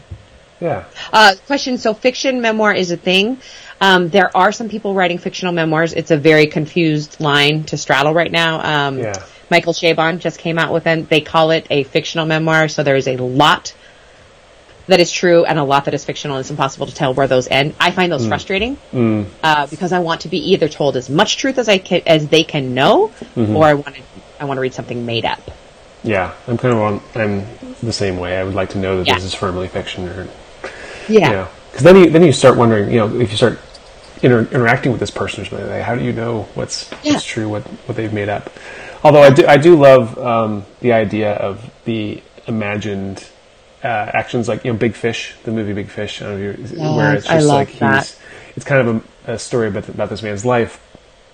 Yeah. 0.60 0.86
Uh, 1.14 1.36
question. 1.46 1.78
So 1.78 1.94
fiction 1.94 2.42
memoir 2.42 2.74
is 2.74 2.92
a 2.92 2.98
thing. 2.98 3.40
Um, 3.80 4.10
there 4.10 4.36
are 4.36 4.52
some 4.52 4.70
people 4.70 4.94
writing 4.94 5.18
fictional 5.18 5.54
memoirs. 5.54 5.94
It's 5.94 6.12
a 6.12 6.18
very 6.18 6.48
confused 6.48 7.20
line 7.20 7.64
to 7.66 7.78
straddle 7.78 8.14
right 8.14 8.32
now. 8.32 8.88
Um, 8.88 9.00
yeah. 9.00 9.26
Michael 9.50 9.74
Chabon 9.74 10.20
just 10.20 10.40
came 10.40 10.58
out 10.60 10.74
with 10.74 10.88
it. 10.88 11.10
They 11.10 11.22
call 11.22 11.52
it 11.52 11.68
a 11.70 11.84
fictional 11.84 12.26
memoir. 12.26 12.68
So 12.68 12.84
there 12.84 12.96
is 12.96 13.08
a 13.08 13.18
lot 13.18 13.74
that 14.88 15.00
is 15.00 15.12
true 15.12 15.46
and 15.46 15.60
a 15.60 15.64
lot 15.64 15.86
that 15.86 15.94
is 15.94 16.04
fictional. 16.04 16.38
And 16.38 16.42
it's 16.42 16.50
impossible 16.50 16.88
to 16.88 16.96
tell 16.96 17.14
where 17.14 17.28
those 17.28 17.48
end. 17.48 17.76
I 17.80 17.92
find 17.92 18.12
those 18.12 18.26
mm. 18.26 18.30
frustrating 18.30 18.78
mm. 18.92 19.26
Uh, 19.44 19.68
because 19.68 19.94
I 19.94 20.00
want 20.00 20.22
to 20.22 20.30
be 20.30 20.52
either 20.52 20.68
told 20.68 20.98
as 20.98 21.10
much 21.10 21.38
truth 21.38 21.58
as 21.58 21.70
I 21.70 21.78
can, 21.78 22.02
as 22.06 22.28
they 22.28 22.44
can 22.44 22.74
know, 22.74 23.10
mm-hmm. 23.36 23.56
or 23.56 23.66
I 23.66 23.74
want 23.76 23.96
to 23.96 24.02
I 24.40 24.46
want 24.46 24.58
to 24.58 24.62
read 24.62 24.74
something 24.74 25.06
made 25.06 25.26
up. 25.26 25.52
Yeah, 26.04 26.34
I'm 26.48 26.58
kind 26.58 26.74
of 26.74 26.80
on. 26.80 27.02
I'm 27.16 27.46
the 27.82 27.92
same 27.92 28.18
way. 28.18 28.38
I 28.38 28.44
would 28.44 28.54
like 28.54 28.70
to 28.72 28.78
know 28.78 28.98
that 28.98 29.08
yeah. 29.08 29.16
this 29.16 29.26
is 29.26 29.34
firmly 29.34 29.68
fiction, 29.68 30.08
or 30.08 30.28
yeah, 31.10 31.10
because 31.10 31.10
you 31.10 31.30
know, 31.30 31.48
then 31.82 31.96
you 31.96 32.10
then 32.12 32.24
you 32.24 32.32
start 32.32 32.56
wondering, 32.56 32.92
you 32.92 33.00
know, 33.00 33.20
if 33.20 33.32
you 33.32 33.38
start 33.38 33.60
inter- 34.22 34.48
interacting 34.52 34.92
with 34.92 35.00
this 35.00 35.12
person, 35.12 35.42
or 35.42 35.46
something 35.46 35.68
like, 35.68 35.78
that. 35.78 35.84
how 35.84 35.96
do 35.96 36.04
you 36.04 36.14
know 36.14 36.44
what's 36.56 36.90
yeah. 37.04 37.14
what's 37.14 37.26
true, 37.26 37.48
what 37.50 37.64
what 37.88 37.96
they've 37.96 38.14
made 38.14 38.30
up? 38.30 38.50
Although 39.04 39.22
I 39.22 39.30
do, 39.30 39.46
I 39.48 39.58
do 39.58 39.76
love 39.76 40.18
um, 40.18 40.66
the 40.82 40.94
idea 40.94 41.34
of 41.34 41.72
the 41.86 42.22
imagined 42.48 43.26
uh, 43.84 43.88
actions, 43.88 44.48
like 44.48 44.66
you 44.66 44.74
know, 44.74 44.78
Big 44.78 44.96
Fish, 44.96 45.36
the 45.44 45.52
movie 45.52 45.74
Big 45.74 45.88
Fish, 45.90 46.22
yes, 46.22 46.72
where 46.74 47.16
it's 47.16 47.28
just 47.28 47.48
like 47.48 47.70
he's 47.70 48.20
it's 48.56 48.66
kind 48.66 48.88
of 48.88 49.04
a, 49.28 49.34
a 49.34 49.40
story 49.40 49.68
about, 49.68 49.88
about 49.88 50.10
this 50.10 50.24
man's 50.24 50.44
life 50.44 50.82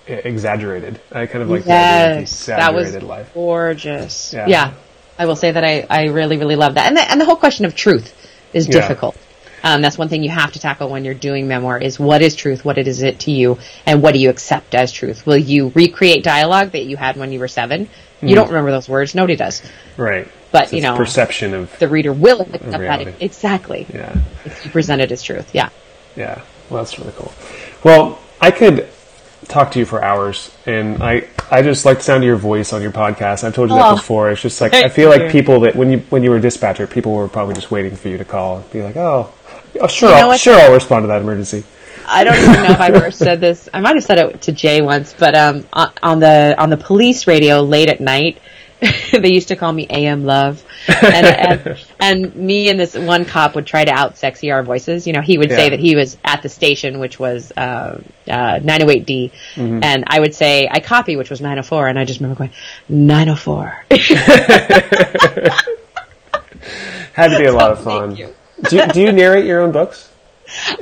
exaggerated. 0.08 1.00
I 1.12 1.26
kind 1.26 1.42
of 1.42 1.50
like 1.50 1.64
the 1.64 1.72
idea 1.72 2.22
of 2.22 2.30
the 2.30 2.46
that 2.48 2.74
was 2.74 2.90
exaggerated 2.90 3.04
life. 3.04 3.34
gorgeous. 3.34 4.34
Yeah. 4.34 4.48
Yeah. 4.48 4.74
I 5.18 5.26
will 5.26 5.36
say 5.36 5.52
that 5.52 5.64
I, 5.64 5.86
I 5.90 6.06
really, 6.08 6.38
really 6.38 6.56
love 6.56 6.74
that. 6.76 6.88
And 6.88 6.98
the, 6.98 7.10
and 7.10 7.22
the 7.22 7.26
whole 7.26 7.36
question 7.36 7.66
of 7.66 7.76
truth 7.76 8.14
is 8.52 8.68
Yeah. 8.68 8.74
difficult. 8.74 9.16
Um, 9.64 9.82
that's 9.82 9.98
one 9.98 10.10
thing 10.10 10.24
you 10.24 10.30
have 10.30 10.52
to 10.54 10.60
tackle 10.60 10.90
when 10.90 11.06
you're 11.06 11.14
doing 11.14 11.48
memoir 11.48 11.78
is 11.78 11.98
what 12.00 12.22
is 12.22 12.36
truth, 12.36 12.66
what 12.66 12.78
is 12.78 13.02
it 13.02 13.20
to 13.22 13.32
you, 13.32 13.58
and 13.86 14.02
what 14.02 14.14
do 14.14 14.20
you 14.20 14.30
accept 14.30 14.76
as 14.76 14.92
truth? 14.92 15.26
Will 15.26 15.38
you 15.38 15.72
recreate 15.74 16.24
dialogue 16.24 16.72
that 16.72 16.84
you 16.84 16.98
had 16.98 17.16
when 17.16 17.32
you 17.32 17.40
were 17.40 17.48
seven? 17.48 17.88
You 18.22 18.36
don't 18.36 18.48
remember 18.48 18.72
those 18.72 18.88
words. 18.88 19.16
Nobody 19.16 19.36
does. 19.36 19.62
Right. 19.98 20.28
But, 20.52 20.70
So 20.70 20.76
you 20.78 20.82
know, 20.82 20.96
perception 20.96 21.54
of 21.54 21.78
The 21.80 21.88
reader 21.90 22.14
will 22.14 22.42
accept 22.42 22.64
that 22.70 23.22
exactly. 23.22 23.86
yeah. 23.94 24.16
If 24.46 24.64
you 24.66 24.72
present 24.72 25.02
it 25.02 25.12
as 25.12 25.22
truth. 25.24 25.54
Yeah. 25.54 25.70
Yeah, 26.16 26.42
well, 26.70 26.84
that's 26.84 26.98
really 27.00 27.12
cool. 27.18 27.34
Well, 27.84 28.20
I 28.40 28.52
could 28.52 28.88
talk 29.48 29.72
to 29.72 29.80
you 29.80 29.86
for 29.86 30.02
hours, 30.04 30.52
and 30.66 31.02
I 31.04 31.28
I 31.52 31.62
just 31.64 31.86
like 31.86 31.98
the 31.98 32.04
sound 32.04 32.24
of 32.24 32.28
your 32.28 32.36
voice 32.38 32.72
on 32.72 32.82
your 32.82 32.92
podcast. 32.92 33.44
I've 33.44 33.56
told 33.56 33.70
you 33.72 33.76
that 33.76 33.86
Oh. 33.92 33.96
before. 33.96 34.30
It's 34.32 34.42
just 34.42 34.62
like 34.62 34.74
I 34.86 34.90
feel 34.90 35.10
like 35.10 35.32
people 35.32 35.60
that 35.62 35.76
when 35.76 35.92
you 35.92 36.00
when 36.10 36.24
you 36.24 36.30
were 36.30 36.38
a 36.38 36.42
dispatcher, 36.42 36.88
people 36.88 37.14
were 37.14 37.28
probably 37.28 37.56
just 37.56 37.72
waiting 37.72 37.96
for 37.96 38.08
you 38.10 38.18
to 38.18 38.26
call 38.26 38.58
and 38.58 38.72
be 38.72 38.82
like, 38.84 38.96
oh, 38.96 39.34
oh 39.82 39.88
sure, 39.88 40.10
You 40.10 40.16
know 40.16 40.32
I'll, 40.32 40.38
sure, 40.38 40.56
I'll 40.56 40.74
respond 40.74 41.04
to 41.04 41.08
that 41.08 41.22
emergency. 41.22 41.64
I 42.06 42.24
don't 42.26 42.38
even 42.38 42.52
know 42.64 42.72
if 42.72 42.80
I've 42.82 42.96
ever 42.96 43.12
said 43.26 43.40
this. 43.40 43.70
I 43.74 43.80
might 43.80 43.96
have 43.96 44.04
said 44.04 44.18
it 44.20 44.42
to 44.44 44.52
Jay 44.52 44.82
once, 44.82 45.16
but 45.18 45.36
um, 45.36 45.66
on, 46.02 46.20
the 46.20 46.56
on 46.58 46.70
the 46.70 46.78
police 46.78 47.28
radio 47.28 47.62
late 47.62 47.88
at 47.90 48.02
night, 48.02 48.40
they 49.14 49.32
used 49.32 49.48
to 49.48 49.56
call 49.56 49.72
me 49.72 49.88
AM 49.90 50.26
Love, 50.26 50.62
and, 51.02 51.26
and 51.26 51.78
and 52.02 52.36
me 52.36 52.68
and 52.70 52.78
this 52.78 52.96
one 52.96 53.24
cop 53.24 53.56
would 53.56 53.66
try 53.66 53.86
to 53.86 53.92
out 53.92 54.18
sexy 54.18 54.52
our 54.52 54.62
voices. 54.64 55.08
You 55.08 55.14
know, 55.14 55.22
he 55.22 55.38
would 55.38 55.50
Yeah. 55.52 55.56
say 55.56 55.70
that 55.70 55.80
he 55.80 55.96
was 55.96 56.18
at 56.26 56.42
the 56.42 56.50
station, 56.50 57.00
which 57.00 57.18
was 57.18 57.54
uh, 57.56 58.02
uh, 58.28 58.60
908D, 58.60 59.32
Mm-hmm. 59.56 59.80
and 59.84 60.04
I 60.08 60.20
would 60.20 60.36
say 60.36 60.68
I 60.70 60.82
copy, 60.82 61.16
which 61.16 61.30
was 61.30 61.40
904, 61.40 61.88
and 61.88 61.98
I 61.98 62.04
just 62.04 62.20
remember 62.20 62.38
going 62.40 62.52
904. 62.90 63.86
Had 67.14 67.28
to 67.30 67.38
be 67.40 67.46
a 67.46 67.54
lot 67.54 67.72
of 67.72 67.82
fun. 67.84 68.18
Thank 68.64 68.72
you. 68.72 68.80
do, 68.80 68.86
you, 68.88 68.94
do 68.94 69.02
you 69.02 69.12
narrate 69.12 69.46
your 69.46 69.62
own 69.62 69.72
books? 69.72 70.10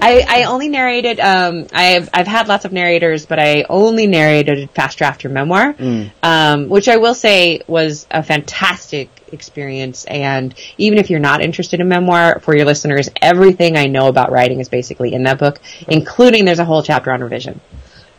I, 0.01 0.25
I 0.27 0.43
only 0.45 0.69
narrated. 0.69 1.19
Um, 1.19 1.67
I've 1.71 2.09
I've 2.13 2.27
had 2.27 2.47
lots 2.47 2.65
of 2.65 2.73
narrators, 2.73 3.25
but 3.27 3.39
I 3.39 3.63
only 3.69 4.07
narrated 4.07 4.69
Fast 4.71 4.97
Draft 4.97 5.23
Your 5.23 5.31
Memoir, 5.31 5.75
um, 6.23 6.67
which 6.67 6.89
I 6.89 6.97
will 6.97 7.13
say 7.13 7.61
was 7.67 8.07
a 8.09 8.23
fantastic 8.23 9.09
experience. 9.31 10.03
And 10.05 10.53
even 10.77 10.97
if 10.97 11.09
you're 11.11 11.19
not 11.19 11.41
interested 11.41 11.79
in 11.79 11.87
memoir, 11.87 12.39
for 12.39 12.55
your 12.55 12.65
listeners, 12.65 13.09
everything 13.21 13.77
I 13.77 13.85
know 13.85 14.07
about 14.07 14.31
writing 14.31 14.59
is 14.59 14.67
basically 14.67 15.13
in 15.13 15.23
that 15.23 15.37
book, 15.37 15.59
including 15.87 16.43
there's 16.45 16.59
a 16.59 16.65
whole 16.65 16.81
chapter 16.83 17.11
on 17.11 17.21
revision. 17.21 17.61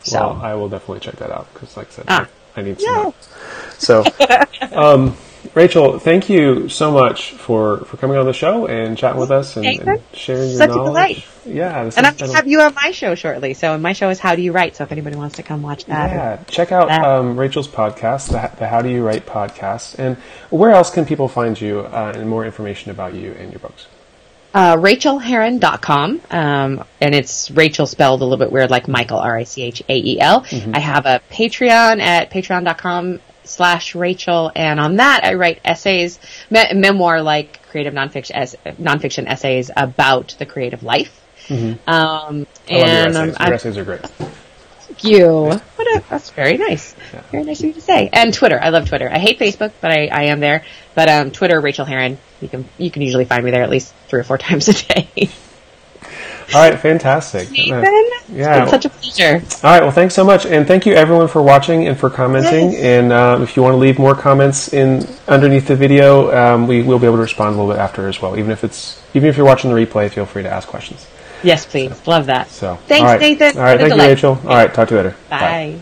So 0.01 0.19
Well, 0.19 0.41
I 0.41 0.53
will 0.53 0.69
definitely 0.69 1.01
check 1.01 1.17
that 1.17 1.29
out 1.29 1.53
because, 1.53 1.75
like 1.77 1.87
I 1.87 1.91
said, 1.91 2.05
Ah. 2.07 2.27
I 2.55 2.61
need 2.61 2.79
some. 2.79 2.95
Yay. 2.95 3.01
help. 3.01 3.15
So, 3.79 4.03
um, 4.71 5.17
Rachael, 5.55 5.99
thank 5.99 6.29
you 6.29 6.67
so 6.67 6.91
much 6.91 7.31
for, 7.33 7.85
for 7.85 7.97
coming 7.97 8.17
on 8.17 8.25
the 8.25 8.33
show 8.33 8.65
and 8.65 8.97
chatting 8.97 9.19
with 9.19 9.29
us 9.29 9.55
and, 9.55 9.65
and 9.65 10.01
sharing 10.13 10.49
your 10.49 10.57
such 10.57 10.69
a 10.71 10.73
knowledge. 10.75 10.87
delight. 10.87 11.25
Yeah, 11.45 11.83
this 11.83 11.97
and 11.97 12.07
I'm 12.07 12.15
gonna 12.15 12.33
have 12.33 12.47
you 12.47 12.61
on 12.61 12.73
my 12.73 12.89
show 12.91 13.13
shortly. 13.13 13.53
So 13.53 13.77
my 13.77 13.93
show 13.93 14.09
is 14.09 14.19
How 14.19 14.35
Do 14.35 14.41
You 14.41 14.51
Write. 14.51 14.75
So 14.75 14.83
if 14.83 14.91
anybody 14.91 15.15
wants 15.15 15.35
to 15.35 15.43
come 15.43 15.61
watch 15.61 15.85
that, 15.85 16.09
Yeah, 16.11 16.43
check 16.47 16.71
out 16.71 16.89
um, 16.89 17.37
Rachael's 17.37 17.67
podcast, 17.67 18.29
the, 18.29 18.57
the 18.57 18.67
How 18.67 18.81
Do 18.81 18.89
You 18.89 19.05
Write 19.05 19.27
podcast, 19.27 19.99
and 19.99 20.17
where 20.49 20.71
else 20.71 20.89
can 20.89 21.05
people 21.05 21.27
find 21.27 21.59
you 21.59 21.81
uh, 21.81 22.13
and 22.15 22.27
more 22.27 22.45
information 22.45 22.89
about 22.89 23.13
you 23.13 23.33
and 23.33 23.51
your 23.51 23.59
books? 23.59 23.87
uh, 24.55 24.75
rachaelherron.com. 24.77 26.21
Um, 26.31 26.83
and 27.01 27.15
it's 27.15 27.49
Rachael 27.51 27.87
spelled 27.87 28.21
a 28.21 28.23
little 28.23 28.37
bit 28.37 28.51
weird, 28.51 28.69
like 28.69 28.87
Michael, 28.87 29.17
R-I-C-H-A-E-L. 29.19 30.45
I 30.73 30.79
have 30.79 31.05
a 31.05 31.21
Patreon 31.31 31.99
at 31.99 32.31
patreon.com 32.31 33.19
slash 33.43 33.95
Rachael. 33.95 34.51
And 34.55 34.79
on 34.79 34.97
that, 34.97 35.21
I 35.23 35.33
write 35.35 35.59
essays, 35.65 36.19
me- 36.49 36.73
memoir 36.73 37.21
like 37.21 37.61
creative 37.69 37.93
nonfiction, 37.93 38.31
es- 38.35 38.55
nonfiction 38.65 39.27
essays 39.27 39.69
about 39.75 40.35
the 40.39 40.45
creative 40.45 40.83
life. 40.83 41.19
Um, 41.49 41.67
I 41.87 41.95
love 41.95 42.47
your 42.67 42.79
and 42.79 43.15
essays. 43.15 43.35
um, 43.39 43.45
your 43.47 43.53
essays 43.55 43.77
are 43.77 43.83
great. 43.83 44.01
thank 44.01 45.03
you. 45.03 45.27
What 45.75 45.87
a, 45.97 46.03
that's 46.09 46.29
very 46.29 46.57
nice. 46.57 46.93
Very 47.31 47.43
nice 47.43 47.59
of 47.59 47.65
you 47.65 47.73
to 47.73 47.81
say. 47.81 48.09
And 48.13 48.33
Twitter. 48.33 48.59
I 48.61 48.69
love 48.69 48.87
Twitter. 48.87 49.09
I 49.11 49.19
hate 49.19 49.39
Facebook, 49.39 49.73
but 49.81 49.91
I, 49.91 50.07
I 50.07 50.23
am 50.25 50.39
there. 50.39 50.63
But 50.95 51.09
um, 51.09 51.31
Twitter, 51.31 51.59
Rachael 51.59 51.85
Herron. 51.85 52.17
You 52.41 52.47
can 52.49 52.67
you 52.77 52.91
can 52.91 53.01
usually 53.01 53.25
find 53.25 53.43
me 53.43 53.51
there 53.51 53.63
at 53.63 53.69
least 53.69 53.93
three 54.07 54.19
or 54.21 54.23
four 54.23 54.37
times 54.49 54.67
a 54.69 54.73
day. 54.73 55.29
All 56.53 56.69
right, 56.69 56.79
fantastic. 56.79 57.49
Nathan, 57.51 57.83
yeah. 58.29 58.63
it's 58.63 58.71
been 58.71 58.81
such 58.81 58.85
a 58.85 58.89
pleasure. 58.89 59.45
All 59.65 59.71
right, 59.71 59.81
well, 59.81 59.91
thanks 59.91 60.13
so 60.13 60.23
much, 60.23 60.45
and 60.45 60.67
thank 60.67 60.85
you 60.85 60.93
everyone 60.93 61.27
for 61.27 61.41
watching 61.41 61.87
and 61.87 61.97
for 61.97 62.09
commenting. 62.09 62.71
Yes. 62.71 62.81
And 62.81 63.11
uh, 63.11 63.39
if 63.41 63.55
you 63.55 63.63
want 63.63 63.73
to 63.73 63.77
leave 63.77 63.99
more 63.99 64.15
comments 64.15 64.73
in 64.73 65.07
underneath 65.27 65.67
the 65.67 65.75
video, 65.75 66.31
um, 66.35 66.67
we 66.67 66.81
will 66.81 66.99
be 66.99 67.05
able 67.05 67.17
to 67.17 67.21
respond 67.21 67.55
a 67.55 67.57
little 67.59 67.73
bit 67.73 67.79
after 67.79 68.07
as 68.07 68.21
well. 68.21 68.37
Even 68.37 68.51
if 68.51 68.63
it's 68.63 69.01
even 69.13 69.29
if 69.29 69.37
you're 69.37 69.45
watching 69.45 69.73
the 69.73 69.85
replay, 69.85 70.11
feel 70.11 70.25
free 70.25 70.43
to 70.43 70.49
ask 70.49 70.67
questions. 70.67 71.07
Yes, 71.43 71.65
please. 71.65 72.07
Love 72.07 72.27
that. 72.27 72.49
So, 72.49 72.77
Thanks, 72.87 73.01
all 73.01 73.07
right. 73.07 73.19
Nathan. 73.19 73.57
All 73.57 73.63
right, 73.63 73.77
Good 73.77 73.89
thank 73.89 73.91
you, 73.91 73.97
delight. 73.97 74.23
Rachael. 74.23 74.39
All 74.49 74.55
right, 74.55 74.73
talk 74.73 74.87
to 74.89 74.95
you 74.95 75.01
later. 75.01 75.15
Bye. 75.29 75.79